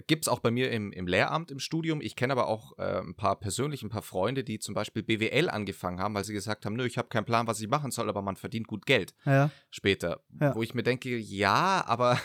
Gibt 0.08 0.26
es 0.26 0.28
auch 0.28 0.40
bei 0.40 0.52
mir 0.52 0.72
im, 0.72 0.92
im 0.92 1.08
Lehramt, 1.08 1.52
im 1.52 1.60
Studium. 1.60 2.02
Ich 2.02 2.18
kenne 2.18 2.34
aber 2.34 2.48
auch 2.48 2.78
äh, 2.78 3.00
ein 3.00 3.16
paar 3.16 3.40
persönlich, 3.40 3.82
ein 3.82 3.90
paar 3.90 4.02
Freunde, 4.02 4.44
die 4.44 4.60
zum 4.60 4.76
Beispiel 4.76 5.04
BWL 5.04 5.50
angefangen 5.50 6.00
haben, 6.00 6.14
weil 6.16 6.26
sie 6.26 6.34
gesagt 6.34 6.66
haben, 6.66 6.76
nö, 6.76 6.86
ich 6.86 6.98
habe 6.98 7.08
keinen 7.08 7.26
Plan, 7.26 7.48
was 7.48 7.62
ich 7.62 7.70
machen 7.70 7.92
soll, 7.92 8.10
aber 8.10 8.22
man 8.22 8.36
verdient 8.36 8.68
gut 8.68 8.86
Geld 8.86 9.14
ja. 9.26 9.52
später. 9.70 10.22
Ja. 10.42 10.54
Wo 10.54 10.64
ich 10.64 10.74
mir 10.74 10.84
denke, 10.84 11.16
ja, 11.18 11.84
aber 11.88 12.20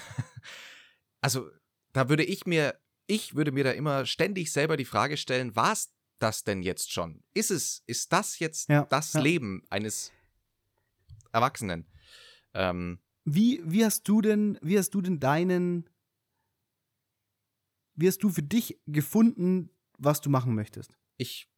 also 1.20 1.48
da 1.92 2.08
würde 2.08 2.24
ich 2.24 2.44
mir, 2.44 2.74
ich 3.06 3.36
würde 3.36 3.52
mir 3.52 3.62
da 3.62 3.70
immer 3.70 4.04
ständig 4.04 4.50
selber 4.50 4.76
die 4.76 4.84
Frage 4.84 5.16
stellen, 5.16 5.54
war 5.54 5.72
es 5.72 5.92
das 6.18 6.42
denn 6.42 6.62
jetzt 6.62 6.92
schon? 6.92 7.22
Ist 7.34 7.52
es, 7.52 7.84
ist 7.86 8.12
das 8.12 8.40
jetzt 8.40 8.68
ja. 8.68 8.84
das 8.86 9.14
Leben 9.14 9.62
eines 9.70 10.10
Erwachsenen? 11.32 11.86
Ähm, 12.52 12.98
wie, 13.24 13.62
wie 13.64 13.84
hast 13.84 14.08
du 14.08 14.20
denn, 14.20 14.58
wie 14.60 14.78
hast 14.78 14.90
du 14.90 15.00
denn 15.00 15.20
deinen 15.20 15.88
wie 17.96 18.08
hast 18.08 18.18
du 18.18 18.28
für 18.28 18.42
dich 18.42 18.80
gefunden, 18.86 19.70
was 19.98 20.20
du 20.20 20.30
machen 20.30 20.54
möchtest? 20.54 20.98
Ich. 21.16 21.48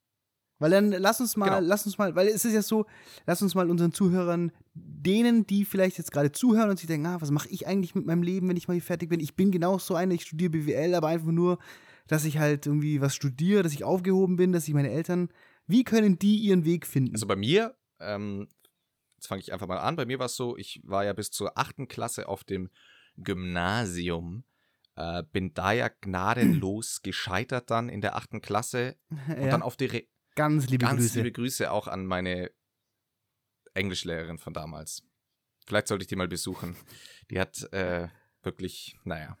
Weil 0.59 0.71
dann 0.71 0.91
lass 0.91 1.21
uns 1.21 1.37
mal, 1.37 1.49
genau. 1.49 1.59
lass 1.61 1.85
uns 1.85 1.97
mal, 1.97 2.15
weil 2.15 2.27
es 2.27 2.43
ist 2.43 2.53
ja 2.53 2.63
so, 2.63 2.87
lass 3.27 3.41
uns 3.41 3.53
mal 3.53 3.69
unseren 3.69 3.93
Zuhörern, 3.93 4.51
denen, 4.73 5.45
die 5.45 5.65
vielleicht 5.65 5.99
jetzt 5.99 6.11
gerade 6.11 6.31
zuhören 6.31 6.69
und 6.69 6.79
sich 6.79 6.87
denken, 6.87 7.05
ah, 7.05 7.21
was 7.21 7.29
mache 7.29 7.49
ich 7.49 7.67
eigentlich 7.67 7.93
mit 7.93 8.05
meinem 8.05 8.23
Leben, 8.23 8.49
wenn 8.49 8.57
ich 8.57 8.67
mal 8.67 8.73
hier 8.73 8.81
fertig 8.81 9.09
bin? 9.09 9.19
Ich 9.19 9.35
bin 9.35 9.51
genau 9.51 9.77
so 9.77 9.93
eine, 9.93 10.15
ich 10.15 10.23
studiere 10.23 10.49
BWL, 10.51 10.95
aber 10.95 11.09
einfach 11.09 11.31
nur, 11.31 11.59
dass 12.07 12.25
ich 12.25 12.39
halt 12.39 12.65
irgendwie 12.65 13.01
was 13.01 13.13
studiere, 13.13 13.61
dass 13.61 13.73
ich 13.73 13.83
aufgehoben 13.83 14.35
bin, 14.35 14.51
dass 14.51 14.67
ich 14.67 14.73
meine 14.73 14.89
Eltern, 14.89 15.29
wie 15.67 15.83
können 15.83 16.17
die 16.17 16.37
ihren 16.37 16.65
Weg 16.65 16.87
finden? 16.87 17.13
Also 17.13 17.27
bei 17.27 17.35
mir, 17.35 17.75
ähm, 17.99 18.47
jetzt 19.15 19.27
fange 19.27 19.41
ich 19.41 19.53
einfach 19.53 19.67
mal 19.67 19.77
an, 19.77 19.95
bei 19.95 20.05
mir 20.05 20.17
war 20.17 20.27
es 20.27 20.35
so, 20.35 20.57
ich 20.57 20.81
war 20.85 21.05
ja 21.05 21.13
bis 21.13 21.29
zur 21.29 21.57
achten 21.57 21.87
Klasse 21.87 22.27
auf 22.27 22.43
dem 22.43 22.69
Gymnasium 23.17 24.43
äh, 24.97 25.23
bin 25.31 25.53
da 25.53 25.71
ja 25.71 25.87
gnadenlos 25.87 27.01
gescheitert 27.03 27.69
dann 27.69 27.87
in 27.87 28.01
der 28.01 28.15
achten 28.15 28.41
Klasse. 28.41 28.97
Und 29.27 29.43
ja. 29.43 29.49
dann 29.49 29.61
auf 29.61 29.77
die 29.77 29.85
Re 29.85 30.03
ganz 30.35 30.67
liebe 30.69 30.85
ganz 30.85 31.01
Grüße. 31.01 31.19
liebe 31.19 31.31
Grüße 31.31 31.71
auch 31.71 31.87
an 31.87 32.05
meine 32.05 32.51
Englischlehrerin 33.73 34.37
von 34.37 34.53
damals. 34.53 35.03
Vielleicht 35.65 35.87
sollte 35.87 36.03
ich 36.03 36.07
die 36.07 36.15
mal 36.15 36.27
besuchen. 36.27 36.75
Die 37.29 37.39
hat 37.39 37.61
äh, 37.73 38.07
wirklich, 38.41 38.97
naja, 39.03 39.37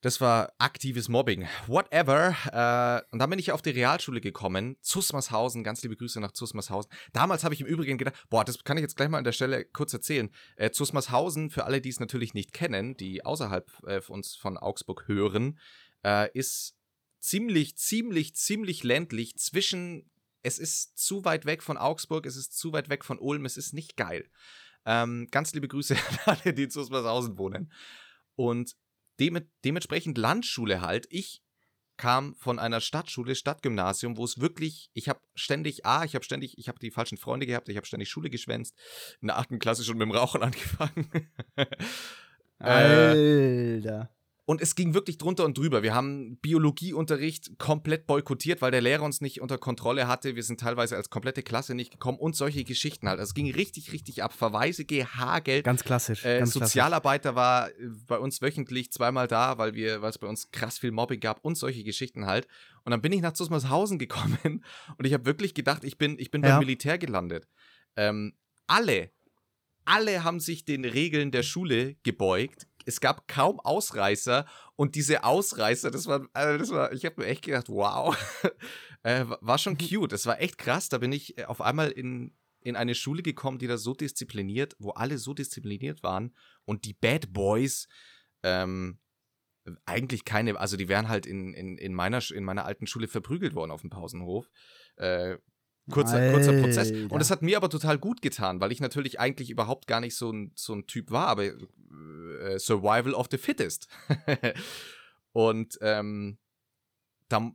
das 0.00 0.20
war 0.20 0.52
aktives 0.58 1.08
Mobbing. 1.08 1.48
Whatever. 1.66 2.36
Äh, 2.52 3.12
und 3.12 3.18
dann 3.18 3.30
bin 3.30 3.38
ich 3.38 3.50
auf 3.50 3.62
die 3.62 3.70
Realschule 3.70 4.20
gekommen. 4.20 4.76
Zusmarshausen, 4.80 5.64
ganz 5.64 5.82
liebe 5.82 5.96
Grüße 5.96 6.20
nach 6.20 6.32
Zusmarshausen. 6.32 6.90
Damals 7.12 7.42
habe 7.42 7.54
ich 7.54 7.60
im 7.60 7.66
Übrigen 7.66 7.98
gedacht, 7.98 8.14
boah, 8.30 8.44
das 8.44 8.62
kann 8.62 8.76
ich 8.76 8.82
jetzt 8.82 8.96
gleich 8.96 9.08
mal 9.08 9.18
an 9.18 9.24
der 9.24 9.32
Stelle 9.32 9.64
kurz 9.64 9.92
erzählen. 9.92 10.30
Äh, 10.56 10.70
Zusmarshausen, 10.70 11.50
für 11.50 11.64
alle, 11.64 11.80
die 11.80 11.88
es 11.88 11.98
natürlich 11.98 12.32
nicht 12.32 12.52
kennen, 12.52 12.96
die 12.96 13.24
außerhalb 13.24 13.70
äh, 13.86 14.00
uns 14.08 14.36
von 14.36 14.56
Augsburg 14.56 15.08
hören, 15.08 15.58
äh, 16.04 16.30
ist 16.32 16.76
ziemlich, 17.18 17.76
ziemlich, 17.76 18.36
ziemlich 18.36 18.84
ländlich 18.84 19.36
zwischen, 19.36 20.08
es 20.42 20.60
ist 20.60 20.96
zu 20.96 21.24
weit 21.24 21.44
weg 21.44 21.62
von 21.62 21.76
Augsburg, 21.76 22.24
es 22.26 22.36
ist 22.36 22.56
zu 22.56 22.72
weit 22.72 22.88
weg 22.88 23.04
von 23.04 23.18
Ulm, 23.18 23.44
es 23.44 23.56
ist 23.56 23.72
nicht 23.72 23.96
geil. 23.96 24.30
Ähm, 24.86 25.26
ganz 25.32 25.52
liebe 25.54 25.66
Grüße 25.66 25.96
an 26.24 26.38
alle, 26.44 26.54
die 26.54 26.64
in 26.64 26.70
Zusmarshausen 26.70 27.36
wohnen. 27.36 27.72
Und 28.36 28.76
dem, 29.20 29.40
dementsprechend 29.64 30.18
Landschule 30.18 30.80
halt. 30.80 31.06
Ich 31.10 31.42
kam 31.96 32.36
von 32.36 32.58
einer 32.58 32.80
Stadtschule, 32.80 33.34
Stadtgymnasium, 33.34 34.16
wo 34.16 34.24
es 34.24 34.40
wirklich, 34.40 34.90
ich 34.94 35.08
habe 35.08 35.20
ständig, 35.34 35.84
ah, 35.84 36.04
ich 36.04 36.14
habe 36.14 36.24
ständig, 36.24 36.56
ich 36.56 36.68
habe 36.68 36.78
die 36.78 36.90
falschen 36.90 37.18
Freunde 37.18 37.44
gehabt, 37.46 37.68
ich 37.68 37.76
habe 37.76 37.86
ständig 37.86 38.08
Schule 38.08 38.30
geschwänzt, 38.30 38.78
in 39.20 39.28
der 39.28 39.38
achten 39.38 39.58
Klasse 39.58 39.84
schon 39.84 39.98
mit 39.98 40.06
dem 40.06 40.12
Rauchen 40.12 40.42
angefangen. 40.44 41.10
Äh, 42.60 42.64
Alter. 42.64 44.10
Und 44.48 44.62
es 44.62 44.74
ging 44.74 44.94
wirklich 44.94 45.18
drunter 45.18 45.44
und 45.44 45.58
drüber. 45.58 45.82
Wir 45.82 45.94
haben 45.94 46.38
Biologieunterricht 46.38 47.58
komplett 47.58 48.06
boykottiert, 48.06 48.62
weil 48.62 48.70
der 48.70 48.80
Lehrer 48.80 49.02
uns 49.02 49.20
nicht 49.20 49.42
unter 49.42 49.58
Kontrolle 49.58 50.08
hatte. 50.08 50.36
Wir 50.36 50.42
sind 50.42 50.58
teilweise 50.58 50.96
als 50.96 51.10
komplette 51.10 51.42
Klasse 51.42 51.74
nicht 51.74 51.90
gekommen 51.90 52.16
und 52.18 52.34
solche 52.34 52.64
Geschichten 52.64 53.10
halt. 53.10 53.20
Also 53.20 53.28
es 53.28 53.34
ging 53.34 53.52
richtig, 53.52 53.92
richtig 53.92 54.22
ab. 54.22 54.32
Verweise 54.32 54.86
gehagelt. 54.86 55.64
Ganz 55.64 55.84
klassisch. 55.84 56.24
Äh, 56.24 56.38
ganz 56.38 56.54
Sozialarbeiter 56.54 57.34
war 57.34 57.68
äh, 57.68 57.74
bei 58.06 58.18
uns 58.18 58.40
wöchentlich 58.40 58.90
zweimal 58.90 59.28
da, 59.28 59.58
weil 59.58 59.74
wir, 59.74 60.00
weil 60.00 60.08
es 60.08 60.18
bei 60.18 60.26
uns 60.26 60.50
krass 60.50 60.78
viel 60.78 60.92
Mobbing 60.92 61.20
gab 61.20 61.44
und 61.44 61.58
solche 61.58 61.84
Geschichten 61.84 62.24
halt. 62.24 62.48
Und 62.86 62.92
dann 62.92 63.02
bin 63.02 63.12
ich 63.12 63.20
nach 63.20 63.34
Zusmarshausen 63.34 63.98
gekommen 63.98 64.64
und 64.96 65.04
ich 65.04 65.12
habe 65.12 65.26
wirklich 65.26 65.52
gedacht, 65.52 65.84
ich 65.84 65.98
bin, 65.98 66.18
ich 66.18 66.30
bin 66.30 66.42
Ja. 66.42 66.52
beim 66.52 66.60
Militär 66.60 66.96
gelandet. 66.96 67.46
Ähm, 67.96 68.32
alle, 68.66 69.10
alle 69.84 70.24
haben 70.24 70.40
sich 70.40 70.64
den 70.64 70.86
Regeln 70.86 71.32
der 71.32 71.42
Schule 71.42 71.96
gebeugt. 72.02 72.66
Es 72.88 73.00
gab 73.00 73.28
kaum 73.28 73.60
Ausreißer 73.60 74.46
und 74.76 74.94
diese 74.94 75.22
Ausreißer, 75.22 75.90
das 75.90 76.06
war, 76.06 76.26
also 76.32 76.58
das 76.58 76.70
war, 76.70 76.92
ich 76.92 77.04
habe 77.04 77.20
mir 77.20 77.26
echt 77.26 77.44
gedacht, 77.44 77.68
wow, 77.68 78.16
äh, 79.02 79.26
war 79.40 79.58
schon 79.58 79.76
cute. 79.76 80.14
Es 80.14 80.24
war 80.24 80.40
echt 80.40 80.56
krass. 80.56 80.88
Da 80.88 80.96
bin 80.96 81.12
ich 81.12 81.36
äh, 81.36 81.44
auf 81.44 81.60
einmal 81.60 81.90
in, 81.90 82.34
in 82.60 82.76
eine 82.76 82.94
Schule 82.94 83.22
gekommen, 83.22 83.58
die 83.58 83.66
da 83.66 83.76
so 83.76 83.92
diszipliniert, 83.92 84.74
wo 84.78 84.90
alle 84.92 85.18
so 85.18 85.34
diszipliniert 85.34 86.02
waren 86.02 86.34
und 86.64 86.86
die 86.86 86.94
Bad 86.94 87.30
Boys 87.34 87.88
ähm, 88.42 88.98
eigentlich 89.84 90.24
keine, 90.24 90.58
also 90.58 90.78
die 90.78 90.88
wären 90.88 91.10
halt 91.10 91.26
in, 91.26 91.52
in, 91.52 91.76
in, 91.76 91.92
meiner, 91.92 92.22
in 92.30 92.44
meiner 92.44 92.64
alten 92.64 92.86
Schule 92.86 93.06
verprügelt 93.06 93.54
worden 93.54 93.70
auf 93.70 93.82
dem 93.82 93.90
Pausenhof. 93.90 94.50
Äh, 94.96 95.36
kurzer, 95.90 96.32
kurzer 96.32 96.60
Prozess. 96.60 96.90
Und 96.90 97.20
es 97.20 97.30
hat 97.30 97.42
mir 97.42 97.56
aber 97.56 97.70
total 97.70 97.98
gut 97.98 98.22
getan, 98.22 98.60
weil 98.60 98.72
ich 98.72 98.80
natürlich 98.80 99.20
eigentlich 99.20 99.50
überhaupt 99.50 99.86
gar 99.86 100.00
nicht 100.00 100.14
so 100.14 100.30
ein, 100.30 100.52
so 100.54 100.74
ein 100.74 100.86
Typ 100.86 101.10
war, 101.10 101.28
aber 101.28 101.44
äh, 101.44 102.58
Survival 102.58 103.14
of 103.14 103.28
the 103.30 103.38
Fittest. 103.38 103.88
Und 105.32 105.78
ähm, 105.82 106.38
da, 107.28 107.52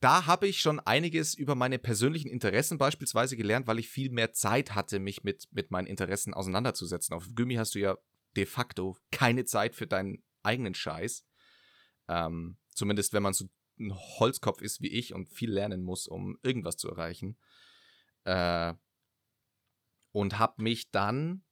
da 0.00 0.26
habe 0.26 0.48
ich 0.48 0.60
schon 0.60 0.80
einiges 0.80 1.34
über 1.34 1.54
meine 1.54 1.78
persönlichen 1.78 2.28
Interessen 2.28 2.78
beispielsweise 2.78 3.36
gelernt, 3.36 3.66
weil 3.66 3.78
ich 3.78 3.88
viel 3.88 4.10
mehr 4.10 4.32
Zeit 4.32 4.74
hatte, 4.74 4.98
mich 4.98 5.24
mit, 5.24 5.48
mit 5.52 5.70
meinen 5.70 5.86
Interessen 5.86 6.34
auseinanderzusetzen. 6.34 7.14
Auf 7.14 7.28
Gummi 7.34 7.54
hast 7.54 7.74
du 7.74 7.78
ja 7.78 7.96
de 8.36 8.46
facto 8.46 8.96
keine 9.10 9.44
Zeit 9.44 9.74
für 9.74 9.86
deinen 9.86 10.22
eigenen 10.42 10.74
Scheiß. 10.74 11.24
Ähm, 12.08 12.56
zumindest 12.70 13.12
wenn 13.12 13.22
man 13.22 13.32
so 13.32 13.46
ein 13.78 13.94
Holzkopf 13.94 14.60
ist 14.60 14.80
wie 14.80 14.88
ich 14.88 15.14
und 15.14 15.28
viel 15.28 15.50
lernen 15.50 15.82
muss, 15.82 16.06
um 16.06 16.38
irgendwas 16.42 16.76
zu 16.76 16.88
erreichen. 16.88 17.36
Äh, 18.24 18.74
und 20.12 20.38
habe 20.38 20.62
mich 20.62 20.90
dann 20.90 21.44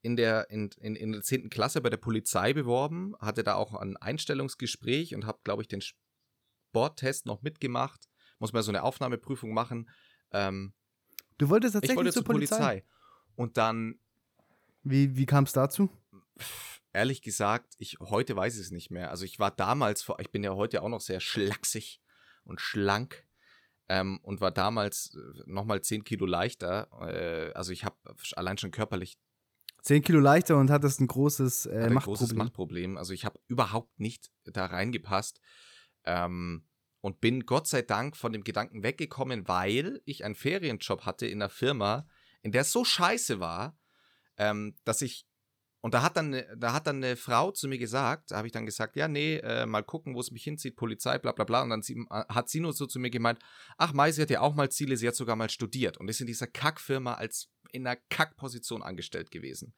in 0.00 0.16
der, 0.16 0.50
in, 0.50 0.70
in, 0.78 0.96
in 0.96 1.12
der 1.12 1.22
10. 1.22 1.50
Klasse 1.50 1.80
bei 1.80 1.90
der 1.90 1.96
Polizei 1.96 2.52
beworben, 2.52 3.14
hatte 3.18 3.42
da 3.42 3.54
auch 3.54 3.74
ein 3.74 3.96
Einstellungsgespräch 3.96 5.14
und 5.14 5.26
habe, 5.26 5.40
glaube 5.44 5.62
ich, 5.62 5.68
den 5.68 5.82
Sporttest 5.82 7.26
noch 7.26 7.42
mitgemacht. 7.42 8.08
Muss 8.38 8.52
man 8.52 8.62
so 8.62 8.70
eine 8.70 8.82
Aufnahmeprüfung 8.82 9.52
machen. 9.52 9.90
Ähm, 10.30 10.72
Du 11.38 11.48
wolltest 11.48 11.74
ich 11.74 11.80
tatsächlich 11.80 11.96
wollte 11.96 12.12
zur 12.12 12.24
zur 12.24 12.32
Polizei. 12.32 12.56
Polizei. 12.56 12.84
Und 13.36 13.56
dann, 13.56 14.00
Wie, 14.82 15.16
wie 15.16 15.26
kam 15.26 15.44
es 15.44 15.52
dazu? 15.52 15.88
Ehrlich 16.92 17.22
gesagt, 17.22 17.74
ich 17.78 17.98
heute 18.00 18.34
weiß 18.36 18.54
ich 18.56 18.60
es 18.62 18.70
nicht 18.70 18.90
mehr. 18.90 19.10
Also 19.10 19.24
ich 19.24 19.38
war 19.38 19.50
damals, 19.50 20.02
vor- 20.02 20.20
ich 20.20 20.30
bin 20.30 20.42
ja 20.44 20.54
heute 20.54 20.82
auch 20.82 20.88
noch 20.88 21.00
sehr 21.00 21.20
schlaksig 21.20 22.00
und 22.44 22.60
schlank. 22.60 23.24
Ähm, 23.90 24.18
und 24.22 24.42
war 24.42 24.50
damals 24.50 25.16
nochmal 25.46 25.80
10 25.80 26.04
Kilo 26.04 26.26
leichter. 26.26 26.88
Äh, 27.00 27.52
also 27.54 27.72
ich 27.72 27.84
habe 27.86 27.96
allein 28.36 28.58
schon 28.58 28.70
körperlich 28.70 29.18
10 29.80 30.02
Kilo 30.02 30.20
leichter 30.20 30.58
und 30.58 30.70
hattest 30.70 31.00
ein 31.00 31.06
großes 31.06 31.64
äh, 31.66 31.84
ein 31.84 31.94
großes 31.94 32.34
Machtproblem. 32.34 32.36
Machtproblem. 32.36 32.96
Also 32.98 33.14
ich 33.14 33.24
habe 33.24 33.40
überhaupt 33.48 33.98
nicht 33.98 34.30
da 34.44 34.66
reingepasst. 34.66 35.40
Ähm, 36.04 36.66
und 37.00 37.20
bin 37.20 37.46
Gott 37.46 37.66
sei 37.68 37.80
Dank 37.80 38.16
von 38.16 38.32
dem 38.32 38.44
Gedanken 38.44 38.82
weggekommen, 38.82 39.46
weil 39.48 40.02
ich 40.04 40.24
einen 40.24 40.34
Ferienjob 40.34 41.06
hatte 41.06 41.26
in 41.26 41.40
einer 41.40 41.48
Firma, 41.48 42.06
in 42.42 42.50
der 42.52 42.62
es 42.62 42.72
so 42.72 42.84
scheiße 42.84 43.40
war, 43.40 43.78
ähm, 44.36 44.74
dass 44.84 45.00
ich 45.00 45.26
und 45.80 45.94
da 45.94 46.02
hat 46.02 46.16
dann 46.16 46.30
ne- 46.30 46.46
da 46.56 46.72
hat 46.72 46.86
dann 46.86 46.96
eine 46.96 47.16
Frau 47.16 47.50
zu 47.52 47.68
mir 47.68 47.78
gesagt, 47.78 48.30
da 48.30 48.36
habe 48.38 48.46
ich 48.46 48.52
dann 48.52 48.66
gesagt, 48.66 48.96
ja 48.96 49.08
nee, 49.08 49.36
äh, 49.36 49.66
mal 49.66 49.82
gucken, 49.82 50.14
wo 50.14 50.20
es 50.20 50.30
mich 50.30 50.44
hinzieht, 50.44 50.76
Polizei, 50.76 51.18
bla 51.18 51.32
bla 51.32 51.44
bla. 51.44 51.62
Und 51.62 51.70
dann 51.70 51.82
sie, 51.82 51.94
äh, 52.10 52.24
hat 52.28 52.48
sie 52.48 52.60
nur 52.60 52.72
so 52.72 52.86
zu 52.86 52.98
mir 52.98 53.10
gemeint, 53.10 53.38
ach 53.76 53.92
Mai, 53.92 54.10
sie 54.12 54.22
hat 54.22 54.30
ja 54.30 54.40
auch 54.40 54.54
mal 54.54 54.70
Ziele, 54.70 54.96
sie 54.96 55.06
hat 55.06 55.14
sogar 55.14 55.36
mal 55.36 55.50
studiert 55.50 55.98
und 55.98 56.08
ist 56.08 56.20
in 56.20 56.26
dieser 56.26 56.46
Kackfirma 56.46 57.14
als 57.14 57.48
in 57.72 57.86
einer 57.86 57.98
Kackposition 58.10 58.82
angestellt 58.82 59.30
gewesen. 59.30 59.74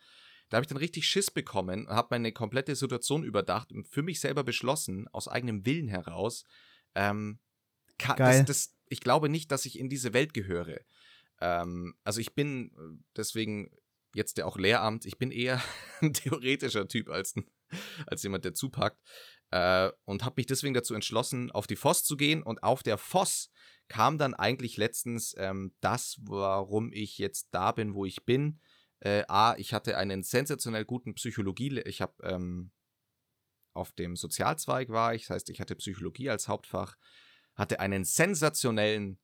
Da 0.48 0.56
habe 0.56 0.64
ich 0.64 0.68
dann 0.68 0.78
richtig 0.78 1.06
Schiss 1.06 1.30
bekommen 1.30 1.86
und 1.86 1.94
habe 1.94 2.08
meine 2.10 2.32
komplette 2.32 2.74
Situation 2.74 3.22
überdacht 3.22 3.72
und 3.72 3.86
für 3.88 4.02
mich 4.02 4.20
selber 4.20 4.42
beschlossen, 4.44 5.06
aus 5.12 5.28
eigenem 5.28 5.64
Willen 5.66 5.88
heraus, 5.88 6.44
ähm. 6.94 7.38
Das, 8.18 8.46
das, 8.46 8.76
ich 8.88 9.00
glaube 9.00 9.28
nicht, 9.28 9.52
dass 9.52 9.66
ich 9.66 9.78
in 9.78 9.90
diese 9.90 10.14
Welt 10.14 10.32
gehöre. 10.32 10.80
Ähm, 11.42 11.94
also 12.02 12.18
ich 12.20 12.34
bin 12.34 12.72
äh, 12.74 13.02
deswegen 13.14 13.70
jetzt 14.14 14.38
ja 14.38 14.44
auch 14.44 14.56
Lehramt, 14.56 15.04
ich 15.06 15.18
bin 15.18 15.30
eher 15.30 15.62
ein 16.00 16.12
theoretischer 16.12 16.88
Typ 16.88 17.08
als, 17.08 17.34
als 18.06 18.22
jemand, 18.22 18.44
der 18.44 18.54
zupackt. 18.54 19.00
Äh, 19.50 19.90
und 20.04 20.24
habe 20.24 20.34
mich 20.36 20.46
deswegen 20.46 20.74
dazu 20.74 20.94
entschlossen, 20.94 21.50
auf 21.50 21.66
die 21.66 21.76
FOS 21.76 22.04
zu 22.04 22.16
gehen. 22.16 22.42
Und 22.42 22.62
auf 22.62 22.82
der 22.82 22.98
FOS 22.98 23.50
kam 23.88 24.18
dann 24.18 24.34
eigentlich 24.34 24.76
letztens 24.76 25.34
ähm, 25.36 25.74
das, 25.80 26.18
warum 26.22 26.92
ich 26.92 27.18
jetzt 27.18 27.48
da 27.50 27.72
bin, 27.72 27.94
wo 27.94 28.04
ich 28.04 28.24
bin. 28.24 28.60
Äh, 29.00 29.24
A, 29.28 29.56
ich 29.56 29.74
hatte 29.74 29.96
einen 29.96 30.22
sensationell 30.22 30.84
guten 30.84 31.14
Psychologie, 31.14 31.80
ich 31.86 32.00
habe 32.00 32.14
ähm, 32.22 32.70
auf 33.72 33.92
dem 33.92 34.16
Sozialzweig 34.16 34.90
war 34.90 35.14
ich, 35.14 35.22
das 35.22 35.36
heißt, 35.36 35.50
ich 35.50 35.60
hatte 35.60 35.74
Psychologie 35.76 36.28
als 36.28 36.48
Hauptfach, 36.48 36.96
hatte 37.54 37.80
einen 37.80 38.04
sensationellen 38.04 39.18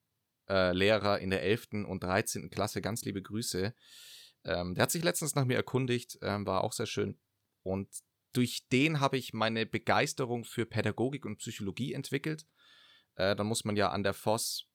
äh, 0.49 0.73
Lehrer 0.73 1.19
in 1.19 1.29
der 1.29 1.43
11. 1.43 1.85
und 1.87 2.03
13. 2.03 2.49
Klasse, 2.49 2.81
ganz 2.81 3.03
liebe 3.03 3.21
Grüße. 3.21 3.73
Ähm, 4.47 4.73
der 4.73 4.83
hat 4.83 4.91
sich 4.91 5.03
letztens 5.03 5.35
nach 5.35 5.45
mir 5.45 5.57
erkundigt, 5.57 6.17
ähm, 6.21 6.45
war 6.47 6.63
auch 6.63 6.73
sehr 6.73 6.85
schön. 6.85 7.19
Und 7.63 7.89
durch 8.33 8.67
den 8.69 8.99
habe 8.99 9.17
ich 9.17 9.33
meine 9.33 9.65
Begeisterung 9.65 10.45
für 10.45 10.65
Pädagogik 10.65 11.25
und 11.25 11.37
Psychologie 11.37 11.93
entwickelt. 11.93 12.47
Äh, 13.15 13.35
dann 13.35 13.47
muss 13.47 13.65
man 13.65 13.75
ja 13.75 13.89
an 13.89 14.03
der 14.03 14.13
FOS 14.13 14.65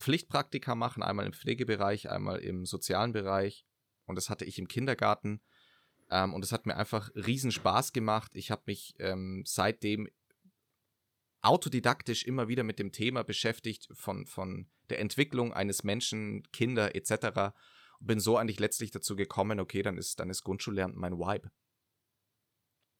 Pflichtpraktika 0.00 0.74
machen, 0.74 1.02
einmal 1.02 1.26
im 1.26 1.32
Pflegebereich, 1.32 2.10
einmal 2.10 2.40
im 2.40 2.66
sozialen 2.66 3.12
Bereich. 3.12 3.66
Und 4.06 4.16
das 4.16 4.30
hatte 4.30 4.44
ich 4.44 4.58
im 4.58 4.66
Kindergarten. 4.66 5.42
Ähm, 6.10 6.34
und 6.34 6.44
es 6.44 6.50
hat 6.50 6.66
mir 6.66 6.76
einfach 6.76 7.10
riesen 7.14 7.52
Spaß 7.52 7.92
gemacht. 7.92 8.32
Ich 8.34 8.50
habe 8.50 8.62
mich 8.66 8.94
ähm, 8.98 9.44
seitdem 9.46 10.08
autodidaktisch 11.42 12.24
immer 12.24 12.48
wieder 12.48 12.64
mit 12.64 12.78
dem 12.78 12.92
Thema 12.92 13.22
beschäftigt 13.22 13.88
von, 13.92 14.26
von 14.26 14.68
der 14.88 14.98
Entwicklung 14.98 15.52
eines 15.52 15.84
Menschen, 15.84 16.42
Kinder 16.52 16.94
etc. 16.94 17.54
Und 18.00 18.06
bin 18.06 18.20
so 18.20 18.36
eigentlich 18.36 18.60
letztlich 18.60 18.90
dazu 18.90 19.16
gekommen, 19.16 19.60
okay, 19.60 19.82
dann 19.82 19.98
ist, 19.98 20.20
dann 20.20 20.30
ist 20.30 20.42
Grundschullernen 20.42 20.96
mein 20.96 21.18
Vibe. 21.18 21.50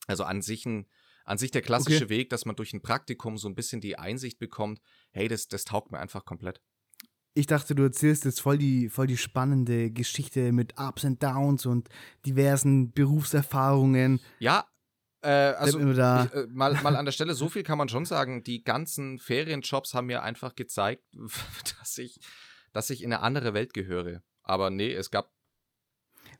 Also 0.06 0.24
an 0.24 0.42
sich, 0.42 0.66
ein, 0.66 0.86
an 1.24 1.38
sich 1.38 1.50
der 1.50 1.62
klassische 1.62 2.04
Okay. 2.04 2.08
Weg, 2.10 2.30
dass 2.30 2.44
man 2.44 2.56
durch 2.56 2.72
ein 2.72 2.82
Praktikum 2.82 3.38
so 3.38 3.48
ein 3.48 3.54
bisschen 3.54 3.80
die 3.80 3.98
Einsicht 3.98 4.38
bekommt, 4.38 4.80
hey, 5.12 5.28
das, 5.28 5.48
das 5.48 5.64
taugt 5.64 5.92
mir 5.92 5.98
einfach 5.98 6.24
komplett. 6.24 6.60
Ich 7.34 7.46
dachte, 7.46 7.74
du 7.76 7.84
erzählst 7.84 8.24
jetzt 8.24 8.40
voll 8.40 8.58
die, 8.58 8.88
voll 8.88 9.06
die 9.06 9.16
spannende 9.16 9.90
Geschichte 9.92 10.52
mit 10.52 10.74
Ups 10.78 11.04
and 11.04 11.22
Downs 11.22 11.64
und 11.64 11.88
diversen 12.26 12.92
Berufserfahrungen. 12.92 14.20
Ja, 14.40 14.66
äh, 15.22 15.28
also 15.28 15.78
ich, 15.78 15.98
äh, 15.98 16.46
mal, 16.48 16.74
mal 16.82 16.96
an 16.96 17.04
der 17.04 17.12
Stelle, 17.12 17.34
so 17.34 17.48
viel 17.48 17.62
kann 17.62 17.78
man 17.78 17.88
schon 17.88 18.04
sagen, 18.04 18.42
die 18.42 18.64
ganzen 18.64 19.18
Ferienjobs 19.18 19.94
haben 19.94 20.06
mir 20.06 20.22
einfach 20.22 20.54
gezeigt, 20.54 21.04
dass 21.78 21.98
ich, 21.98 22.18
dass 22.72 22.90
ich 22.90 23.02
in 23.02 23.12
eine 23.12 23.22
andere 23.22 23.54
Welt 23.54 23.74
gehöre. 23.74 24.22
Aber 24.42 24.70
nee, 24.70 24.92
es 24.92 25.10
gab, 25.10 25.30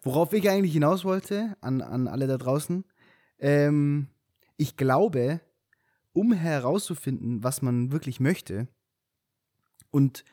Worauf 0.03 0.33
ich 0.33 0.49
eigentlich 0.49 0.73
hinaus 0.73 1.05
wollte, 1.05 1.57
an, 1.61 1.83
an 1.83 2.09
alle 2.09 2.27
da 2.27 2.39
draußen, 2.39 2.85
ähm, 3.39 4.09
ich 4.57 4.77
glaube, 4.77 5.41
um 6.13 6.33
herauszufinden, 6.33 7.43
was 7.45 7.63
man 7.63 7.93
wirklich 7.93 8.19
möchte 8.19 8.69
und 9.91 10.25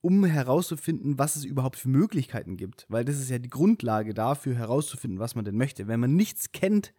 um 0.00 0.24
herauszufinden, 0.24 1.18
was 1.18 1.36
es 1.36 1.44
überhaupt 1.44 1.76
für 1.76 1.88
Möglichkeiten 1.88 2.56
gibt, 2.56 2.86
weil 2.88 3.04
das 3.04 3.18
ist 3.18 3.28
ja 3.28 3.38
die 3.38 3.50
Grundlage 3.50 4.14
dafür, 4.14 4.54
herauszufinden, 4.54 5.18
was 5.18 5.34
man 5.34 5.44
denn 5.44 5.56
möchte. 5.56 5.88
Wenn 5.88 6.00
man 6.00 6.14
nichts 6.16 6.52
kennt, 6.52 6.94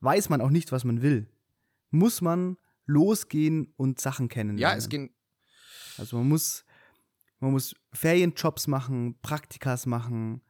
weiß 0.00 0.28
man 0.28 0.40
auch 0.40 0.50
nicht, 0.50 0.72
was 0.72 0.84
man 0.84 1.02
will. 1.02 1.28
Muss 1.90 2.20
man 2.20 2.56
losgehen 2.86 3.72
und 3.76 4.00
Sachen 4.00 4.28
kennenlernen. 4.28 4.60
ja, 4.60 4.76
es 4.76 4.88
ging, 4.88 5.14
Also 5.96 6.16
man 6.16 6.28
muss, 6.28 6.64
man 7.40 7.52
muss 7.52 7.74
Ferienjobs 7.92 8.66
machen, 8.66 9.16
Praktikas 9.22 9.86
machen, 9.86 10.42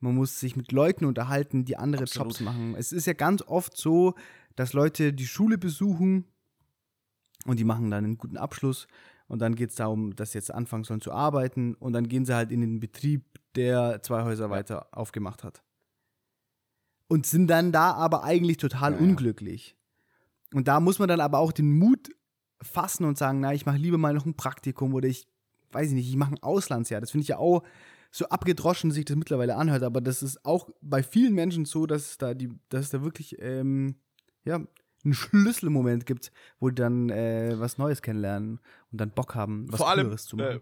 man 0.00 0.14
muss 0.14 0.38
sich 0.38 0.54
mit 0.56 0.70
Leuten 0.72 1.04
unterhalten, 1.04 1.64
die 1.64 1.76
andere 1.76 2.02
Absolut. 2.04 2.28
Jobs 2.28 2.40
machen. 2.40 2.74
Es 2.76 2.92
ist 2.92 3.06
ja 3.06 3.12
ganz 3.14 3.42
oft 3.42 3.76
so, 3.76 4.14
dass 4.54 4.72
Leute 4.72 5.12
die 5.12 5.26
Schule 5.26 5.58
besuchen 5.58 6.24
und 7.46 7.58
die 7.58 7.64
machen 7.64 7.90
dann 7.90 8.04
einen 8.04 8.18
guten 8.18 8.36
Abschluss 8.36 8.86
und 9.26 9.40
dann 9.40 9.54
geht 9.56 9.70
es 9.70 9.76
darum, 9.76 10.14
dass 10.14 10.32
sie 10.32 10.38
jetzt 10.38 10.52
anfangen 10.54 10.84
sollen 10.84 11.00
zu 11.00 11.12
arbeiten 11.12 11.74
und 11.74 11.92
dann 11.92 12.08
gehen 12.08 12.24
sie 12.24 12.34
halt 12.34 12.52
in 12.52 12.60
den 12.60 12.80
Betrieb, 12.80 13.24
der 13.56 14.02
zwei 14.02 14.22
Häuser 14.22 14.50
weiter 14.50 14.88
aufgemacht 14.92 15.42
hat. 15.44 15.62
und 17.10 17.26
sind 17.26 17.48
dann 17.48 17.72
da 17.72 17.92
aber 17.92 18.22
eigentlich 18.22 18.58
total 18.58 18.92
Ja, 18.92 18.98
unglücklich. 18.98 19.76
Und 20.52 20.68
da 20.68 20.78
muss 20.78 20.98
man 20.98 21.08
dann 21.08 21.20
aber 21.20 21.38
auch 21.38 21.52
den 21.52 21.78
Mut 21.78 22.10
fassen 22.60 23.04
und 23.04 23.16
sagen, 23.16 23.40
na, 23.40 23.54
ich 23.54 23.64
mache 23.66 23.78
lieber 23.78 23.96
mal 23.98 24.12
noch 24.14 24.26
ein 24.26 24.36
Praktikum 24.36 24.92
oder 24.94 25.08
ich 25.08 25.26
weiß 25.72 25.88
ich 25.88 25.94
nicht, 25.94 26.08
ich 26.08 26.16
mache 26.16 26.34
ein 26.34 26.42
Auslandsjahr. 26.42 27.00
Das 27.00 27.10
finde 27.10 27.22
ich 27.22 27.28
ja 27.28 27.38
auch 27.38 27.62
so 28.10 28.26
abgedroschen 28.28 28.90
sich 28.90 29.04
das 29.04 29.16
mittlerweile 29.16 29.56
anhört, 29.56 29.82
aber 29.82 30.00
das 30.00 30.22
ist 30.22 30.44
auch 30.44 30.70
bei 30.80 31.02
vielen 31.02 31.34
Menschen 31.34 31.64
so, 31.66 31.86
dass 31.86 32.10
es 32.10 32.18
da 32.18 32.32
die, 32.34 32.48
dass 32.70 32.86
es 32.86 32.90
da 32.90 33.02
wirklich 33.02 33.36
ähm, 33.40 33.96
ja 34.44 34.60
einen 35.04 35.14
Schlüsselmoment 35.14 36.06
gibt, 36.06 36.32
wo 36.58 36.70
die 36.70 36.74
dann 36.74 37.10
äh, 37.10 37.54
was 37.58 37.78
Neues 37.78 38.02
kennenlernen 38.02 38.60
und 38.90 39.00
dann 39.00 39.10
Bock 39.10 39.34
haben, 39.34 39.66
was 39.70 39.78
Vor 39.78 39.88
allem, 39.90 40.16
zu 40.16 40.36
machen. 40.36 40.56
äh, 40.56 40.60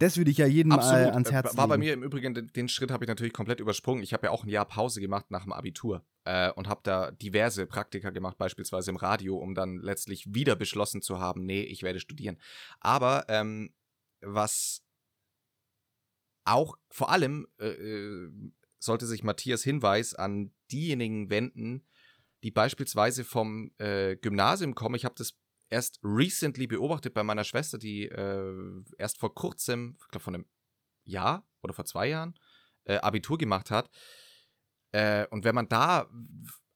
das 0.00 0.16
würde 0.16 0.30
ich 0.30 0.38
ja 0.38 0.46
jedem 0.46 0.72
Absolut. 0.72 1.12
ans 1.12 1.28
Äh, 1.28 1.32
Herz 1.32 1.56
War 1.56 1.66
bei 1.66 1.74
legen. 1.74 1.86
mir 1.86 1.92
im 1.94 2.02
Übrigen, 2.04 2.34
den, 2.34 2.46
den 2.48 2.68
Schritt 2.68 2.90
habe 2.90 3.04
ich 3.04 3.08
natürlich 3.08 3.32
komplett 3.32 3.58
übersprungen. 3.58 4.02
Ich 4.04 4.12
habe 4.12 4.26
ja 4.26 4.30
auch 4.30 4.44
ein 4.44 4.48
Jahr 4.48 4.64
Pause 4.64 5.00
gemacht 5.00 5.30
nach 5.30 5.42
dem 5.42 5.52
Abitur 5.52 6.04
äh, 6.24 6.52
und 6.52 6.68
habe 6.68 6.80
da 6.84 7.10
diverse 7.10 7.66
Praktika 7.66 8.10
gemacht, 8.10 8.38
beispielsweise 8.38 8.90
im 8.90 8.96
Radio, 8.96 9.36
um 9.38 9.54
dann 9.56 9.78
letztlich 9.78 10.32
wieder 10.32 10.54
beschlossen 10.54 11.02
zu 11.02 11.18
haben, 11.18 11.44
nee, 11.44 11.62
ich 11.62 11.82
werde 11.82 11.98
studieren. 11.98 12.36
Aber 12.80 13.24
ähm, 13.28 13.70
was 14.20 14.82
auch 16.44 16.76
vor 16.90 17.10
allem 17.10 17.46
äh, 17.58 17.68
äh, 17.68 18.30
sollte 18.78 19.06
sich 19.06 19.22
Matthias 19.22 19.62
Hinweis 19.62 20.14
an 20.14 20.52
diejenigen 20.70 21.30
wenden, 21.30 21.86
die 22.42 22.50
beispielsweise 22.50 23.24
vom 23.24 23.72
äh, 23.78 24.16
Gymnasium 24.16 24.74
kommen. 24.74 24.94
Ich 24.94 25.04
habe 25.04 25.14
das 25.16 25.34
erst 25.68 25.98
recently 26.02 26.66
beobachtet 26.66 27.14
bei 27.14 27.22
meiner 27.22 27.44
Schwester, 27.44 27.78
die 27.78 28.04
äh, 28.04 28.82
erst 28.96 29.18
vor 29.18 29.34
kurzem, 29.34 29.96
ich 30.00 30.08
glaube 30.08 30.24
vor 30.24 30.34
einem 30.34 30.46
Jahr 31.04 31.46
oder 31.62 31.74
vor 31.74 31.84
zwei 31.84 32.08
Jahren, 32.08 32.38
äh, 32.84 32.96
Abitur 32.96 33.38
gemacht 33.38 33.70
hat. 33.70 33.90
Äh, 34.92 35.26
und 35.26 35.44
wenn 35.44 35.54
man 35.54 35.68
da 35.68 36.08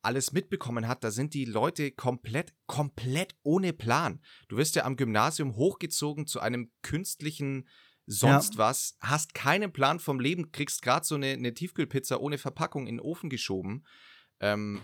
alles 0.03 0.33
mitbekommen 0.33 0.89
hat, 0.89 1.05
da 1.05 1.11
sind 1.11 1.35
die 1.35 1.45
Leute 1.45 1.93
komplett, 1.93 2.53
komplett 2.67 3.35
ohne 3.43 3.73
Plan. 3.73 4.21
Du 4.49 4.57
wirst 4.57 4.75
ja 4.75 4.85
am 4.85 4.97
Gymnasium 4.97 5.57
hochgezogen 5.57 6.27
zu 6.27 6.41
einem 6.41 6.71
künstlichen 6.83 7.69
sonst 8.07 8.59
was, 8.59 8.97
hast 9.01 9.35
keinen 9.35 9.73
Plan 9.73 10.01
vom 10.01 10.21
Leben, 10.21 10.53
kriegst 10.53 10.83
gerade 10.83 11.07
so 11.07 11.15
eine, 11.15 11.29
eine 11.29 11.55
Tiefkühlpizza 11.55 12.17
ohne 12.17 12.39
Verpackung 12.39 12.87
in 12.87 12.97
den 12.97 13.01
Ofen 13.01 13.31
geschoben. 13.31 13.85
Ähm, 14.41 14.83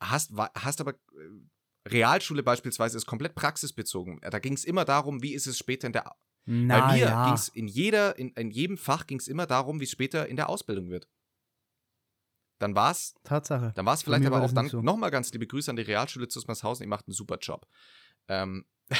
hast, 0.00 0.32
hast 0.54 0.80
aber 0.80 0.92
äh, 0.92 1.88
Realschule 1.88 2.42
beispielsweise 2.42 2.98
ist 2.98 3.06
komplett 3.06 3.34
praxisbezogen. 3.34 4.20
Da 4.20 4.38
ging 4.38 4.52
es 4.52 4.64
immer 4.64 4.84
darum, 4.84 5.22
wie 5.22 5.32
ist 5.32 5.46
es 5.46 5.56
später 5.56 5.86
in 5.86 5.94
der 5.94 6.12
Na 6.44 6.80
bei 6.80 6.92
mir 6.94 7.06
ja. 7.06 7.24
ging 7.24 7.34
es 7.34 7.48
in 7.48 7.66
jeder, 7.66 8.18
in, 8.18 8.30
in 8.30 8.50
jedem 8.50 8.76
Fach 8.76 9.06
ging 9.06 9.18
es 9.18 9.28
immer 9.28 9.46
darum, 9.46 9.80
wie 9.80 9.84
es 9.84 9.90
später 9.90 10.28
in 10.28 10.36
der 10.36 10.50
Ausbildung 10.50 10.90
wird. 10.90 11.08
Dann 12.58 12.74
war 12.74 12.90
es, 12.90 13.14
Tatsache. 13.24 13.72
dann 13.74 13.86
war 13.86 13.94
es 13.94 14.00
Bei 14.00 14.06
vielleicht 14.06 14.26
aber 14.26 14.40
war 14.40 14.44
auch 14.46 14.52
dann 14.52 14.68
so. 14.68 14.82
nochmal 14.82 15.10
ganz 15.10 15.32
liebe 15.32 15.46
Grüße 15.46 15.70
an 15.70 15.76
die 15.76 15.82
Realschule 15.82 16.28
zu 16.28 16.40
Smershausen, 16.40 16.84
ihr 16.84 16.88
macht 16.88 17.06
einen 17.06 17.14
super 17.14 17.38
Job. 17.40 17.66
Ähm, 18.28 18.64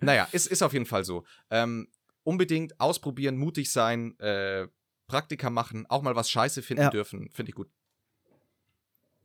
naja, 0.00 0.28
ist, 0.32 0.46
ist 0.46 0.62
auf 0.62 0.72
jeden 0.72 0.86
Fall 0.86 1.04
so. 1.04 1.24
Ähm, 1.50 1.88
unbedingt 2.24 2.78
ausprobieren, 2.80 3.36
mutig 3.36 3.70
sein, 3.70 4.18
äh, 4.18 4.68
Praktika 5.06 5.50
machen, 5.50 5.86
auch 5.88 6.02
mal 6.02 6.16
was 6.16 6.30
Scheiße 6.30 6.62
finden 6.62 6.84
Ja. 6.84 6.90
dürfen, 6.90 7.30
finde 7.30 7.50
ich 7.50 7.54
gut. 7.54 7.68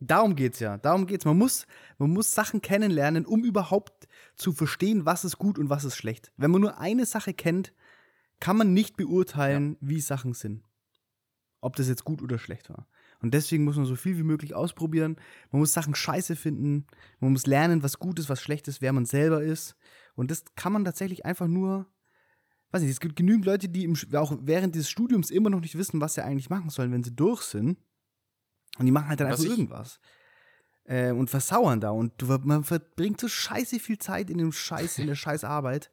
Darum 0.02 0.34
geht's 0.34 0.60
ja. 0.60 0.78
Darum 0.78 1.06
geht's. 1.06 1.26
Man 1.26 1.36
muss, 1.36 1.66
man 1.98 2.10
muss 2.10 2.32
Sachen 2.32 2.62
kennenlernen, 2.62 3.26
um 3.26 3.44
überhaupt 3.44 4.08
zu 4.34 4.52
verstehen, 4.52 5.04
was 5.04 5.24
ist 5.26 5.36
gut 5.36 5.58
und 5.58 5.68
was 5.68 5.84
ist 5.84 5.96
schlecht. 5.96 6.32
Wenn 6.38 6.50
man 6.50 6.62
nur 6.62 6.78
eine 6.78 7.04
Sache 7.04 7.34
kennt, 7.34 7.74
kann 8.40 8.56
man 8.56 8.72
nicht 8.72 8.96
beurteilen, 8.96 9.76
wie 9.80 10.00
Sachen 10.00 10.32
sind. 10.32 10.62
Ob 11.62 11.76
das 11.76 11.88
jetzt 11.88 12.04
gut 12.04 12.22
oder 12.22 12.38
schlecht 12.38 12.70
war. 12.70 12.86
Und 13.20 13.34
deswegen 13.34 13.64
muss 13.64 13.76
man 13.76 13.84
so 13.84 13.96
viel 13.96 14.16
wie 14.16 14.22
möglich 14.22 14.54
ausprobieren. 14.54 15.16
Man 15.50 15.60
muss 15.60 15.74
Sachen 15.74 15.94
scheiße 15.94 16.36
finden. 16.36 16.86
Man 17.18 17.32
muss 17.32 17.46
lernen, 17.46 17.82
was 17.82 17.98
gut 17.98 18.18
ist, 18.18 18.30
was 18.30 18.40
schlecht 18.40 18.66
ist, 18.66 18.80
wer 18.80 18.92
man 18.94 19.04
selber 19.04 19.42
ist. 19.42 19.76
Und 20.14 20.30
das 20.30 20.44
kann 20.56 20.72
man 20.72 20.84
tatsächlich 20.84 21.26
einfach 21.26 21.46
nur. 21.46 21.86
Weiß 22.72 22.80
nicht, 22.82 22.90
es 22.92 23.00
gibt 23.00 23.16
genügend 23.16 23.44
Leute, 23.44 23.68
die 23.68 23.84
im, 23.84 23.94
auch 24.14 24.32
während 24.42 24.74
des 24.76 24.88
Studiums 24.88 25.30
immer 25.30 25.50
noch 25.50 25.60
nicht 25.60 25.76
wissen, 25.76 26.00
was 26.00 26.14
sie 26.14 26.24
eigentlich 26.24 26.48
machen 26.50 26.70
sollen, 26.70 26.92
wenn 26.92 27.02
sie 27.02 27.14
durch 27.14 27.42
sind. 27.42 27.76
Und 28.78 28.86
die 28.86 28.92
machen 28.92 29.08
halt 29.08 29.20
dann 29.20 29.28
Was 29.28 29.40
einfach 29.40 29.52
ich- 29.52 29.58
irgendwas. 29.58 30.00
Äh, 30.84 31.10
und 31.12 31.28
versauern 31.28 31.80
da. 31.80 31.90
Und 31.90 32.12
du, 32.22 32.26
man 32.26 32.64
verbringt 32.64 33.20
so 33.20 33.28
scheiße 33.28 33.80
viel 33.80 33.98
Zeit 33.98 34.30
in 34.30 34.38
dem 34.38 34.52
Scheiß, 34.52 34.98
in 34.98 35.08
der 35.08 35.14
scheiß 35.16 35.44
Arbeit, 35.44 35.90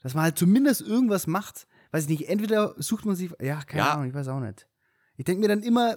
dass 0.00 0.14
man 0.14 0.24
halt 0.24 0.38
zumindest 0.38 0.80
irgendwas 0.80 1.26
macht. 1.28 1.68
Weiß 1.92 2.04
ich 2.04 2.08
nicht, 2.10 2.28
entweder 2.28 2.74
sucht 2.78 3.04
man 3.04 3.14
sich, 3.14 3.30
ja, 3.40 3.62
keine 3.62 3.82
Ja. 3.84 3.92
Ahnung, 3.92 4.06
ich 4.08 4.14
weiß 4.14 4.28
auch 4.28 4.40
nicht. 4.40 4.66
Ich 5.16 5.24
denke 5.24 5.40
mir 5.42 5.48
dann 5.48 5.62
immer, 5.62 5.96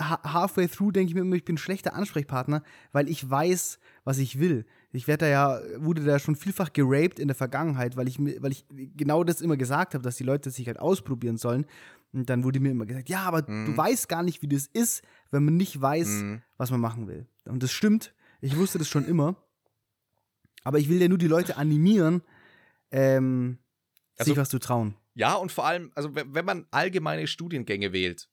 ha 0.00 0.20
halfway 0.32 0.66
through 0.68 0.92
denke 0.92 1.08
ich 1.10 1.14
mir 1.14 1.20
immer, 1.22 1.36
ich 1.36 1.44
bin 1.44 1.54
ein 1.54 1.58
schlechter 1.58 1.94
Ansprechpartner, 1.94 2.62
weil 2.92 3.08
ich 3.08 3.28
weiß, 3.28 3.78
was 4.04 4.18
ich 4.18 4.38
will. 4.38 4.66
Ich 4.92 5.06
werde 5.08 5.26
da 5.26 5.30
ja, 5.30 5.60
wurde 5.78 6.04
da 6.04 6.18
schon 6.18 6.36
vielfach 6.36 6.72
geraped 6.72 7.18
in 7.18 7.28
der 7.28 7.34
Vergangenheit, 7.34 7.96
weil 7.96 8.06
ich 8.08 8.18
mir, 8.18 8.40
weil 8.42 8.52
ich 8.52 8.64
genau 8.96 9.24
das 9.24 9.40
immer 9.40 9.56
gesagt 9.56 9.94
habe, 9.94 10.02
dass 10.04 10.16
die 10.16 10.24
Leute 10.24 10.50
sich 10.50 10.66
halt 10.68 10.78
ausprobieren 10.78 11.36
sollen. 11.36 11.66
Und 12.12 12.30
dann 12.30 12.44
wurde 12.44 12.60
mir 12.60 12.70
immer 12.70 12.86
gesagt, 12.86 13.08
ja, 13.08 13.22
aber 13.22 13.42
du 13.42 13.50
Mhm. 13.52 13.76
weißt 13.76 14.08
gar 14.08 14.22
nicht, 14.22 14.40
wie 14.42 14.48
das 14.48 14.66
ist, 14.66 15.02
wenn 15.32 15.44
man 15.44 15.56
nicht 15.56 15.80
weiß, 15.80 16.08
Mhm. 16.08 16.42
was 16.56 16.70
man 16.70 16.80
machen 16.80 17.08
will. 17.08 17.26
Und 17.44 17.62
das 17.62 17.72
stimmt. 17.72 18.14
Ich 18.40 18.56
wusste 18.56 18.78
das 18.78 18.88
schon 18.88 19.04
immer. 19.06 19.36
Aber 20.62 20.78
ich 20.78 20.88
will 20.88 21.00
ja 21.00 21.08
nur 21.08 21.18
die 21.18 21.26
Leute 21.28 21.56
animieren, 21.56 22.22
ähm, 22.90 23.58
Also- 24.16 24.30
sich 24.30 24.38
was 24.38 24.48
zu 24.48 24.58
trauen. 24.60 24.96
Ja, 25.14 25.34
und 25.34 25.50
vor 25.52 25.66
allem, 25.66 25.90
also 25.94 26.14
wenn 26.14 26.44
man 26.44 26.66
allgemeine 26.70 27.26
Studiengänge 27.26 27.92
wählt, 27.92 28.28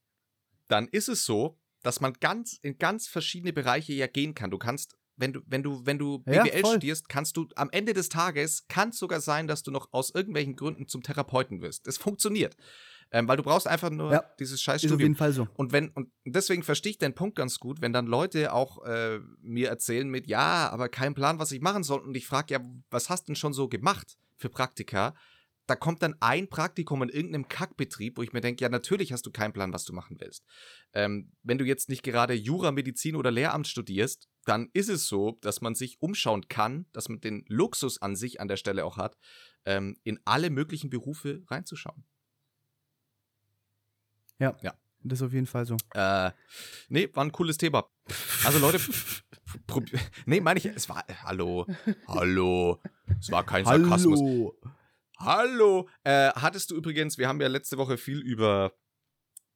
dann 0.71 0.87
ist 0.87 1.09
es 1.09 1.25
so, 1.25 1.57
dass 1.83 1.99
man 1.99 2.13
ganz 2.19 2.57
in 2.61 2.77
ganz 2.77 3.07
verschiedene 3.07 3.53
Bereiche 3.53 3.93
ja 3.93 4.07
gehen 4.07 4.35
kann. 4.35 4.51
Du 4.51 4.57
kannst, 4.57 4.95
wenn 5.17 5.33
du, 5.33 5.41
wenn 5.45 5.63
du, 5.63 5.85
wenn 5.85 5.97
du 5.97 6.23
Ja, 6.27 6.43
BWL 6.43 6.61
voll. 6.61 6.71
studierst, 6.71 7.09
kannst 7.09 7.35
du 7.37 7.47
am 7.55 7.69
Ende 7.71 7.93
des 7.93 8.09
Tages, 8.09 8.67
kann 8.67 8.89
es 8.89 8.99
sogar 8.99 9.19
sein, 9.19 9.47
dass 9.47 9.63
du 9.63 9.71
noch 9.71 9.89
aus 9.91 10.11
irgendwelchen 10.13 10.55
Gründen 10.55 10.87
zum 10.87 11.03
Therapeuten 11.03 11.61
wirst. 11.61 11.87
Es 11.87 11.97
funktioniert. 11.97 12.55
Ähm, 13.13 13.27
weil 13.27 13.35
du 13.35 13.43
brauchst 13.43 13.67
einfach 13.67 13.89
nur 13.89 14.13
Ja, 14.13 14.23
dieses 14.39 14.61
scheiß 14.61 14.85
Ist 14.85 14.93
auf 14.93 14.99
jeden 15.01 15.15
Fall 15.15 15.33
so. 15.33 15.45
Und 15.55 15.73
wenn, 15.73 15.89
und 15.89 16.09
deswegen 16.23 16.63
verstehe 16.63 16.91
ich 16.91 16.97
den 16.97 17.13
Punkt 17.13 17.35
ganz 17.35 17.59
gut, 17.59 17.81
wenn 17.81 17.91
dann 17.91 18.05
Leute 18.07 18.53
auch 18.53 18.85
äh, 18.85 19.19
mir 19.41 19.67
erzählen 19.67 20.07
mit, 20.07 20.27
ja, 20.27 20.69
aber 20.69 20.87
kein 20.87 21.13
Plan, 21.13 21.37
was 21.37 21.51
ich 21.51 21.59
machen 21.59 21.83
soll. 21.83 21.99
Und 21.99 22.15
ich 22.15 22.25
frage, 22.25 22.53
ja, 22.53 22.61
was 22.89 23.09
hast 23.09 23.23
du 23.23 23.31
denn 23.31 23.35
schon 23.35 23.51
so 23.51 23.67
gemacht 23.67 24.17
für 24.37 24.47
Praktika? 24.49 25.13
Da 25.71 25.77
kommt 25.77 26.03
dann 26.03 26.17
ein 26.19 26.49
Praktikum 26.49 27.01
in 27.01 27.07
irgendeinem 27.07 27.47
Kackbetrieb, 27.47 28.17
wo 28.17 28.23
ich 28.23 28.33
mir 28.33 28.41
denke, 28.41 28.61
ja, 28.61 28.67
natürlich 28.67 29.13
hast 29.13 29.25
du 29.25 29.31
keinen 29.31 29.53
Plan, 29.53 29.71
was 29.71 29.85
du 29.85 29.93
machen 29.93 30.17
willst. 30.19 30.43
Ähm, 30.91 31.31
wenn 31.43 31.57
du 31.57 31.63
jetzt 31.63 31.87
nicht 31.87 32.03
gerade 32.03 32.33
Jura, 32.33 32.73
Medizin 32.73 33.15
oder 33.15 33.31
Lehramt 33.31 33.69
studierst, 33.69 34.27
dann 34.43 34.69
ist 34.73 34.89
es 34.89 35.07
so, 35.07 35.37
dass 35.39 35.61
man 35.61 35.73
sich 35.73 36.01
umschauen 36.01 36.49
kann, 36.49 36.87
dass 36.91 37.07
man 37.07 37.21
den 37.21 37.45
Luxus 37.47 38.01
an 38.01 38.17
sich 38.17 38.41
an 38.41 38.49
der 38.49 38.57
Stelle 38.57 38.83
auch 38.83 38.97
hat, 38.97 39.17
ähm, 39.63 39.95
in 40.03 40.19
alle 40.25 40.49
möglichen 40.49 40.89
Berufe 40.89 41.41
reinzuschauen. 41.47 42.03
Das 45.05 45.19
ist 45.19 45.25
auf 45.25 45.31
jeden 45.31 45.47
Fall 45.47 45.65
so. 45.65 45.77
Äh, 45.93 46.31
nee, 46.89 47.09
war 47.13 47.23
ein 47.23 47.31
cooles 47.31 47.57
Thema. 47.57 47.87
Also 48.43 48.59
Leute, 48.59 48.81
nee, 50.25 50.41
meine 50.41 50.59
ich, 50.59 50.65
es 50.65 50.89
war, 50.89 51.05
hallo, 51.23 51.65
hallo, 52.09 52.81
es 53.17 53.31
war 53.31 53.45
kein 53.45 53.63
Sarkasmus. 53.63 54.19
Hallo. 54.19 54.53
Hallo. 55.23 55.87
Äh, 56.03 56.29
hattest 56.29 56.71
du 56.71 56.75
übrigens, 56.75 57.17
wir 57.17 57.27
haben 57.27 57.39
ja 57.41 57.47
letzte 57.47 57.77
Woche 57.77 57.97
viel 57.97 58.19
über, 58.19 58.73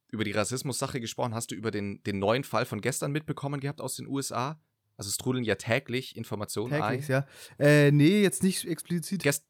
über 0.09 0.23
die 0.23 0.31
Rassismus-Sache 0.31 0.99
gesprochen, 0.99 1.33
hast 1.33 1.51
du 1.51 1.55
über 1.55 1.71
den, 1.71 2.03
den 2.03 2.19
neuen 2.19 2.43
Fall 2.43 2.65
von 2.65 2.81
gestern 2.81 3.11
mitbekommen 3.11 3.59
gehabt 3.59 3.81
aus 3.81 3.95
den 3.95 4.07
USA? 4.07 4.61
Also 4.97 5.09
es 5.09 5.17
trudeln 5.17 5.43
ja 5.43 5.55
täglich 5.55 6.15
Informationen 6.15 6.71
Täglich, 6.71 7.11
ein. 7.11 7.25
ja. 7.59 7.65
Äh, 7.65 7.91
nee, 7.91 8.21
jetzt 8.21 8.43
nicht 8.43 8.65
explizit. 8.65 9.23
Gest 9.23 9.45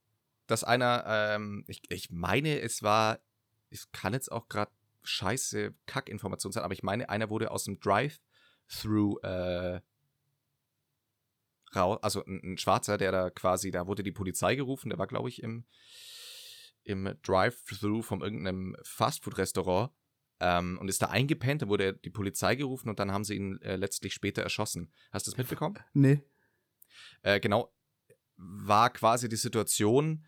dass 0.47 0.63
einer, 0.63 1.03
ähm, 1.07 1.65
ich, 1.67 1.81
ich 1.89 2.11
meine, 2.11 2.59
es 2.61 2.83
war, 2.83 3.19
ich 3.69 3.91
kann 3.91 4.13
jetzt 4.13 4.31
auch 4.31 4.47
gerade 4.47 4.71
scheiße 5.03 5.73
Kackinformation 5.87 6.51
sein, 6.51 6.63
aber 6.63 6.73
ich 6.73 6.83
meine, 6.83 7.09
einer 7.09 7.29
wurde 7.29 7.51
aus 7.51 7.63
dem 7.63 7.79
Drive-Through 7.79 9.23
äh, 9.23 9.81
raus, 11.75 11.99
also 12.01 12.23
ein, 12.25 12.41
ein 12.43 12.57
Schwarzer, 12.57 12.97
der 12.97 13.11
da 13.11 13.29
quasi, 13.29 13.71
da 13.71 13.87
wurde 13.87 14.03
die 14.03 14.11
Polizei 14.11 14.55
gerufen, 14.55 14.89
der 14.89 14.99
war, 14.99 15.07
glaube 15.07 15.29
ich, 15.29 15.41
im, 15.41 15.65
im 16.83 17.15
Drive-Through 17.23 18.03
von 18.03 18.21
irgendeinem 18.21 18.75
Fastfood-Restaurant 18.83 19.91
ähm, 20.39 20.77
und 20.79 20.87
ist 20.87 21.01
da 21.01 21.07
eingepennt, 21.07 21.61
dann 21.61 21.69
wurde 21.69 21.93
die 21.93 22.09
Polizei 22.09 22.55
gerufen 22.55 22.89
und 22.89 22.99
dann 22.99 23.11
haben 23.11 23.23
sie 23.23 23.35
ihn 23.35 23.61
äh, 23.61 23.75
letztlich 23.75 24.13
später 24.13 24.41
erschossen. 24.43 24.91
Hast 25.11 25.27
du 25.27 25.31
das 25.31 25.37
mitbekommen? 25.37 25.79
Nee. 25.93 26.21
äh, 27.23 27.39
genau, 27.39 27.73
war 28.37 28.89
quasi 28.91 29.29
die 29.29 29.35
Situation, 29.35 30.25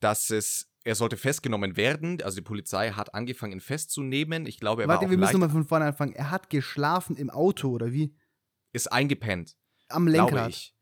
dass 0.00 0.30
es, 0.30 0.68
er 0.82 0.96
sollte 0.96 1.16
festgenommen 1.16 1.76
werden. 1.76 2.20
Also 2.22 2.36
die 2.36 2.42
Polizei 2.42 2.90
hat 2.90 3.14
angefangen, 3.14 3.52
ihn 3.52 3.60
festzunehmen. 3.60 4.46
Ich 4.46 4.58
glaube, 4.58 4.82
er 4.82 4.88
Warte, 4.88 5.02
war 5.02 5.06
auch 5.06 5.10
wir 5.10 5.18
müssen 5.18 5.34
nochmal 5.34 5.50
von 5.50 5.64
vorne 5.64 5.84
anfangen. 5.84 6.12
Er 6.12 6.32
hat 6.32 6.50
geschlafen 6.50 7.16
im 7.16 7.30
Auto, 7.30 7.70
oder 7.70 7.92
wie? 7.92 8.16
ist 8.72 8.90
eingepennt, 8.90 9.56
Am 9.92 10.06
glaube 10.06 10.32
Lenkrad. 10.32 10.50
ich. 10.50 10.74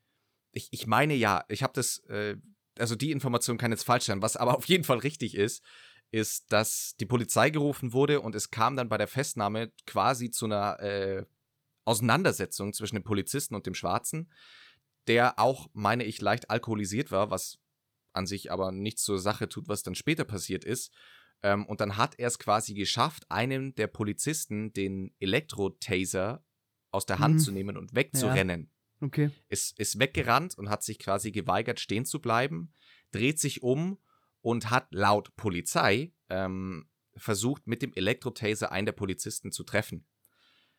ich. 0.52 0.68
Ich 0.70 0.86
meine 0.86 1.14
ja, 1.14 1.44
ich 1.48 1.62
habe 1.62 1.72
das, 1.74 1.98
äh, 2.08 2.36
also 2.78 2.96
die 2.96 3.10
Information 3.10 3.58
kann 3.58 3.70
jetzt 3.70 3.84
falsch 3.84 4.04
sein, 4.04 4.22
was 4.22 4.36
aber 4.36 4.54
auf 4.58 4.66
jeden 4.66 4.84
Fall 4.84 4.98
richtig 4.98 5.34
ist. 5.34 5.62
ist, 6.12 6.52
dass 6.52 6.96
die 6.98 7.06
Polizei 7.06 7.50
gerufen 7.50 7.92
wurde 7.92 8.20
und 8.20 8.34
es 8.34 8.50
kam 8.50 8.76
dann 8.76 8.88
bei 8.88 8.98
der 8.98 9.06
Festnahme 9.06 9.72
quasi 9.86 10.30
zu 10.30 10.46
einer 10.46 10.80
äh, 10.80 11.24
Auseinandersetzung 11.84 12.72
zwischen 12.72 12.96
dem 12.96 13.04
Polizisten 13.04 13.54
und 13.54 13.66
dem 13.66 13.74
Schwarzen, 13.74 14.30
der 15.06 15.38
auch, 15.38 15.68
meine 15.72 16.04
ich, 16.04 16.20
leicht 16.20 16.50
alkoholisiert 16.50 17.10
war, 17.10 17.30
was 17.30 17.58
an 18.12 18.26
sich 18.26 18.50
aber 18.50 18.72
nichts 18.72 19.02
zur 19.02 19.18
Sache 19.18 19.48
tut, 19.48 19.68
was 19.68 19.82
dann 19.82 19.94
später 19.94 20.24
passiert 20.24 20.64
ist. 20.64 20.92
Ähm, 21.42 21.66
und 21.66 21.80
dann 21.80 21.96
hat 21.96 22.18
er 22.18 22.28
es 22.28 22.38
quasi 22.38 22.74
geschafft, 22.74 23.24
einem 23.30 23.74
der 23.74 23.86
Polizisten 23.86 24.72
den 24.72 25.14
Elektro-Taser 25.20 26.44
aus 26.90 27.06
der 27.06 27.18
Hand 27.18 27.36
mhm. 27.36 27.38
zu 27.38 27.52
nehmen 27.52 27.76
und 27.76 27.94
wegzurennen. 27.94 28.62
Ja. 28.62 28.79
Okay. 29.00 29.30
Ist, 29.48 29.78
ist 29.78 29.98
weggerannt 29.98 30.58
und 30.58 30.68
hat 30.68 30.82
sich 30.82 30.98
quasi 30.98 31.32
geweigert, 31.32 31.80
stehen 31.80 32.04
zu 32.04 32.20
bleiben, 32.20 32.72
dreht 33.12 33.38
sich 33.38 33.62
um 33.62 33.98
und 34.42 34.70
hat 34.70 34.88
laut 34.90 35.34
Polizei 35.36 36.12
ähm, 36.28 36.88
versucht, 37.16 37.66
mit 37.66 37.82
dem 37.82 37.92
Elektrotaser 37.94 38.72
einen 38.72 38.86
der 38.86 38.92
Polizisten 38.92 39.52
zu 39.52 39.64
treffen. 39.64 40.06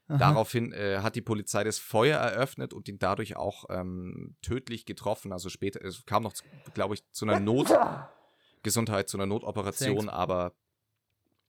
Aha. 0.08 0.18
Daraufhin 0.18 0.72
äh, 0.74 1.00
hat 1.02 1.16
die 1.16 1.22
Polizei 1.22 1.64
das 1.64 1.80
Feuer 1.80 2.20
eröffnet 2.20 2.74
und 2.74 2.88
ihn 2.90 3.00
dadurch 3.00 3.36
auch 3.38 3.66
ähm, 3.70 4.36
tödlich 4.42 4.86
getroffen. 4.86 5.32
Also 5.32 5.50
später, 5.50 5.84
es 5.84 6.06
kam 6.06 6.24
noch, 6.24 6.34
glaube 6.74 6.96
ich, 6.96 7.10
zu 7.12 7.26
einer 7.26 7.40
Notgesundheit, 7.40 9.10
zu 9.10 9.18
einer 9.18 9.26
Notoperation, 9.26 10.08
Thanks. 10.08 10.14
aber 10.14 10.54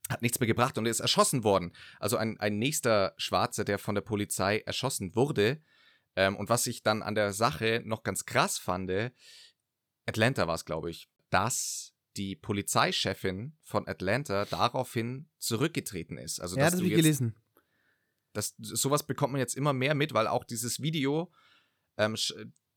hat 0.09 0.21
nichts 0.21 0.39
mehr 0.39 0.47
gebracht 0.47 0.77
und 0.77 0.85
er 0.85 0.91
ist 0.91 0.99
erschossen 0.99 1.43
worden. 1.43 1.73
Also 1.99 2.17
ein, 2.17 2.39
ein 2.39 2.57
nächster 2.59 3.13
Schwarzer, 3.17 3.63
der 3.63 3.79
von 3.79 3.95
der 3.95 4.01
Polizei 4.01 4.59
erschossen 4.59 5.15
wurde. 5.15 5.61
Ähm, 6.15 6.35
und 6.35 6.49
was 6.49 6.67
ich 6.67 6.83
dann 6.83 7.01
an 7.01 7.15
der 7.15 7.33
Sache 7.33 7.81
noch 7.85 8.03
ganz 8.03 8.25
krass 8.25 8.57
fand, 8.57 8.91
Atlanta 10.05 10.47
war 10.47 10.55
es, 10.55 10.65
glaube 10.65 10.91
ich, 10.91 11.09
dass 11.29 11.93
die 12.17 12.35
Polizeichefin 12.35 13.57
von 13.63 13.87
Atlanta 13.87 14.45
daraufhin 14.45 15.29
zurückgetreten 15.39 16.17
ist. 16.17 16.39
Also, 16.39 16.57
ja, 16.57 16.65
das 16.65 16.75
habe 16.75 16.85
ich 16.85 16.93
gelesen. 16.93 17.35
Das, 18.33 18.55
sowas 18.57 19.05
bekommt 19.05 19.33
man 19.33 19.39
jetzt 19.39 19.55
immer 19.55 19.73
mehr 19.73 19.95
mit, 19.95 20.13
weil 20.13 20.27
auch 20.27 20.43
dieses 20.43 20.81
Video, 20.81 21.31
ähm, 21.97 22.15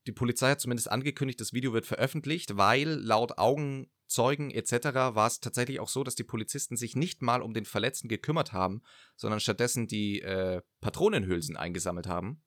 die 0.05 0.11
Polizei 0.11 0.51
hat 0.51 0.61
zumindest 0.61 0.89
angekündigt, 0.89 1.41
das 1.41 1.53
Video 1.53 1.73
wird 1.73 1.85
veröffentlicht, 1.85 2.57
weil 2.57 2.87
laut 2.87 3.37
Augenzeugen 3.37 4.51
etc. 4.51 4.71
war 5.15 5.27
es 5.27 5.39
tatsächlich 5.39 5.79
auch 5.79 5.89
so, 5.89 6.03
dass 6.03 6.15
die 6.15 6.23
Polizisten 6.23 6.77
sich 6.77 6.95
nicht 6.95 7.21
mal 7.21 7.41
um 7.41 7.53
den 7.53 7.65
Verletzten 7.65 8.07
gekümmert 8.07 8.53
haben, 8.53 8.81
sondern 9.15 9.39
stattdessen 9.39 9.87
die 9.87 10.21
äh, 10.21 10.61
Patronenhülsen 10.79 11.57
eingesammelt 11.57 12.07
haben. 12.07 12.43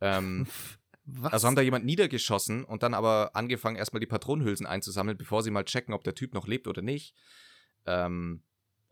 Ähm, 0.00 0.46
Was? 1.06 1.32
Also 1.32 1.46
haben 1.46 1.54
da 1.54 1.62
jemand 1.62 1.84
niedergeschossen 1.84 2.64
und 2.64 2.82
dann 2.82 2.92
aber 2.92 3.30
angefangen, 3.34 3.76
erstmal 3.76 4.00
die 4.00 4.06
Patronenhülsen 4.06 4.66
einzusammeln, 4.66 5.16
bevor 5.16 5.44
sie 5.44 5.52
mal 5.52 5.64
checken, 5.64 5.94
ob 5.94 6.02
der 6.02 6.16
Typ 6.16 6.34
noch 6.34 6.48
lebt 6.48 6.66
oder 6.66 6.82
nicht. 6.82 7.14
Ähm, 7.86 8.42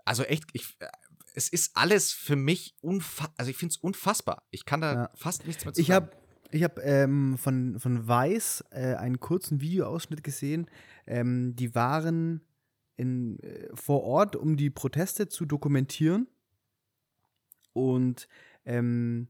also 0.04 0.22
echt, 0.22 0.44
ich, 0.52 0.76
äh, 0.78 0.86
es 1.34 1.48
ist 1.48 1.76
alles 1.76 2.12
für 2.12 2.36
mich 2.36 2.76
unfassbar, 2.80 3.34
also 3.36 3.50
ich 3.50 3.56
finde 3.56 3.72
es 3.72 3.78
unfassbar. 3.78 4.46
Ich 4.50 4.64
kann 4.64 4.80
da 4.80 4.94
ja. 4.94 5.10
fast 5.14 5.44
nichts 5.44 5.64
mehr 5.64 5.74
zu 5.74 5.80
ich 5.80 5.88
sagen. 5.88 6.06
Hab, 6.06 6.22
ich 6.52 6.62
habe 6.62 6.80
ähm, 6.82 7.36
von, 7.36 7.80
von 7.80 8.06
Weiß 8.06 8.64
äh, 8.70 8.94
einen 8.94 9.18
kurzen 9.18 9.60
Videoausschnitt 9.60 10.22
gesehen. 10.22 10.70
Ähm, 11.08 11.56
die 11.56 11.74
waren 11.74 12.42
in, 12.96 13.40
äh, 13.40 13.70
vor 13.74 14.04
Ort, 14.04 14.36
um 14.36 14.56
die 14.56 14.70
Proteste 14.70 15.28
zu 15.28 15.46
dokumentieren. 15.46 16.28
Und 17.72 18.28
ähm, 18.64 19.26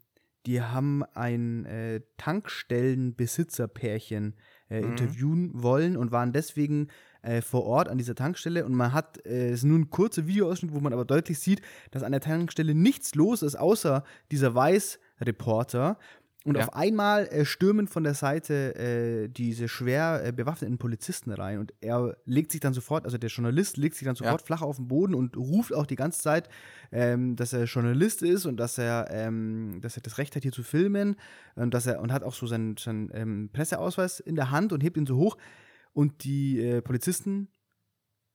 die 0.47 0.61
haben 0.61 1.03
ein 1.14 1.64
äh, 1.64 2.03
Tankstellenbesitzerpärchen 2.16 4.34
äh, 4.68 4.80
mhm. 4.80 4.90
interviewen 4.90 5.51
wollen 5.55 5.97
und 5.97 6.12
waren 6.12 6.32
deswegen 6.32 6.88
äh, 7.22 7.40
vor 7.40 7.64
Ort 7.64 7.88
an 7.88 7.99
dieser 7.99 8.14
Tankstelle. 8.14 8.64
Und 8.64 8.74
man 8.74 8.92
hat, 8.92 9.24
äh, 9.26 9.49
es 9.49 9.61
ist 9.61 9.64
nur 9.64 9.78
ein 9.78 9.90
kurzer 9.90 10.26
Videoausschnitt, 10.26 10.74
wo 10.74 10.80
man 10.80 10.92
aber 10.92 11.05
deutlich 11.05 11.38
sieht, 11.38 11.62
dass 11.90 12.03
an 12.03 12.12
der 12.12 12.20
Tankstelle 12.20 12.74
nichts 12.74 13.14
los 13.14 13.42
ist, 13.42 13.57
außer 13.57 14.05
dieser 14.30 14.55
Weiß-Reporter. 14.55 15.99
Und 16.45 16.59
ja. 16.59 16.64
auf 16.64 16.74
einmal 16.74 17.26
äh, 17.28 17.47
stürmen 17.47 17.88
von 17.88 18.05
der 18.05 18.12
Seite 18.12 18.74
äh, 18.74 19.28
diese 19.28 19.66
schwer 19.66 20.22
äh, 20.26 20.30
bewaffneten 20.30 20.76
Polizisten 20.76 21.32
rein 21.32 21.59
und 21.59 21.72
er 21.80 22.18
legt 22.26 22.53
sich 22.53 22.61
dann 22.61 22.74
sofort, 22.74 23.07
also 23.07 23.16
der 23.16 23.30
Journalist 23.30 23.78
legt 23.78 23.97
sich 23.97 24.05
dann 24.05 24.14
sofort 24.14 24.42
ja. 24.42 24.47
flach 24.47 24.61
auf 24.61 24.76
den 24.76 24.86
Boden 24.86 25.14
und 25.14 25.38
ruft 25.38 25.72
auch 25.72 25.86
die 25.86 25.97
ganze 25.97 26.20
Zeit, 26.20 26.51
ähm, 26.92 27.34
dass 27.34 27.55
er 27.55 27.64
Journalist 27.64 28.20
ist 28.20 28.45
und 28.45 28.59
dass 28.59 28.76
er, 28.76 29.09
ähm, 29.11 29.78
dass 29.80 29.97
er 29.97 30.03
das 30.03 30.18
Recht 30.18 30.36
hat, 30.36 30.42
hier 30.42 30.53
zu 30.53 30.62
filmen 30.62 31.16
und 31.55 31.72
dass 31.72 31.86
er 31.86 32.03
und 32.03 32.12
hat 32.12 32.22
auch 32.22 32.34
so 32.34 32.47
seinen, 32.47 32.76
seinen 32.76 33.11
ähm, 33.14 33.49
Presseausweis 33.51 34.20
in 34.20 34.34
der 34.34 34.51
Hand 34.51 34.74
und 34.74 34.82
hebt 34.82 34.99
ihn 34.99 35.07
so 35.07 35.16
hoch 35.16 35.38
und 35.95 36.24
die 36.24 36.61
äh, 36.61 36.82
Polizisten, 36.82 37.49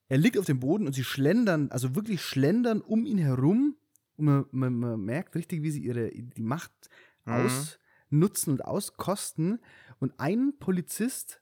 er 0.08 0.18
liegt 0.18 0.40
auf 0.40 0.46
dem 0.46 0.60
Boden 0.60 0.88
und 0.88 0.94
sie 0.94 1.04
schlendern, 1.04 1.70
also 1.70 1.94
wirklich 1.94 2.24
schlendern 2.24 2.82
um 2.82 3.06
ihn 3.06 3.20
herum 3.20 3.76
und 4.16 4.26
man, 4.26 4.46
man, 4.50 4.74
man 4.74 5.00
merkt 5.00 5.36
richtig, 5.36 5.62
wie 5.62 5.70
sie 5.70 5.84
ihre 5.84 6.10
die 6.10 6.42
Macht 6.42 6.72
mhm. 7.26 7.34
aus 7.34 7.80
nutzen 8.10 8.52
und 8.52 8.66
auskosten. 8.66 9.60
Und 10.00 10.20
ein 10.20 10.54
Polizist 10.60 11.42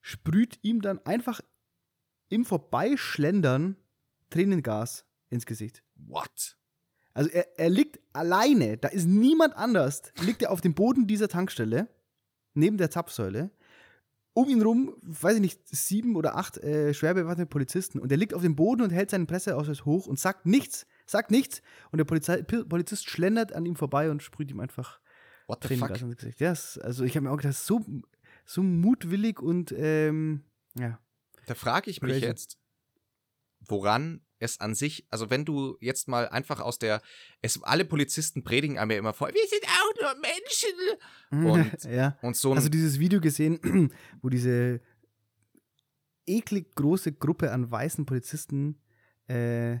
sprüht 0.00 0.58
ihm 0.62 0.80
dann 0.80 0.98
einfach 1.06 1.40
im 2.28 2.44
Vorbeischlendern 2.44 3.76
Tränengas 4.30 5.04
ins 5.28 5.46
Gesicht. 5.46 5.82
What? 5.94 6.56
Also 7.12 7.28
er, 7.30 7.58
er 7.58 7.70
liegt 7.70 8.00
alleine, 8.12 8.78
da 8.78 8.88
ist 8.88 9.06
niemand 9.06 9.56
anders, 9.56 10.02
liegt 10.22 10.42
er 10.42 10.52
auf 10.52 10.60
dem 10.60 10.74
Boden 10.74 11.06
dieser 11.06 11.28
Tankstelle, 11.28 11.88
neben 12.54 12.78
der 12.78 12.90
Zapfsäule. 12.90 13.50
Um 14.32 14.48
ihn 14.48 14.62
rum, 14.62 14.96
weiß 15.02 15.34
ich 15.34 15.40
nicht, 15.40 15.60
sieben 15.68 16.14
oder 16.14 16.36
acht 16.36 16.56
äh, 16.58 16.94
schwer 16.94 17.14
bewaffnete 17.14 17.50
Polizisten. 17.50 17.98
Und 17.98 18.12
er 18.12 18.16
liegt 18.16 18.32
auf 18.32 18.42
dem 18.42 18.54
Boden 18.54 18.82
und 18.82 18.90
hält 18.90 19.10
seinen 19.10 19.26
Presseausweis 19.26 19.84
hoch 19.84 20.06
und 20.06 20.20
sagt 20.20 20.46
nichts, 20.46 20.86
sagt 21.04 21.32
nichts. 21.32 21.62
Und 21.90 21.98
der 21.98 22.04
Polizei, 22.04 22.42
Polizist 22.42 23.10
schlendert 23.10 23.52
an 23.52 23.66
ihm 23.66 23.74
vorbei 23.74 24.08
und 24.08 24.22
sprüht 24.22 24.50
ihm 24.52 24.60
einfach 24.60 24.99
What 25.50 25.64
the 25.68 25.76
fuck? 25.76 25.90
ins 26.00 26.16
Gesicht. 26.16 26.40
Ja, 26.40 26.50
also 26.50 27.04
ich 27.04 27.16
habe 27.16 27.24
mir 27.24 27.32
auch 27.32 27.36
gedacht, 27.36 27.56
so, 27.56 27.84
so 28.44 28.62
mutwillig 28.62 29.40
und 29.40 29.72
ähm, 29.76 30.44
ja. 30.78 30.98
Da 31.46 31.54
frage 31.54 31.90
ich 31.90 32.00
mich 32.02 32.12
Crazy. 32.12 32.26
jetzt, 32.26 32.58
woran 33.60 34.20
es 34.38 34.60
an 34.60 34.74
sich, 34.74 35.06
also 35.10 35.30
wenn 35.30 35.44
du 35.44 35.76
jetzt 35.80 36.08
mal 36.08 36.28
einfach 36.28 36.60
aus 36.60 36.78
der, 36.78 37.02
es, 37.42 37.62
alle 37.62 37.84
Polizisten 37.84 38.42
predigen 38.42 38.78
einem 38.78 38.92
ja 38.92 38.98
immer 38.98 39.12
vor, 39.12 39.28
wir 39.28 39.46
sind 39.48 39.64
auch 39.64 40.00
nur 40.00 40.20
Menschen. 40.20 41.70
Und, 41.84 41.84
ja. 41.84 42.18
und 42.22 42.36
so 42.36 42.52
Also 42.52 42.68
dieses 42.68 42.98
Video 42.98 43.20
gesehen, 43.20 43.92
wo 44.22 44.28
diese 44.28 44.80
eklig 46.26 46.74
große 46.74 47.12
Gruppe 47.12 47.52
an 47.52 47.70
weißen 47.70 48.04
Polizisten 48.06 48.80
äh, 49.28 49.78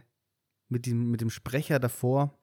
mit, 0.68 0.86
dem, 0.86 1.10
mit 1.10 1.20
dem 1.20 1.30
Sprecher 1.30 1.80
davor 1.80 2.39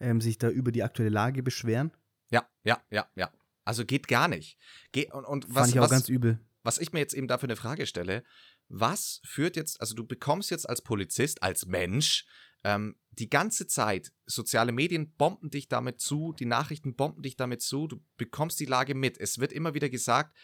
ähm, 0.00 0.20
sich 0.20 0.38
da 0.38 0.48
über 0.48 0.72
die 0.72 0.82
aktuelle 0.82 1.10
Lage 1.10 1.42
beschweren. 1.42 1.92
Ja, 2.30 2.48
ja, 2.64 2.80
ja, 2.90 3.06
ja. 3.14 3.30
Also 3.64 3.84
geht 3.84 4.08
gar 4.08 4.28
nicht. 4.28 4.58
Ge 4.92 5.10
und, 5.10 5.24
und 5.24 5.48
was, 5.48 5.62
Fand 5.62 5.68
ich 5.74 5.78
auch 5.80 5.84
was, 5.84 5.90
ganz 5.90 6.08
übel. 6.08 6.40
Was 6.62 6.78
ich 6.78 6.92
mir 6.92 7.00
jetzt 7.00 7.14
eben 7.14 7.28
dafür 7.28 7.48
eine 7.48 7.56
Frage 7.56 7.86
stelle, 7.86 8.22
was 8.68 9.20
führt 9.24 9.56
jetzt, 9.56 9.80
also 9.80 9.94
du 9.94 10.04
bekommst 10.04 10.50
jetzt 10.50 10.68
als 10.68 10.82
Polizist, 10.82 11.42
als 11.42 11.66
Mensch, 11.66 12.26
ähm, 12.64 12.96
die 13.10 13.30
ganze 13.30 13.66
Zeit, 13.66 14.12
soziale 14.26 14.72
Medien 14.72 15.14
bomben 15.14 15.50
dich 15.50 15.68
damit 15.68 16.00
zu, 16.00 16.32
die 16.32 16.46
Nachrichten 16.46 16.96
bomben 16.96 17.22
dich 17.22 17.36
damit 17.36 17.62
zu, 17.62 17.86
du 17.86 18.04
bekommst 18.16 18.58
die 18.60 18.66
Lage 18.66 18.94
mit. 18.94 19.18
Es 19.18 19.38
wird 19.38 19.52
immer 19.52 19.74
wieder 19.74 19.88
gesagt, 19.88 20.36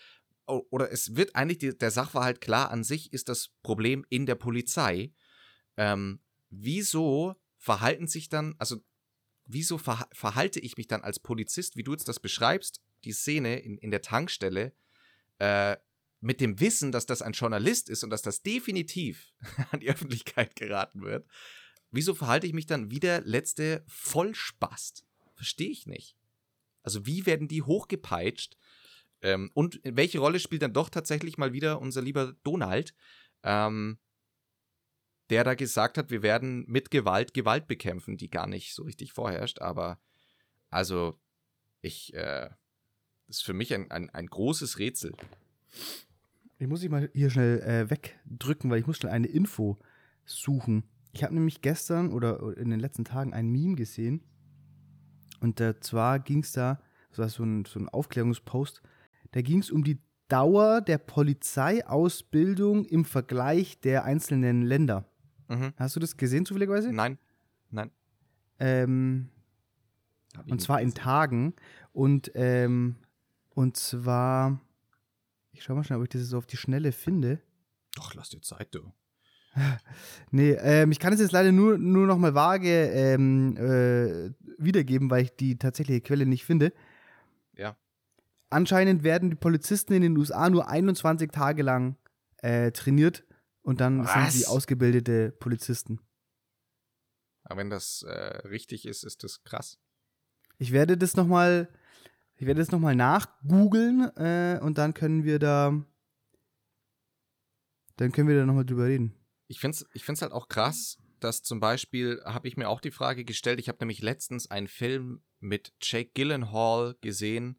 oder 0.46 0.90
es 0.90 1.16
wird 1.16 1.34
eigentlich 1.36 1.59
die, 1.59 1.76
der 1.76 1.90
Sachverhalt 1.90 2.40
klar, 2.40 2.70
an 2.70 2.84
sich 2.84 3.12
ist 3.12 3.28
das 3.28 3.50
Problem 3.62 4.05
in 4.09 4.26
der 4.26 4.34
Polizei. 4.34 5.12
Ähm, 5.76 6.20
wieso 6.50 7.36
verhalten 7.57 8.07
sich 8.07 8.28
dann, 8.28 8.55
also 8.59 8.76
wieso 9.53 9.78
ver 9.78 10.09
verhalte 10.12 10.61
ich 10.61 10.76
mich 10.76 10.88
dann 10.88 11.03
als 11.03 11.20
Polizist, 11.20 11.76
wie 11.76 11.82
du 11.82 11.92
jetzt 11.92 12.09
das 12.09 12.20
beschreibst, 12.20 12.80
die 13.05 13.12
Szene 13.12 13.61
in, 13.61 13.78
in 13.78 13.90
der 13.90 14.03
Tankstelle, 14.03 14.72
äh, 15.38 15.76
mit 16.20 16.40
dem 16.40 16.61
Wissen, 16.61 16.92
dass 16.92 17.07
das 17.07 17.20
ein 17.20 17.32
Journalist 17.32 17.88
ist 17.88 18.05
und 18.05 18.11
dass 18.11 18.22
das 18.22 18.42
definitiv 18.42 19.32
an 19.70 19.80
die 19.80 19.90
Öffentlichkeit 19.90 20.57
geraten 20.57 21.03
wird, 21.03 21.26
wieso 21.90 22.14
verhalte 22.14 22.46
ich 22.46 22.53
mich 22.53 22.66
dann 22.66 22.90
wie 22.90 23.00
der 23.00 23.20
letzte 23.22 23.84
Vollspast? 23.86 25.05
Verstehe 25.34 25.70
ich 25.70 25.86
nicht. 25.86 26.16
Also 26.82 27.07
wie 27.07 27.26
werden 27.26 27.48
die 27.48 27.62
hochgepeitscht? 27.62 28.57
Ähm, 29.20 29.50
und 29.55 29.80
welche 29.84 30.18
Rolle 30.18 30.40
spielt 30.40 30.62
dann 30.62 30.72
doch 30.72 30.88
tatsächlich 30.88 31.38
mal 31.38 31.53
wieder 31.53 31.80
unser 31.80 32.03
lieber 32.03 32.34
Donald? 32.44 32.94
Ähm, 33.42 33.98
der 35.30 35.44
da 35.44 35.54
gesagt 35.54 35.98
hat, 35.98 36.10
wir 36.10 36.22
werden 36.22 36.64
mit 36.68 36.90
Gewalt 36.90 37.34
Gewalt 37.34 37.66
bekämpfen, 37.66 38.16
die 38.16 38.30
gar 38.30 38.46
nicht 38.46 38.74
so 38.74 38.82
richtig 38.82 39.12
vorherrscht. 39.12 39.60
Aber 39.60 40.00
also, 40.70 41.18
ich, 41.80 42.14
äh, 42.14 42.50
das 43.26 43.38
ist 43.38 43.44
für 43.44 43.54
mich 43.54 43.72
ein, 43.74 43.90
ein, 43.90 44.10
ein 44.10 44.26
großes 44.26 44.78
Rätsel. 44.78 45.12
Ich 46.58 46.66
muss 46.68 46.80
dich 46.80 46.90
mal 46.90 47.10
hier 47.14 47.30
schnell 47.30 47.60
äh, 47.60 47.90
wegdrücken, 47.90 48.70
weil 48.70 48.80
ich 48.80 48.86
muss 48.86 48.98
schnell 48.98 49.12
eine 49.12 49.26
Info 49.26 49.78
suchen. 50.24 50.84
Ich 51.12 51.24
habe 51.24 51.34
nämlich 51.34 51.60
gestern 51.60 52.12
oder 52.12 52.56
in 52.56 52.70
den 52.70 52.80
letzten 52.80 53.04
Tagen 53.04 53.34
ein 53.34 53.48
Meme 53.48 53.74
gesehen. 53.74 54.22
Und 55.40 55.60
äh, 55.60 55.78
zwar 55.80 56.20
ging 56.20 56.40
es 56.40 56.52
da, 56.52 56.80
das 57.10 57.18
war 57.18 57.28
so 57.28 57.42
ein, 57.42 57.64
so 57.64 57.80
ein 57.80 57.88
Aufklärungspost, 57.88 58.82
da 59.32 59.42
ging 59.42 59.58
es 59.58 59.70
um 59.70 59.82
die 59.82 60.00
Dauer 60.28 60.80
der 60.80 60.98
Polizeiausbildung 60.98 62.84
im 62.86 63.04
Vergleich 63.04 63.80
der 63.80 64.04
einzelnen 64.04 64.62
Länder. 64.62 65.11
Mhm. 65.53 65.74
Hast 65.76 65.96
du 65.96 66.00
das 66.00 66.16
gesehen 66.16 66.46
zufälligerweise? 66.46 66.92
Nein. 66.92 67.18
Nein. 67.70 67.90
Ähm, 68.59 69.28
und 70.48 70.61
zwar 70.61 70.80
in 70.80 70.88
gesehen. 70.88 71.03
Tagen. 71.03 71.55
Und, 71.92 72.32
ähm, 72.34 72.96
und 73.50 73.76
zwar, 73.76 74.61
ich 75.53 75.62
schau 75.62 75.74
mal 75.74 75.84
schnell, 75.84 75.98
ob 75.98 76.05
ich 76.05 76.11
das 76.11 76.22
so 76.22 76.38
auf 76.38 76.46
die 76.46 76.57
Schnelle 76.57 76.92
finde. 76.92 77.40
Doch, 77.94 78.14
lass 78.14 78.30
dir 78.30 78.40
Zeit, 78.40 78.74
du. 78.74 78.92
Nee, 80.30 80.53
ähm, 80.53 80.90
ich 80.92 80.98
kann 80.98 81.12
es 81.12 81.20
jetzt 81.20 81.32
leider 81.32 81.53
nur, 81.53 81.76
nur 81.76 82.07
noch 82.07 82.16
mal 82.16 82.34
vage 82.34 82.86
ähm, 82.86 83.55
äh, 83.59 84.30
wiedergeben, 84.57 85.11
weil 85.11 85.24
ich 85.24 85.36
die 85.36 85.59
tatsächliche 85.59 86.00
Quelle 86.00 86.24
nicht 86.24 86.46
finde. 86.46 86.72
Ja. 87.55 87.76
Anscheinend 88.48 89.03
werden 89.03 89.28
die 89.28 89.36
Polizisten 89.36 89.92
in 89.92 90.00
den 90.00 90.16
USA 90.16 90.48
nur 90.48 90.70
21 90.70 91.30
Tage 91.30 91.62
lang 91.62 91.96
äh, 92.38 92.70
trainiert 92.70 93.24
und 93.62 93.80
dann 93.80 94.04
sind 94.04 94.14
Was? 94.14 94.34
sie 94.34 94.46
ausgebildete 94.46 95.32
Polizisten. 95.32 96.00
Aber 97.44 97.60
wenn 97.60 97.70
das 97.70 98.02
äh, 98.02 98.12
richtig 98.48 98.86
ist, 98.86 99.04
ist 99.04 99.24
das 99.24 99.42
krass. 99.44 99.78
Ich 100.58 100.72
werde 100.72 100.96
das 100.96 101.16
noch 101.16 101.26
mal, 101.26 101.68
ich 102.36 102.46
werde 102.46 102.60
das 102.60 102.70
noch 102.70 102.78
mal 102.78 102.94
nachgoogeln 102.94 104.14
äh, 104.16 104.60
und 104.62 104.78
dann 104.78 104.94
können 104.94 105.24
wir 105.24 105.38
da, 105.38 105.84
dann 107.96 108.12
können 108.12 108.28
wir 108.28 108.36
da 108.36 108.46
noch 108.46 108.54
mal 108.54 108.64
drüber 108.64 108.86
reden. 108.86 109.14
Ich 109.48 109.60
finde 109.60 109.76
es 109.76 109.86
ich 109.92 110.04
find's 110.04 110.22
halt 110.22 110.32
auch 110.32 110.48
krass, 110.48 110.98
dass 111.20 111.42
zum 111.42 111.60
Beispiel, 111.60 112.22
habe 112.24 112.48
ich 112.48 112.56
mir 112.56 112.68
auch 112.68 112.80
die 112.80 112.90
Frage 112.90 113.24
gestellt, 113.24 113.60
ich 113.60 113.68
habe 113.68 113.78
nämlich 113.80 114.02
letztens 114.02 114.50
einen 114.50 114.68
Film 114.68 115.22
mit 115.40 115.72
Jake 115.80 116.10
Gyllenhaal 116.14 116.96
gesehen. 117.00 117.58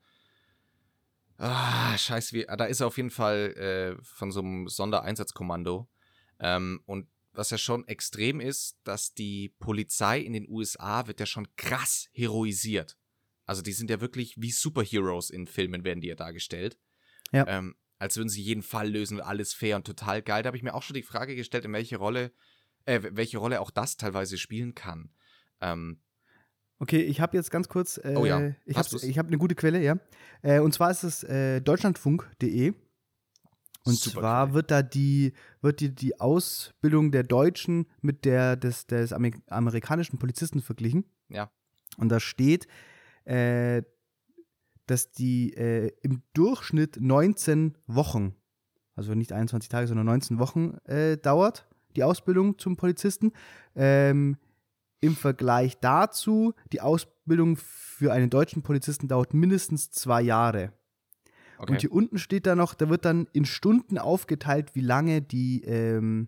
Ah, 1.37 1.97
scheiße, 1.97 2.33
wie, 2.33 2.45
da 2.45 2.65
ist 2.65 2.79
er 2.79 2.87
auf 2.87 2.97
jeden 2.97 3.09
Fall 3.09 3.53
äh, 3.57 4.03
von 4.03 4.31
so 4.31 4.39
einem 4.39 4.67
Sondereinsatzkommando. 4.67 5.89
Ähm, 6.39 6.81
und 6.85 7.07
was 7.33 7.49
ja 7.49 7.57
schon 7.57 7.87
extrem 7.87 8.39
ist, 8.39 8.77
dass 8.83 9.13
die 9.13 9.49
Polizei 9.59 10.19
in 10.19 10.33
den 10.33 10.47
USA 10.47 11.07
wird 11.07 11.19
ja 11.19 11.25
schon 11.25 11.47
krass 11.55 12.09
heroisiert. 12.13 12.97
Also 13.45 13.61
die 13.61 13.73
sind 13.73 13.89
ja 13.89 14.01
wirklich 14.01 14.35
wie 14.37 14.51
Superheroes 14.51 15.29
in 15.29 15.47
Filmen, 15.47 15.83
werden 15.83 16.01
die 16.01 16.07
ja 16.07 16.15
dargestellt. 16.15 16.77
Ja. 17.31 17.45
Ähm, 17.47 17.75
als 17.97 18.17
würden 18.17 18.29
sie 18.29 18.41
jeden 18.41 18.63
Fall 18.63 18.89
lösen, 18.89 19.19
alles 19.19 19.53
fair 19.53 19.77
und 19.77 19.87
total 19.87 20.21
geil. 20.21 20.43
Da 20.43 20.47
habe 20.47 20.57
ich 20.57 20.63
mir 20.63 20.73
auch 20.73 20.83
schon 20.83 20.95
die 20.95 21.03
Frage 21.03 21.35
gestellt, 21.35 21.65
in 21.65 21.73
welche 21.73 21.97
Rolle, 21.97 22.31
äh, 22.85 22.99
welche 23.11 23.37
Rolle 23.37 23.61
auch 23.61 23.71
das 23.71 23.97
teilweise 23.97 24.37
spielen 24.37 24.75
kann. 24.75 25.09
Ähm, 25.61 26.01
Okay, 26.79 27.01
ich 27.01 27.21
habe 27.21 27.37
jetzt 27.37 27.49
ganz 27.49 27.69
kurz, 27.69 27.97
äh, 27.97 28.13
Oh 28.17 28.25
ja, 28.25 28.51
ich 28.65 28.75
habe 28.75 28.89
hab 28.89 29.27
eine 29.27 29.37
gute 29.37 29.55
Quelle, 29.55 29.81
ja. 29.81 29.97
Äh, 30.41 30.59
und 30.59 30.73
zwar 30.73 30.91
ist 30.91 31.03
es 31.03 31.23
äh, 31.23 31.61
deutschlandfunk.de. 31.61 32.73
Und 33.85 33.95
Super 33.95 34.21
zwar 34.21 34.45
Quelle. 34.45 34.53
wird 34.55 34.71
da 34.71 34.81
die, 34.81 35.33
wird 35.61 35.79
die, 35.81 35.93
die 35.93 36.19
Ausbildung 36.19 37.11
der 37.11 37.23
Deutschen 37.23 37.87
mit 38.01 38.25
der 38.25 38.55
des, 38.55 38.87
des 38.87 39.11
Amer 39.11 39.31
amerikanischen 39.47 40.19
Polizisten 40.19 40.61
verglichen. 40.61 41.05
Ja. 41.29 41.51
Und 41.97 42.09
da 42.09 42.19
steht, 42.19 42.67
äh, 43.25 43.83
dass 44.85 45.11
die 45.11 45.53
äh, 45.53 45.91
im 46.01 46.21
Durchschnitt 46.33 46.97
19 46.99 47.77
Wochen, 47.87 48.35
also 48.95 49.13
nicht 49.15 49.33
21 49.33 49.69
Tage, 49.69 49.87
sondern 49.87 50.05
19 50.05 50.39
Wochen 50.39 50.77
äh, 50.85 51.17
dauert, 51.17 51.67
die 51.95 52.03
Ausbildung 52.03 52.57
zum 52.57 52.75
Polizisten. 52.75 53.31
Ähm, 53.75 54.37
Im 54.99 55.15
Vergleich 55.15 55.79
dazu, 55.79 56.53
die 56.71 56.81
Ausbildung 56.81 57.57
für 57.57 58.13
einen 58.13 58.29
deutschen 58.29 58.63
Polizisten 58.63 59.07
dauert 59.07 59.33
mindestens 59.33 59.91
zwei 59.91 60.21
Jahre. 60.21 60.71
Okay. 61.63 61.71
Und 61.73 61.81
hier 61.81 61.91
unten 61.91 62.17
steht 62.17 62.45
da 62.45 62.55
noch, 62.55 62.73
da 62.73 62.89
wird 62.89 63.05
dann 63.05 63.27
in 63.33 63.45
Stunden 63.45 63.97
aufgeteilt, 63.97 64.75
wie 64.75 64.81
lange 64.81 65.21
die, 65.21 65.63
ähm, 65.63 66.27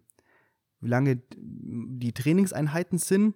wie 0.82 0.90
lange 0.90 1.22
die 1.38 2.14
Trainingseinheiten 2.14 2.98
sind. 2.98 3.36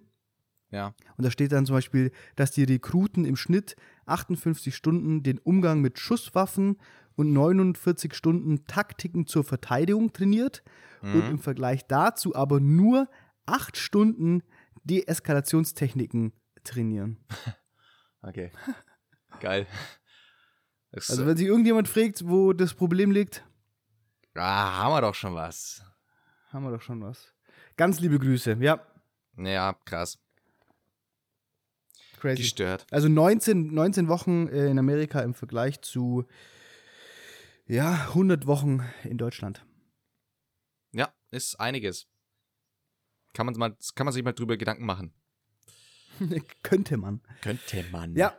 ja. 0.70 0.94
Und 1.16 1.24
da 1.24 1.30
steht 1.30 1.52
dann 1.52 1.66
zum 1.66 1.76
Beispiel, 1.76 2.12
dass 2.36 2.50
die 2.52 2.64
Rekruten 2.64 3.24
im 3.24 3.36
Schnitt 3.36 3.76
58 4.06 4.74
Stunden 4.74 5.22
den 5.22 5.38
Umgang 5.38 5.80
mit 5.80 5.98
Schusswaffen 5.98 6.76
und 7.16 7.32
49 7.32 8.14
Stunden 8.14 8.64
Taktiken 8.66 9.26
zur 9.26 9.44
Verteidigung 9.44 10.12
trainiert 10.12 10.62
und 11.02 11.14
Mhm. 11.24 11.30
im 11.30 11.38
Vergleich 11.38 11.86
dazu 11.86 12.34
aber 12.34 12.60
nur 12.60 13.08
8 13.46 13.76
Stunden 13.76 14.42
Deeskalationstechniken 14.84 16.32
trainieren. 16.64 17.18
Okay. 18.22 18.50
Geil. 19.40 19.66
Das, 20.92 21.10
Also 21.10 21.26
wenn 21.26 21.36
sich 21.36 21.46
irgendjemand 21.46 21.88
fragt, 21.88 22.26
wo 22.28 22.52
das 22.52 22.74
Problem 22.74 23.10
liegt, 23.10 23.44
ah, 24.34 24.78
haben 24.78 24.92
wir 24.92 25.00
doch 25.00 25.14
schon 25.14 25.34
was. 25.34 25.82
haben 26.50 26.64
wir 26.64 26.70
doch 26.72 26.82
schon 26.82 27.00
was. 27.02 27.32
Ganz 27.76 28.00
liebe 28.00 28.18
Grüße, 28.18 28.56
ja, 28.60 28.84
Ja, 29.36 29.72
krass. 29.84 30.18
crazy. 32.18 32.42
Gestört. 32.42 32.86
Also 32.90 33.08
19, 33.08 33.72
19 33.72 34.08
Wochen 34.08 34.48
äh, 34.48 34.66
in 34.68 34.78
Amerika 34.78 35.20
im 35.20 35.34
Vergleich 35.34 35.80
zu 35.80 36.26
ja, 37.66 37.92
100 38.08 38.46
Wochen 38.46 38.80
in 39.04 39.16
Deutschland. 39.16 39.64
Ja, 40.92 41.12
ist 41.30 41.58
einiges. 41.60 42.08
Kann 43.32 43.46
man, 43.46 43.54
mal, 43.56 43.76
kann 43.94 44.06
man 44.06 44.12
sich 44.12 44.24
mal 44.24 44.32
drüber 44.32 44.56
Gedanken 44.56 44.84
machen. 44.84 45.14
Könnte 46.64 46.96
man. 46.96 47.20
Könnte 47.42 47.84
man. 47.92 48.16
Ja, 48.16 48.36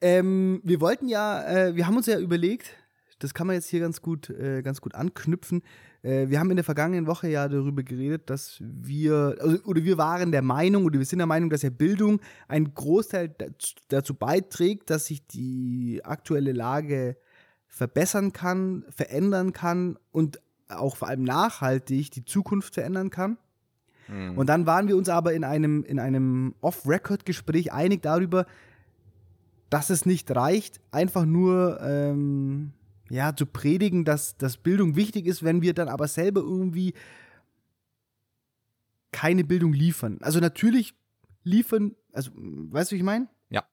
ähm, 0.00 0.60
wir 0.64 0.80
wollten 0.80 1.08
ja, 1.08 1.42
äh, 1.44 1.76
wir 1.76 1.86
haben 1.86 1.96
uns 1.96 2.06
ja 2.06 2.18
überlegt, 2.18 2.74
das 3.18 3.34
kann 3.34 3.46
man 3.46 3.54
jetzt 3.54 3.68
hier 3.68 3.80
ganz 3.80 4.00
gut, 4.00 4.30
äh, 4.30 4.62
ganz 4.62 4.80
gut 4.80 4.94
anknüpfen. 4.94 5.62
Äh, 6.02 6.28
wir 6.28 6.40
haben 6.40 6.50
in 6.50 6.56
der 6.56 6.64
vergangenen 6.64 7.06
Woche 7.06 7.28
ja 7.28 7.48
darüber 7.48 7.82
geredet, 7.82 8.30
dass 8.30 8.56
wir, 8.60 9.36
also, 9.38 9.62
oder 9.64 9.84
wir 9.84 9.98
waren 9.98 10.32
der 10.32 10.42
Meinung, 10.42 10.84
oder 10.84 10.98
wir 10.98 11.06
sind 11.06 11.18
der 11.18 11.26
Meinung, 11.26 11.50
dass 11.50 11.62
ja 11.62 11.70
Bildung 11.70 12.20
einen 12.48 12.72
Großteil 12.72 13.34
dazu, 13.88 14.14
beiträgt, 14.14 14.90
dass 14.90 15.06
sich 15.06 15.26
die 15.26 16.00
aktuelle 16.02 16.52
Lage 16.52 17.16
verbessern 17.66 18.32
kann, 18.32 18.84
verändern 18.88 19.52
kann 19.52 19.98
und 20.10 20.40
auch 20.68 20.96
vor 20.96 21.08
allem 21.08 21.22
nachhaltig 21.22 22.10
die 22.10 22.24
Zukunft 22.24 22.74
verändern 22.74 23.10
kann. 23.10 23.36
Hm. 24.06 24.38
Und 24.38 24.48
dann 24.48 24.66
waren 24.66 24.88
wir 24.88 24.96
uns 24.96 25.08
aber 25.08 25.34
in 25.34 25.44
einem, 25.44 25.84
in 25.84 25.98
einem 25.98 26.54
Off-Record-Gespräch 26.60 27.72
einig 27.72 28.02
darüber, 28.02 28.46
dass 29.70 29.90
es 29.90 30.04
nicht 30.04 30.30
reicht, 30.34 30.80
einfach 30.90 31.24
nur 31.24 31.80
ähm, 31.80 32.72
ja, 33.08 33.34
zu 33.34 33.46
predigen, 33.46 34.04
dass, 34.04 34.36
dass 34.36 34.56
Bildung 34.56 34.96
wichtig 34.96 35.26
ist, 35.26 35.42
wenn 35.42 35.62
wir 35.62 35.74
dann 35.74 35.88
aber 35.88 36.08
selber 36.08 36.40
irgendwie 36.40 36.94
keine 39.12 39.44
Bildung 39.44 39.72
liefern. 39.72 40.18
Also 40.20 40.38
natürlich 40.40 40.94
liefern, 41.42 41.94
also 42.12 42.30
weißt 42.34 42.90
du, 42.90 42.94
wie 42.94 42.98
ich 42.98 43.04
meine? 43.04 43.28
Ja. 43.50 43.64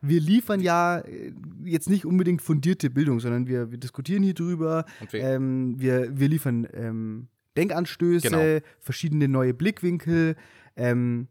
Wir 0.00 0.20
liefern 0.20 0.60
ja 0.60 1.00
äh, 1.00 1.32
jetzt 1.64 1.90
nicht 1.90 2.06
unbedingt 2.06 2.40
fundierte 2.42 2.88
Bildung, 2.90 3.20
sondern 3.20 3.46
wir, 3.46 3.70
wir 3.70 3.78
diskutieren 3.78 4.22
hier 4.22 4.34
drüber, 4.34 4.84
wir, 5.10 5.20
ähm, 5.22 5.74
wir, 5.78 6.18
wir 6.18 6.28
liefern 6.28 6.66
ähm, 6.72 7.28
Denkanstöße, 7.56 8.30
Genau. 8.30 8.66
verschiedene 8.80 9.28
neue 9.28 9.52
Blickwinkel, 9.52 10.36
ähm, 10.76 11.28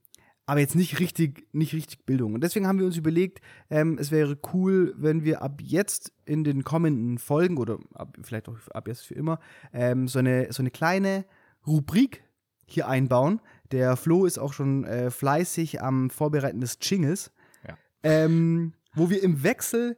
aber 0.48 0.62
jetzt 0.62 0.76
nicht 0.76 1.00
richtig, 1.00 1.46
nicht 1.54 1.74
richtig 1.74 2.06
Bildung. 2.06 2.34
Und 2.34 2.42
deswegen 2.42 2.66
haben 2.68 2.80
wir 2.80 2.86
uns 2.86 2.98
überlegt, 2.98 3.42
ähm, 3.70 3.98
es 4.00 4.12
wäre 4.12 4.38
cool, 4.54 4.96
wenn 4.98 5.24
wir 5.24 5.42
ab 5.42 5.62
jetzt 5.62 6.14
in 6.26 6.44
den 6.44 6.64
kommenden 6.64 7.18
Folgen 7.20 7.58
oder 7.58 7.78
ab, 7.94 8.18
vielleicht 8.24 8.48
auch 8.50 8.58
ab 8.70 8.88
jetzt 8.88 9.06
für 9.06 9.14
immer 9.14 9.40
ähm, 9.74 10.08
so, 10.08 10.20
eine, 10.20 10.52
so 10.52 10.64
eine 10.64 10.72
kleine 10.72 11.26
Rubrik 11.68 12.24
hier 12.66 12.88
einbauen. 12.88 13.42
Der 13.72 13.98
Flo 13.98 14.26
ist 14.26 14.38
auch 14.40 14.54
schon 14.54 14.86
äh, 14.86 15.12
fleißig 15.12 15.82
am 15.82 16.10
Vorbereiten 16.10 16.62
des 16.62 16.80
Jingles, 16.82 17.32
Ja. 17.68 17.78
ähm, 18.04 18.74
wo 18.94 19.10
wir 19.10 19.22
im 19.22 19.44
Wechsel 19.44 19.98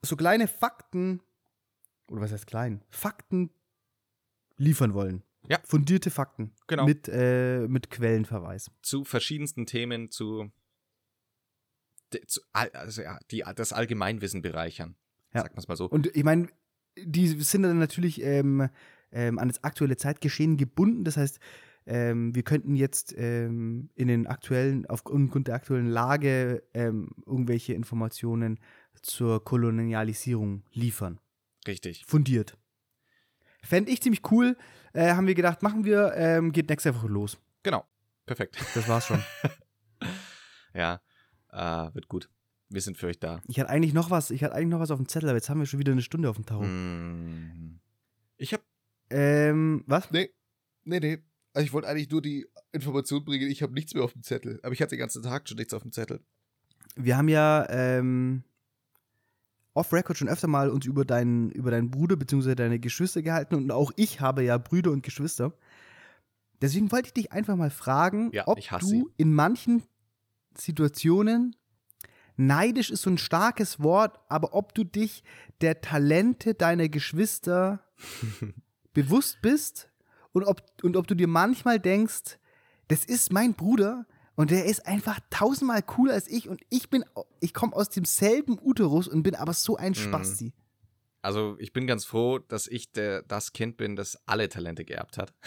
so 0.00 0.14
kleine 0.16 0.46
Fakten, 0.46 1.20
oder 2.08 2.20
was 2.20 2.30
heißt 2.32 2.46
klein, 2.46 2.82
Fakten 2.90 3.50
liefern 4.56 4.94
wollen. 4.94 5.24
Ja. 5.48 5.58
Fundierte 5.64 6.10
Fakten. 6.10 6.52
Genau. 6.66 6.84
Mit, 6.84 7.08
äh, 7.08 7.66
mit 7.68 7.90
Quellenverweis. 7.90 8.70
zu 8.82 9.04
verschiedensten 9.04 9.66
Themen, 9.66 10.10
zu, 10.10 10.50
zu 12.26 12.40
also 12.52 13.02
ja, 13.02 13.18
die, 13.30 13.44
das 13.56 13.72
Allgemeinwissen 13.72 14.42
bereichern. 14.42 14.94
Ja. 15.34 15.42
Sagt 15.42 15.54
man 15.54 15.62
es 15.62 15.68
mal 15.68 15.76
so. 15.76 15.86
Und 15.86 16.14
ich 16.14 16.24
meine, 16.24 16.48
die 16.96 17.28
sind 17.28 17.62
dann 17.62 17.78
natürlich 17.78 18.22
ähm, 18.22 18.68
ähm, 19.10 19.38
an 19.38 19.48
das 19.48 19.64
aktuelle 19.64 19.96
Zeitgeschehen 19.96 20.56
gebunden. 20.56 21.04
Das 21.04 21.16
heißt, 21.16 21.40
ähm, 21.86 22.34
wir 22.34 22.42
könnten 22.42 22.76
jetzt 22.76 23.14
ähm, 23.16 23.90
in 23.94 24.08
den 24.08 24.26
aktuellen, 24.26 24.86
aufgrund 24.86 25.48
der 25.48 25.54
aktuellen 25.54 25.88
Lage 25.88 26.62
ähm, 26.74 27.10
irgendwelche 27.26 27.74
Informationen 27.74 28.60
zur 29.00 29.44
Kolonialisierung 29.44 30.62
liefern. 30.72 31.18
Richtig. 31.66 32.04
Fundiert. 32.06 32.56
Fände 33.62 33.90
ich 33.90 34.00
ziemlich 34.00 34.22
cool. 34.30 34.56
Äh, 34.92 35.12
haben 35.14 35.26
wir 35.26 35.34
gedacht, 35.34 35.62
machen 35.62 35.84
wir, 35.84 36.12
ähm, 36.16 36.52
geht 36.52 36.68
nächste 36.68 36.94
Woche 36.94 37.08
los. 37.08 37.38
Genau. 37.62 37.84
Perfekt. 38.26 38.56
Das 38.74 38.88
war's 38.88 39.06
schon. 39.06 39.22
ja, 40.74 41.00
äh, 41.50 41.94
wird 41.94 42.08
gut. 42.08 42.28
Wir 42.68 42.80
sind 42.80 42.96
für 42.96 43.06
euch 43.08 43.18
da. 43.18 43.40
Ich 43.48 43.60
hatte 43.60 43.70
eigentlich 43.70 43.92
noch 43.92 44.10
was, 44.10 44.30
ich 44.30 44.42
hatte 44.42 44.54
eigentlich 44.54 44.70
noch 44.70 44.80
was 44.80 44.90
auf 44.90 44.98
dem 44.98 45.08
Zettel, 45.08 45.28
aber 45.28 45.36
jetzt 45.36 45.50
haben 45.50 45.60
wir 45.60 45.66
schon 45.66 45.78
wieder 45.80 45.92
eine 45.92 46.02
Stunde 46.02 46.30
auf 46.30 46.36
dem 46.36 46.46
Tacho. 46.46 46.62
Mm. 46.62 47.80
Ich 48.38 48.52
habe 48.52 48.62
Ähm, 49.10 49.84
was? 49.86 50.10
Nee, 50.10 50.30
nee, 50.84 51.00
nee. 51.00 51.18
Also 51.52 51.66
ich 51.66 51.72
wollte 51.74 51.88
eigentlich 51.88 52.10
nur 52.10 52.22
die 52.22 52.46
Information 52.72 53.24
bringen, 53.24 53.50
ich 53.50 53.62
habe 53.62 53.74
nichts 53.74 53.92
mehr 53.92 54.02
auf 54.04 54.14
dem 54.14 54.22
Zettel. 54.22 54.58
Aber 54.62 54.72
ich 54.72 54.80
hatte 54.80 54.96
den 54.96 55.00
ganzen 55.00 55.22
Tag 55.22 55.46
schon 55.48 55.58
nichts 55.58 55.74
auf 55.74 55.82
dem 55.82 55.92
Zettel. 55.92 56.20
Wir 56.96 57.16
haben 57.16 57.28
ja 57.28 57.66
ähm, 57.68 58.42
off-Record 59.74 60.18
schon 60.18 60.28
öfter 60.28 60.48
mal 60.48 60.70
uns 60.70 60.86
über 60.86 61.04
deinen, 61.04 61.50
über 61.50 61.70
deinen 61.70 61.90
Bruder 61.90 62.16
bzw. 62.16 62.54
deine 62.54 62.78
Geschwister 62.78 63.22
gehalten 63.22 63.54
und 63.54 63.70
auch 63.70 63.90
ich 63.96 64.20
habe 64.20 64.42
ja 64.42 64.58
Brüder 64.58 64.90
und 64.90 65.02
Geschwister. 65.02 65.52
Deswegen 66.60 66.92
wollte 66.92 67.06
ich 67.08 67.12
dich 67.14 67.32
einfach 67.32 67.56
mal 67.56 67.70
fragen, 67.70 68.30
Ja, 68.32 68.46
ob 68.46 68.58
du 68.60 68.86
sie. 68.86 69.04
in 69.16 69.32
manchen 69.32 69.82
Situationen 70.56 71.56
neidisch 72.36 72.90
ist 72.90 73.02
so 73.02 73.10
ein 73.10 73.18
starkes 73.18 73.80
Wort, 73.82 74.18
aber 74.28 74.54
ob 74.54 74.74
du 74.74 74.84
dich 74.84 75.22
der 75.60 75.80
Talente 75.80 76.54
deiner 76.54 76.88
Geschwister 76.88 77.80
bewusst 78.92 79.38
bist 79.42 79.90
und 80.32 80.44
ob, 80.44 80.62
und 80.82 80.96
ob 80.96 81.06
du 81.06 81.14
dir 81.14 81.28
manchmal 81.28 81.78
denkst, 81.78 82.38
das 82.88 83.04
ist 83.04 83.32
mein 83.32 83.54
Bruder 83.54 84.06
und 84.42 84.50
der 84.50 84.64
ist 84.64 84.88
einfach 84.88 85.20
tausendmal 85.30 85.82
cooler 85.82 86.14
als 86.14 86.26
ich 86.26 86.48
und 86.48 86.62
ich 86.68 86.90
bin, 86.90 87.04
ich 87.38 87.54
komme 87.54 87.76
aus 87.76 87.90
demselben 87.90 88.58
Uterus 88.60 89.06
und 89.06 89.22
bin 89.22 89.36
aber 89.36 89.52
so 89.52 89.76
ein 89.76 89.94
Spasti. 89.94 90.52
Also 91.20 91.54
ich 91.60 91.72
bin 91.72 91.86
ganz 91.86 92.04
froh, 92.04 92.40
dass 92.40 92.66
ich 92.66 92.90
der, 92.90 93.22
das 93.22 93.52
Kind 93.52 93.76
bin, 93.76 93.94
das 93.94 94.18
alle 94.26 94.48
Talente 94.48 94.84
geerbt 94.84 95.16
hat. 95.16 95.32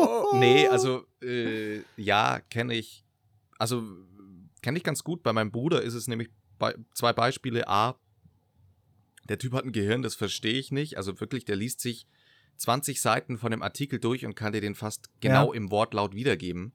Oh. 0.00 0.36
Nee, 0.36 0.68
also 0.68 1.04
äh, 1.20 1.82
ja, 1.96 2.38
kenne 2.38 2.76
ich. 2.76 3.04
Also 3.58 3.82
kenne 4.62 4.78
ich 4.78 4.84
ganz 4.84 5.02
gut. 5.02 5.24
Bei 5.24 5.32
meinem 5.32 5.50
Bruder 5.50 5.82
ist 5.82 5.94
es 5.94 6.06
nämlich 6.06 6.28
bei, 6.56 6.76
zwei 6.94 7.12
Beispiele. 7.12 7.66
A, 7.66 7.98
der 9.28 9.38
Typ 9.38 9.54
hat 9.54 9.64
ein 9.64 9.72
Gehirn, 9.72 10.02
das 10.02 10.14
verstehe 10.14 10.52
ich 10.52 10.70
nicht. 10.70 10.98
Also 10.98 11.18
wirklich, 11.18 11.44
der 11.44 11.56
liest 11.56 11.80
sich 11.80 12.06
20 12.58 13.00
Seiten 13.00 13.38
von 13.38 13.50
dem 13.50 13.62
Artikel 13.62 13.98
durch 13.98 14.24
und 14.26 14.34
kann 14.34 14.52
dir 14.52 14.60
den 14.60 14.74
fast 14.74 15.08
genau 15.20 15.52
im 15.52 15.70
Wortlaut 15.70 16.14
wiedergeben. 16.14 16.72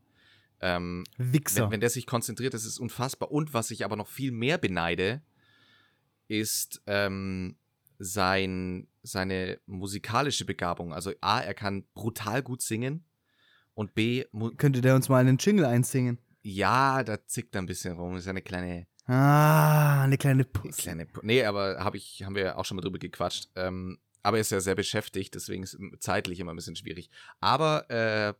Ähm, 0.62 1.04
Wichser. 1.18 1.66
wenn, 1.66 1.72
wenn 1.72 1.80
der 1.82 1.90
sich 1.90 2.06
konzentriert, 2.08 2.54
das 2.54 2.66
ist 2.66 2.80
unfassbar. 2.80 3.32
Und 3.32 3.54
was 3.54 3.70
ich 3.72 3.84
aber 3.86 3.96
noch 3.98 4.08
viel 4.08 4.32
mehr 4.32 4.58
beneide, 4.58 5.22
ist 6.28 6.82
ähm, 6.88 7.58
sein, 8.00 8.88
seine 9.04 9.60
musikalische 9.66 10.46
Begabung. 10.46 10.94
Also 10.94 11.12
A, 11.22 11.40
er 11.42 11.54
kann 11.54 11.84
brutal 11.94 12.42
gut 12.42 12.62
singen 12.62 13.04
und 13.74 13.94
B, 13.94 14.26
Könnte 14.58 14.82
der 14.82 14.96
uns 14.96 15.10
mal 15.10 15.20
einen 15.20 15.38
Jingle 15.38 15.66
einsingen? 15.66 16.20
ja, 16.46 17.04
da 17.04 17.26
zickt 17.26 17.56
er 17.56 17.62
ein 17.62 17.66
bisschen 17.68 17.98
rum. 17.98 18.16
Ist 18.18 18.28
eine 18.28 18.42
kleine, 18.42 18.86
Ah, 19.06 20.04
eine 20.04 20.18
kleine 20.18 20.44
Pussy. 20.46 20.82
kleine. 20.82 21.08
Nee, 21.22 21.44
aber 21.46 21.78
hab 21.84 21.96
ich, 21.96 22.24
haben 22.24 22.36
wir 22.36 22.58
auch 22.58 22.66
schon 22.66 22.76
mal 22.78 22.82
drüber 22.82 23.00
gequatscht. 23.00 23.50
Ähm, 23.56 23.98
aber 24.24 24.38
er 24.38 24.42
ist 24.42 24.52
ja 24.52 24.62
sehr 24.62 24.76
beschäftigt, 24.76 25.36
deswegen 25.36 25.64
ist 25.64 25.74
es 25.76 26.00
zeitlich 26.00 26.40
immer 26.40 26.54
ein 26.54 26.56
bisschen 26.56 26.76
schwierig. 26.76 27.10
Aber, 27.42 27.90
äh, 27.90 28.34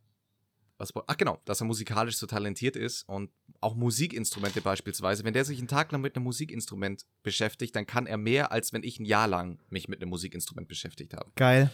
was, 0.78 0.92
ach 1.06 1.16
genau, 1.16 1.40
dass 1.44 1.60
er 1.60 1.66
musikalisch 1.66 2.16
so 2.16 2.26
talentiert 2.26 2.74
ist 2.74 3.08
und 3.08 3.30
auch 3.60 3.76
Musikinstrumente 3.76 4.60
beispielsweise. 4.60 5.22
Wenn 5.22 5.34
der 5.34 5.44
sich 5.44 5.58
einen 5.58 5.68
Tag 5.68 5.92
lang 5.92 6.00
mit 6.00 6.16
einem 6.16 6.24
Musikinstrument 6.24 7.06
beschäftigt, 7.22 7.76
dann 7.76 7.86
kann 7.86 8.06
er 8.06 8.16
mehr, 8.16 8.50
als 8.50 8.72
wenn 8.72 8.82
ich 8.82 8.98
ein 8.98 9.04
Jahr 9.04 9.28
lang 9.28 9.60
mich 9.68 9.88
mit 9.88 10.02
einem 10.02 10.10
Musikinstrument 10.10 10.66
beschäftigt 10.66 11.14
habe. 11.14 11.30
Geil. 11.36 11.70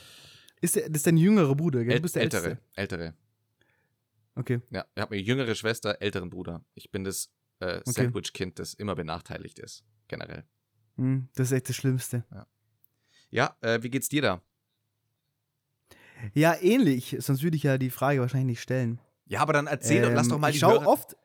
Ist 0.61 0.76
der, 0.76 0.88
das 0.88 0.98
ist 0.98 1.06
dein 1.06 1.16
jüngerer 1.16 1.54
Bruder, 1.54 1.84
gell? 1.84 1.96
Du 1.96 2.02
bist 2.02 2.16
der 2.16 2.22
ältere, 2.22 2.58
Älteste. 2.74 2.74
ältere. 2.74 3.14
Okay. 4.34 4.61
Ja, 4.70 4.84
ich 4.94 5.00
habe 5.00 5.14
eine 5.14 5.22
jüngere 5.22 5.54
Schwester, 5.54 6.02
älteren 6.02 6.28
Bruder. 6.28 6.64
Ich 6.74 6.90
bin 6.90 7.04
das 7.04 7.30
äh, 7.61 7.80
Sandwich-Kind, 7.84 8.58
das 8.58 8.74
immer 8.74 8.94
benachteiligt 8.94 9.58
ist, 9.58 9.84
generell. 10.08 10.44
Hm, 10.96 11.28
das 11.34 11.48
ist 11.48 11.52
echt 11.52 11.68
das 11.70 11.76
Schlimmste. 11.76 12.24
Ja, 12.30 12.46
äh, 13.32 13.82
wie 13.82 13.90
geht's 13.90 14.08
dir 14.08 14.22
da? 14.22 14.42
Ja, 16.34 16.54
ähnlich. 16.60 17.16
Sonst 17.20 17.42
würde 17.42 17.56
ich 17.56 17.62
ja 17.62 17.78
die 17.78 17.90
Frage 17.90 18.20
wahrscheinlich 18.20 18.46
nicht 18.58 18.60
stellen. 18.62 19.00
Ja, 19.26 19.40
aber 19.40 19.52
dann 19.52 19.66
erzähl 19.66 20.02
doch, 20.02 20.12
lass 20.12 20.26
Ähm, 20.26 20.30
doch 20.32 20.38
mal 20.38 20.48
ich 20.48 20.56
die 20.56 20.60
schaue 20.60 20.80
Hörer- 20.80 20.86
oft. 20.86 21.16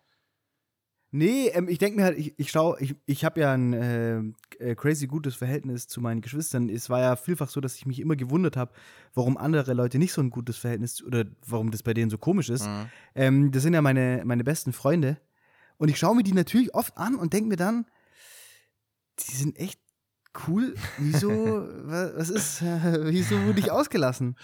Nee, 1.12 1.48
ähm, 1.54 1.70
ich 1.70 1.78
denke 1.78 1.98
mir 1.98 2.04
halt, 2.04 2.18
ich, 2.18 2.38
ich 2.38 2.52
schaue, 2.52 2.78
ich, 2.82 2.96
ich 3.06 3.24
habe 3.24 3.40
ja 3.40 3.54
ein 3.54 3.74
äh, 3.74 4.18
äh, 4.60 4.76
crazy 4.76 5.08
gutes 5.08 5.36
Verhältnis 5.36 5.88
zu 5.88 6.02
meinen 6.02 6.20
Geschwistern. 6.22 6.68
Es 6.70 6.90
war 6.90 7.00
ja 7.00 7.16
vielfach 7.16 7.50
so, 7.50 7.62
dass 7.62 7.76
ich 7.76 7.86
mich 7.86 8.00
immer 8.02 8.16
gewundert 8.18 8.58
habe, 8.58 8.74
warum 9.14 9.38
andere 9.38 9.74
Leute 9.74 9.98
nicht 9.98 10.12
so 10.12 10.22
ein 10.22 10.30
gutes 10.30 10.58
Verhältnis 10.58 11.02
oder 11.04 11.26
warum 11.48 11.72
das 11.72 11.84
bei 11.84 11.94
denen 11.94 12.10
so 12.10 12.18
komisch 12.18 12.50
ist. 12.50 12.66
Mhm. 12.68 12.86
Ähm, 13.16 13.52
das 13.52 13.64
sind 13.64 13.74
ja 13.74 13.82
meine, 13.82 14.24
meine 14.26 14.44
besten 14.44 14.74
Freunde. 14.74 15.18
Und 15.78 15.90
ich 15.90 15.98
schaue 15.98 16.16
mir 16.16 16.24
die 16.24 16.34
natürlich 16.34 16.74
oft 16.74 16.98
an 16.98 17.16
und 17.16 17.32
denke 17.34 17.48
mir 17.50 17.58
dann, 17.58 17.86
die 19.20 19.36
sind 19.36 19.58
echt 19.58 19.80
cool. 20.48 20.76
Wieso, 20.98 21.30
wa- 21.86 22.12
was 22.16 22.30
ist, 22.30 22.62
äh, 22.62 23.00
wieso 23.12 23.42
wurde 23.44 23.60
ich 23.60 23.72
ausgelassen? 23.72 24.36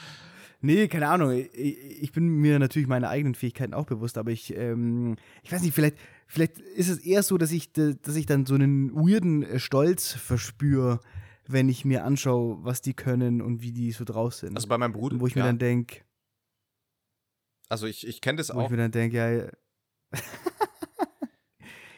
Nee, 0.63 0.87
keine 0.87 1.07
Ahnung. 1.07 1.31
Ich, 1.31 1.77
ich 2.03 2.11
bin 2.11 2.27
mir 2.27 2.59
natürlich 2.59 2.87
meine 2.87 3.09
eigenen 3.09 3.33
Fähigkeiten 3.33 3.73
auch 3.73 3.85
bewusst, 3.87 4.17
aber 4.17 4.29
ich, 4.31 4.55
ähm, 4.55 5.15
ich 5.41 5.51
weiß 5.51 5.63
nicht, 5.63 5.73
vielleicht, 5.73 5.97
vielleicht 6.27 6.59
ist 6.59 6.87
es 6.89 6.99
eher 6.99 7.23
so, 7.23 7.37
dass 7.39 7.51
ich, 7.51 7.71
dass 7.73 8.15
ich 8.15 8.27
dann 8.27 8.45
so 8.45 8.53
einen 8.53 8.93
weirden 8.93 9.41
äh, 9.43 9.59
Stolz 9.59 10.11
verspüre, 10.13 10.99
wenn 11.47 11.67
ich 11.67 11.83
mir 11.83 12.05
anschaue, 12.05 12.59
was 12.63 12.81
die 12.81 12.93
können 12.93 13.41
und 13.41 13.61
wie 13.63 13.71
die 13.71 13.91
so 13.91 14.03
draus 14.05 14.39
sind. 14.39 14.55
Also 14.55 14.67
bei 14.67 14.77
meinem 14.77 14.93
Bruder, 14.93 15.19
wo 15.19 15.25
ich 15.25 15.33
mir 15.35 15.41
ja, 15.41 15.47
dann 15.47 15.57
denke, 15.57 16.01
also 17.67 17.87
ich, 17.87 18.05
ich 18.05 18.21
kenne 18.21 18.37
das 18.37 18.49
wo 18.53 18.59
ich 18.59 18.65
auch. 18.65 18.69
mir 18.69 18.77
dann 18.77 18.91
denke, 18.91 19.17
ja. 19.17 19.49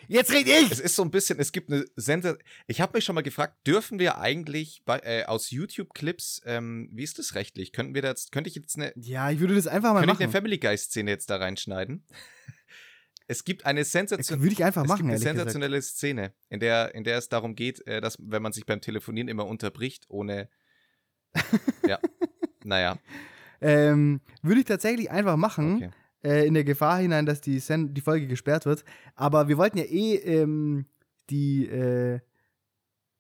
Jetzt 0.08 0.32
red 0.32 0.48
ich! 0.48 0.72
Es 0.72 0.80
ist 0.80 0.96
so 0.96 1.04
ein 1.04 1.12
bisschen, 1.12 1.40
es 1.40 1.52
gibt 1.52 1.72
eine 1.72 1.86
Sensor. 1.96 2.38
Ich 2.68 2.82
habe 2.82 2.98
mich 2.98 3.06
schon 3.06 3.16
mal 3.16 3.22
gefragt, 3.22 3.66
dürfen 3.68 4.00
wir 4.00 4.18
eigentlich 4.18 4.82
bei, 4.86 5.00
äh, 5.00 5.24
aus 5.26 5.52
YouTube-Clips, 5.52 6.42
ähm, 6.46 6.90
wie 6.92 7.04
ist 7.04 7.20
das 7.20 7.36
rechtlich? 7.36 7.72
Könnten 7.74 7.96
wir 7.96 8.02
da 8.02 8.10
jetzt, 8.10 8.32
könnte 8.32 8.50
ich 8.50 8.56
jetzt 8.56 8.76
eine, 8.78 8.94
Ja, 8.96 9.32
ich 9.32 9.40
würde 9.40 9.56
das 9.56 9.68
einfach 9.68 9.94
mal 9.94 10.00
könnte 10.00 10.14
ich 10.14 10.20
eine 10.20 10.28
machen. 10.28 10.34
Family 10.34 10.58
Guy-Szene 10.58 11.10
jetzt 11.12 11.30
da 11.30 11.38
reinschneiden? 11.38 12.06
Es 13.26 13.46
gibt 13.46 13.66
eine 13.66 13.86
Sensation, 13.86 14.42
Würde 14.42 14.52
ich 14.52 14.66
einfach 14.66 14.84
es 14.84 14.88
machen, 14.90 15.08
gibt 15.08 15.12
eine 15.12 15.14
ehrlich 15.14 15.24
gesagt. 15.24 15.38
sensationelle 15.52 15.82
Szene, 15.82 16.34
in 16.50 16.60
der, 16.60 16.94
in 16.94 17.06
der 17.06 17.18
es 17.18 17.30
darum 17.30 17.56
geht, 17.56 17.80
äh, 17.88 18.02
dass, 18.02 18.18
wenn 18.20 18.42
man 18.44 18.52
sich 18.52 18.66
beim 18.66 18.82
Telefonieren 18.82 19.30
immer 19.30 19.46
unterbricht, 19.48 20.06
ohne. 20.10 20.50
ja. 21.88 22.00
Naja, 22.66 22.98
Ähm, 23.62 24.20
würde 24.42 24.60
ich 24.60 24.66
tatsächlich 24.66 25.10
einfach 25.10 25.38
machen, 25.38 25.76
okay. 25.78 25.92
Äh, 26.24 26.46
in 26.48 26.54
der 26.54 26.64
Gefahr 26.64 27.00
hinein, 27.00 27.26
dass 27.26 27.42
die, 27.42 27.60
Sen 27.60 27.94
die 27.94 28.02
Folge 28.02 28.28
gesperrt 28.28 28.66
wird. 28.66 28.84
Aber 29.16 29.48
wir 29.48 29.58
wollten 29.58 29.78
ja 29.78 29.86
eh 29.86 30.16
ähm, 30.16 30.86
die, 31.30 31.68
äh, 31.68 32.20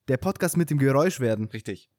der 0.07 0.17
Podcast 0.17 0.57
mit 0.57 0.69
dem 0.69 0.77
Geräusch 0.77 1.19
werden. 1.19 1.47
Richtig. 1.47 1.89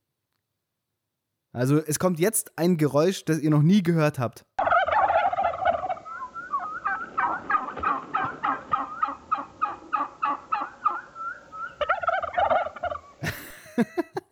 Also 1.53 1.79
es 1.79 1.99
kommt 1.99 2.19
jetzt 2.19 2.59
ein 2.59 2.77
Geräusch, 2.77 3.25
das 3.25 3.39
ihr 3.39 3.51
noch 3.51 3.63
nie 3.63 3.83
gehört 3.83 4.19
habt. 4.19 4.45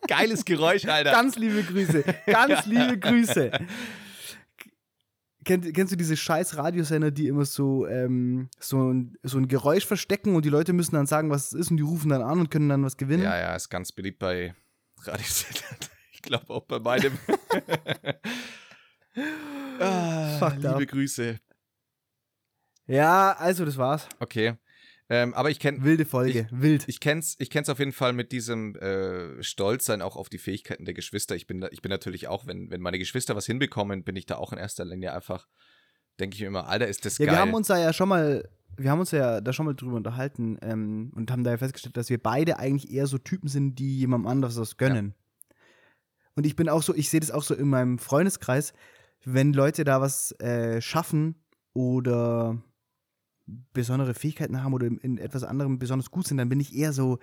Geiles 0.09 0.45
Geräusch, 0.45 0.85
Alter. 0.87 1.11
Ganz 1.11 1.37
liebe 1.37 1.63
Grüße, 1.63 2.05
ganz 2.27 2.67
liebe 2.67 2.99
Grüße. 2.99 3.51
Kennt, 5.45 5.75
kennst 5.75 5.93
du 5.93 5.97
diese 5.97 6.17
scheiß 6.17 6.57
Radiosender, 6.57 7.11
die 7.11 7.27
immer 7.27 7.45
so, 7.45 7.87
ähm, 7.87 8.49
so, 8.61 8.93
ein, 8.93 9.17
so 9.23 9.39
ein 9.39 9.49
Geräusch 9.49 9.87
verstecken 9.87 10.37
und 10.37 10.45
die 10.45 10.51
Leute 10.51 10.73
müssen 10.73 10.95
dann 10.95 11.07
sagen, 11.07 11.31
was 11.31 11.47
es 11.47 11.53
ist 11.53 11.71
und 11.71 11.79
die 11.79 11.83
rufen 11.83 12.11
dann 12.11 12.23
an 12.23 12.39
und 12.41 12.51
können 12.51 12.69
dann 12.69 12.85
was 12.85 12.97
gewinnen? 12.97 13.25
Ja, 13.25 13.39
ja, 13.39 13.57
ist 13.57 13.69
ganz 13.69 13.93
beliebt 13.93 14.19
bei 14.19 14.55
Radiosendern. 15.03 15.79
Ich 16.15 16.23
glaube 16.25 16.51
auch 16.51 16.67
bei 16.67 16.79
meinem. 16.79 17.19
ah, 19.81 20.39
Fucked 20.39 20.59
liebe 20.59 20.69
up. 20.69 20.87
Grüße. 20.87 21.41
Ja, 22.87 23.33
also 23.33 23.65
das 23.65 23.77
war's. 23.77 24.09
Okay. 24.21 24.55
Ähm, 25.13 25.35
aber 25.35 25.51
ich 25.51 25.59
kenne 25.59 25.85
Wilde 25.85 26.07
Folge, 26.07 26.49
wild. 26.51 26.89
ich 26.89 26.99
kenn's, 26.99 27.37
ich 27.39 27.51
kenn's 27.51 27.69
auf 27.69 27.79
jeden 27.79 27.93
Fall 27.93 28.15
mit 28.15 28.33
diesem 28.33 28.75
äh, 28.77 29.43
Stolzsein 29.43 30.01
auch 30.01 30.17
auf 30.17 30.31
die 30.31 30.39
Fähigkeiten 30.39 30.87
der 30.87 30.95
Geschwister. 30.95 31.37
Ich 31.37 31.47
bin, 31.47 31.69
ich 31.71 31.83
bin 31.83 31.91
natürlich 31.91 32.29
auch, 32.29 32.47
wenn, 32.47 32.71
wenn 32.71 32.81
meine 32.81 32.99
Geschwister 32.99 33.37
was 33.37 33.45
hinbekommen, 33.45 34.05
bin 34.05 34.17
ich 34.17 34.25
da 34.25 34.37
auch 34.37 34.53
in 34.53 34.59
erster 34.59 34.87
Linie 34.87 35.13
einfach, 35.13 35.49
denke 36.19 36.37
ich 36.37 36.41
mir 36.41 36.47
immer, 36.47 36.67
Alter, 36.67 36.89
ist 36.89 37.05
das 37.05 37.19
Ja, 37.19 37.27
geil. 37.27 37.35
wir 37.35 37.41
haben 37.43 37.53
uns 37.53 37.67
da 37.67 37.79
ja 37.79 37.93
schon 37.93 38.09
mal, 38.09 38.49
wir 38.79 38.91
haben 38.91 39.01
uns 39.01 39.11
ja 39.11 39.43
da 39.43 39.53
schon 39.53 39.67
mal 39.67 39.75
drüber 39.75 39.97
unterhalten 39.97 40.57
ähm, 40.63 41.13
und 41.15 41.31
haben 41.31 41.45
da 41.45 41.51
ja 41.51 41.59
festgestellt, 41.59 41.99
dass 41.99 42.09
wir 42.09 42.17
beide 42.17 42.59
eigentlich 42.59 42.91
eher 42.91 43.07
so 43.07 43.19
Typen 43.19 43.49
sind, 43.49 43.79
die 43.79 43.99
jemandem 43.99 44.29
anderes 44.29 44.57
was 44.57 44.79
gönnen. 44.79 45.15
Und 46.37 46.47
ich 46.47 46.57
bin 46.57 46.71
auch 46.71 46.83
so, 46.83 46.95
ich 46.95 47.11
sehe 47.11 47.21
das 47.21 47.31
auch 47.31 47.43
so 47.43 47.55
in 47.55 47.69
meinem 47.69 47.99
Freundeskreis, 47.99 48.73
wenn 49.27 49.53
Leute 49.53 49.85
da 49.85 50.01
was 50.01 50.33
äh, 50.41 50.81
schaffen 50.81 51.35
oder 51.75 52.63
besondere 53.73 54.15
Fähigkeiten 54.15 54.63
haben 54.63 54.75
oder 54.75 54.87
in, 54.87 55.19
etwas 55.19 55.45
anderem 55.45 55.79
besonders 55.79 56.11
gut 56.11 56.27
sind, 56.27 56.37
dann 56.39 56.49
bin 56.49 56.61
ich 56.61 56.75
eher 56.75 56.93
so, 56.93 57.19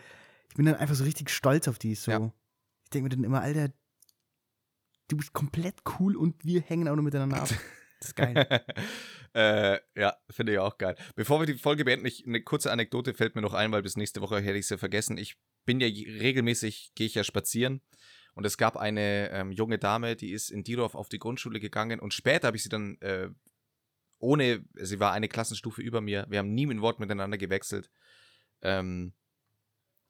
ich 0.49 0.55
bin 0.55 0.65
dann 0.65 0.75
einfach 0.75 0.95
so 0.95 1.03
richtig 1.03 1.29
stolz 1.29 1.67
auf 1.67 1.79
die. 1.79 1.95
So. 1.95 2.11
Ja. 2.11 2.33
Ich 2.83 2.89
denke 2.89 3.03
mir 3.03 3.09
dann 3.09 3.23
immer, 3.23 3.41
Alter, 3.41 3.71
du 5.07 5.17
bist 5.17 5.33
komplett 5.33 5.75
cool 5.99 6.15
und 6.15 6.43
wir 6.45 6.61
hängen 6.61 6.87
auch 6.87 6.95
noch 6.95 7.03
miteinander 7.03 7.41
ab. 7.41 7.49
Das 7.99 8.09
ist 8.09 8.15
geil. 8.15 8.45
Äh, 9.35 9.79
ja, 9.95 10.17
finde 10.31 10.53
ich 10.53 10.57
auch 10.57 10.79
geil. 10.79 10.95
Bevor 11.15 11.39
wir 11.39 11.45
die 11.45 11.53
Folge 11.53 11.85
beenden, 11.85 12.07
ich, 12.07 12.25
eine 12.25 12.41
kurze 12.41 12.71
Anekdote 12.71 13.13
fällt 13.13 13.35
mir 13.35 13.43
noch 13.43 13.53
ein, 13.53 13.71
weil 13.71 13.83
bis 13.83 13.95
nächste 13.95 14.21
Woche 14.21 14.41
hätte 14.41 14.57
ich 14.57 14.65
sie 14.65 14.79
vergessen. 14.79 15.19
Ich 15.19 15.37
bin 15.65 15.79
ja 15.79 15.87
regelmäßig, 15.87 16.93
gehe 16.95 17.05
ich 17.05 17.13
ja 17.13 17.23
spazieren. 17.23 17.81
Und 18.33 18.45
es 18.45 18.57
gab 18.57 18.77
eine 18.77 19.29
ähm, 19.31 19.51
junge 19.51 19.77
Dame, 19.77 20.15
die 20.15 20.31
ist 20.31 20.49
in 20.49 20.63
Dierorf 20.63 20.95
auf 20.95 21.09
die 21.09 21.19
Grundschule 21.19 21.59
gegangen. 21.59 21.99
Und 21.99 22.13
später 22.13 22.47
habe 22.47 22.57
ich 22.57 22.63
sie 22.63 22.69
dann, 22.69 22.97
äh, 23.01 23.29
ohne, 24.19 24.63
sie 24.75 24.99
war 24.99 25.11
eine 25.13 25.27
Klassenstufe 25.27 25.81
über 25.81 26.01
mir, 26.01 26.25
wir 26.29 26.39
haben 26.39 26.53
nie 26.53 26.67
ein 26.67 26.81
Wort 26.81 26.99
miteinander 26.99 27.37
gewechselt, 27.37 27.89
ähm, 28.61 29.13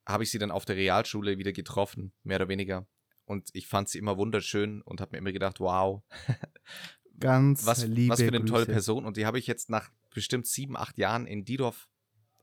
habe 0.05 0.23
ich 0.23 0.31
sie 0.31 0.39
dann 0.39 0.51
auf 0.51 0.65
der 0.65 0.75
Realschule 0.75 1.37
wieder 1.37 1.51
getroffen, 1.51 2.11
mehr 2.23 2.37
oder 2.37 2.49
weniger. 2.49 2.87
Und 3.25 3.49
ich 3.53 3.67
fand 3.67 3.89
sie 3.89 3.99
immer 3.99 4.17
wunderschön 4.17 4.81
und 4.81 5.01
habe 5.01 5.11
mir 5.11 5.19
immer 5.19 5.31
gedacht, 5.31 5.59
wow, 5.59 6.01
Ganz 7.19 7.65
was, 7.65 7.85
liebe 7.85 8.13
was 8.13 8.21
für 8.21 8.29
eine 8.29 8.45
tolle 8.45 8.65
Grüße. 8.65 8.71
Person. 8.71 9.05
Und 9.05 9.17
die 9.17 9.25
habe 9.25 9.39
ich 9.39 9.47
jetzt 9.47 9.69
nach 9.69 9.89
bestimmt 10.13 10.47
sieben, 10.47 10.77
acht 10.77 10.97
Jahren 10.97 11.27
in 11.27 11.43
Diedorf 11.43 11.89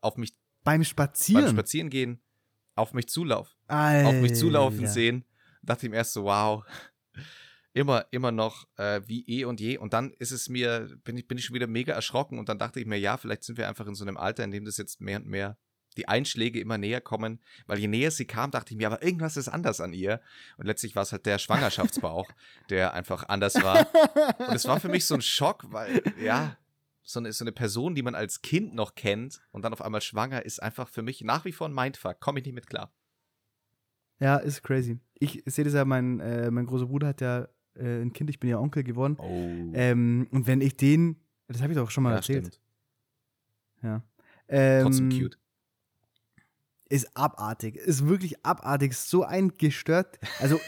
auf 0.01 0.17
mich 0.17 0.33
Beim 0.65 0.81
beim 0.81 0.85
Spazieren. 0.85 1.49
Spazieren 1.49 1.91
gehen 1.91 2.21
auf 2.75 2.93
mich 2.93 3.09
zulauf, 3.09 3.57
Alter. 3.69 4.09
auf 4.09 4.15
mich 4.17 4.35
zulaufen 4.35 4.87
sehen. 4.87 5.25
Dachte 5.63 5.87
ihm 5.87 5.95
erst 5.95 6.13
so, 6.13 6.25
wow, 6.25 6.65
immer, 7.77 8.07
immer 8.11 8.33
noch 8.33 8.67
äh, 8.79 9.03
wie 9.07 9.23
eh 9.29 9.45
und 9.45 9.61
je. 9.61 9.77
Und 9.77 9.93
dann 9.93 10.15
ist 10.15 10.33
es 10.33 10.49
mir, 10.49 10.89
bin 11.05 11.19
ich, 11.19 11.29
bin 11.29 11.37
ich 11.37 11.45
schon 11.45 11.55
wieder 11.55 11.67
mega 11.67 11.93
erschrocken 11.93 12.39
und 12.39 12.49
dann 12.49 12.59
dachte 12.59 12.81
ich 12.81 12.87
mir, 12.87 12.99
ja, 12.99 13.19
vielleicht 13.19 13.45
sind 13.45 13.59
wir 13.59 13.69
einfach 13.69 13.87
in 13.87 13.95
so 13.95 14.03
einem 14.03 14.17
Alter, 14.17 14.45
in 14.45 14.51
dem 14.51 14.65
das 14.65 14.79
jetzt 14.79 15.03
mehr 15.03 15.19
und 15.19 15.27
mehr 15.27 15.59
die 15.99 16.09
Einschläge 16.09 16.59
immer 16.59 16.79
näher 16.79 17.03
kommen, 17.03 17.39
weil 17.67 17.79
je 17.79 17.87
näher 17.87 18.11
sie 18.11 18.25
kam, 18.25 18.51
dachte 18.51 18.73
ich 18.73 18.79
mir, 18.79 18.87
aber 18.87 19.03
irgendwas 19.03 19.37
ist 19.37 19.49
anders 19.49 19.83
an 19.83 19.93
ihr. 19.93 20.23
Und 20.57 20.67
letztlich 20.67 20.97
war 20.97 21.03
es 21.03 21.13
halt 21.13 21.27
der 21.27 21.39
Schwangerschaftsbauch, 21.39 22.29
der 22.71 22.95
einfach 22.95 23.29
anders 23.29 23.55
war. 23.63 23.87
Und 24.39 24.55
es 24.55 24.67
war 24.67 24.81
für 24.81 24.89
mich 24.89 25.05
so 25.05 25.15
ein 25.15 25.23
Schock, 25.23 25.67
weil, 25.69 26.03
ja, 26.19 26.57
so 27.03 27.21
eine, 27.21 27.33
so 27.33 27.45
eine 27.45 27.53
Person, 27.53 27.95
die 27.95 28.03
man 28.03 28.15
als 28.15 28.41
Kind 28.41 28.75
noch 28.75 28.95
kennt 28.95 29.41
und 29.53 29.63
dann 29.63 29.75
auf 29.75 29.83
einmal 29.83 30.01
schwanger, 30.01 30.45
ist 30.45 30.63
einfach 30.63 30.89
für 30.89 31.03
mich 31.03 31.21
nach 31.21 31.45
wie 31.45 31.53
vor 31.53 31.69
ein 31.69 31.75
Mindfuck. 31.75 32.21
Komme 32.21 32.41
ich 32.41 32.47
nicht 32.47 32.55
mit 32.55 32.67
klar. 32.67 32.91
Ja, 34.19 34.39
ist 34.39 34.63
crazy. 34.63 34.99
Ich 35.15 35.43
sehe 35.45 35.65
das 35.65 35.75
ja, 35.75 35.85
mein, 35.85 36.21
äh, 36.21 36.51
mein 36.51 36.67
großer 36.67 36.87
Bruder 36.87 37.09
hat 37.09 37.21
ja 37.21 37.49
äh, 37.79 38.03
ein 38.03 38.13
Kind, 38.13 38.31
ich 38.31 38.41
bin 38.41 38.51
ja 38.51 38.59
Onkel 38.59 38.83
geworden. 38.85 39.17
Oh. 39.19 39.73
Ähm, 39.75 40.27
und 40.31 40.47
wenn 40.47 40.61
ich 40.61 40.77
den, 40.77 41.17
das 41.49 41.63
habe 41.63 41.73
ich 41.73 41.79
doch 41.79 41.91
schon 41.91 42.05
mal 42.05 42.11
ja, 42.11 42.17
erzählt. 42.17 42.47
stimmt. 42.47 42.61
Ja. 43.83 44.03
Ähm, 44.49 44.83
Trotzdem 44.85 45.11
cute. 45.11 45.39
Ist 46.89 47.17
abartig. 47.17 47.75
Ist 47.75 48.07
wirklich 48.07 48.45
abartig. 48.47 48.93
Ist 48.93 49.11
so 49.11 49.25
ein 49.25 49.53
gestört. 49.59 50.21
Also, 50.39 50.61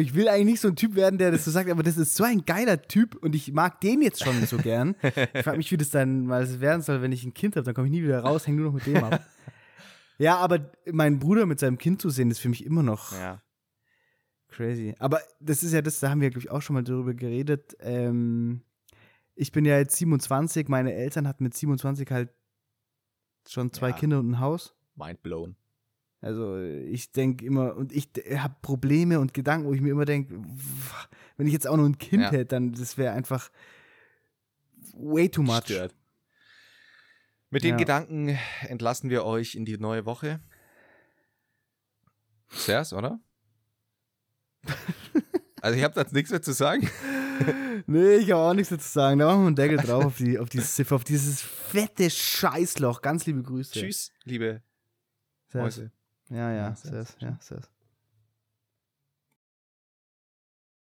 ich 0.00 0.14
will 0.14 0.28
eigentlich 0.28 0.46
nicht 0.46 0.60
so 0.60 0.66
ein 0.66 0.74
Typ 0.74 0.96
werden, 0.96 1.16
der 1.16 1.30
das 1.30 1.44
so 1.44 1.52
sagt, 1.52 1.70
aber 1.70 1.84
das 1.84 1.96
ist 1.96 2.16
so 2.16 2.24
ein 2.24 2.44
geiler 2.44 2.82
Typ 2.82 3.14
und 3.14 3.36
ich 3.36 3.52
mag 3.52 3.80
den 3.80 4.02
jetzt 4.02 4.24
schon 4.24 4.44
so 4.46 4.56
gern. 4.56 4.96
Ich 5.34 5.44
frage 5.44 5.58
mich, 5.58 5.70
wie 5.70 5.76
das 5.76 5.90
dann 5.90 6.26
mal 6.26 6.60
werden 6.60 6.82
soll, 6.82 7.02
wenn 7.02 7.12
ich 7.12 7.24
ein 7.24 7.34
Kind 7.34 7.54
habe. 7.54 7.64
Dann 7.64 7.74
komme 7.74 7.86
ich 7.86 7.92
nie 7.92 8.02
wieder 8.02 8.18
raus, 8.20 8.48
hänge 8.48 8.62
nur 8.62 8.66
noch 8.66 8.74
mit 8.74 8.86
dem 8.86 9.02
ab. 9.02 9.24
Ja, 10.20 10.36
aber 10.38 10.72
meinen 10.90 11.20
Bruder 11.20 11.46
mit 11.46 11.60
seinem 11.60 11.78
Kind 11.78 12.02
zu 12.02 12.10
sehen, 12.10 12.28
ist 12.32 12.40
für 12.40 12.48
mich 12.48 12.66
immer 12.66 12.82
noch 12.82 13.12
Ja. 13.12 13.40
Crazy. 14.48 14.94
Aber 14.98 15.20
das 15.40 15.62
ist 15.62 15.72
ja 15.72 15.82
das, 15.82 16.00
da 16.00 16.10
haben 16.10 16.20
wir, 16.20 16.30
glaube 16.30 16.44
ich, 16.44 16.50
auch 16.50 16.62
schon 16.62 16.74
mal 16.74 16.84
drüber 16.84 17.14
geredet. 17.14 17.76
Ähm, 17.80 18.62
ich 19.34 19.52
bin 19.52 19.64
ja 19.64 19.78
jetzt 19.78 19.96
27, 19.96 20.68
meine 20.68 20.92
Eltern 20.94 21.28
hatten 21.28 21.44
mit 21.44 21.54
27 21.54 22.10
halt 22.10 22.30
schon 23.46 23.72
zwei 23.72 23.90
Ja. 23.90 23.96
Kinder 23.96 24.18
und 24.18 24.30
ein 24.30 24.40
Haus. 24.40 24.74
Mind 24.96 25.22
blown. 25.22 25.56
Also 26.20 26.58
ich 26.58 27.12
denke 27.12 27.44
immer, 27.46 27.76
und 27.76 27.92
ich 27.92 28.08
habe 28.36 28.56
Probleme 28.60 29.20
und 29.20 29.32
Gedanken, 29.34 29.68
wo 29.68 29.72
ich 29.72 29.80
mir 29.80 29.90
immer 29.92 30.04
denke, 30.04 30.34
wenn 31.36 31.46
ich 31.46 31.52
jetzt 31.52 31.68
auch 31.68 31.76
noch 31.76 31.84
ein 31.86 31.98
Kind 31.98 32.24
Ja. 32.24 32.30
hätte, 32.32 32.46
dann 32.46 32.72
das 32.72 32.98
wäre 32.98 33.12
einfach 33.12 33.50
way 34.94 35.28
too 35.28 35.42
much. 35.44 35.62
Stört. 35.64 35.94
Mit 37.50 37.62
den 37.62 37.70
Ja. 37.72 37.76
Gedanken 37.76 38.36
entlassen 38.62 39.10
wir 39.10 39.24
euch 39.24 39.54
in 39.54 39.64
die 39.64 39.78
neue 39.78 40.04
Woche. 40.04 40.40
Sers, 42.50 42.92
oder? 42.92 43.20
Also, 45.60 45.78
ihr 45.78 45.84
habt 45.84 45.96
jetzt 45.96 46.12
nichts 46.12 46.30
mehr 46.30 46.42
zu 46.42 46.52
sagen. 46.52 46.88
Nee, 47.86 48.16
ich 48.16 48.32
habe 48.32 48.42
auch 48.42 48.52
nichts 48.52 48.70
dazu 48.70 48.84
zu 48.84 48.92
sagen. 48.92 49.20
Da 49.20 49.26
machen 49.26 49.42
wir 49.42 49.46
einen 49.46 49.56
Deckel 49.56 49.78
drauf 49.78 50.04
auf, 50.06 50.16
die, 50.16 50.38
auf 50.38 50.48
dieses 50.48 50.90
auf 50.90 51.04
dieses 51.04 51.40
fette 51.40 52.10
Scheißloch. 52.10 53.00
Ganz 53.00 53.26
liebe 53.26 53.42
Grüße. 53.42 53.72
Tschüss, 53.72 54.12
liebe. 54.24 54.60
Mäuse. 55.52 55.92
Ja, 56.28 56.52
ja, 56.52 56.74
servus. 56.74 57.16
Ja, 57.20 57.38
servus. 57.40 57.70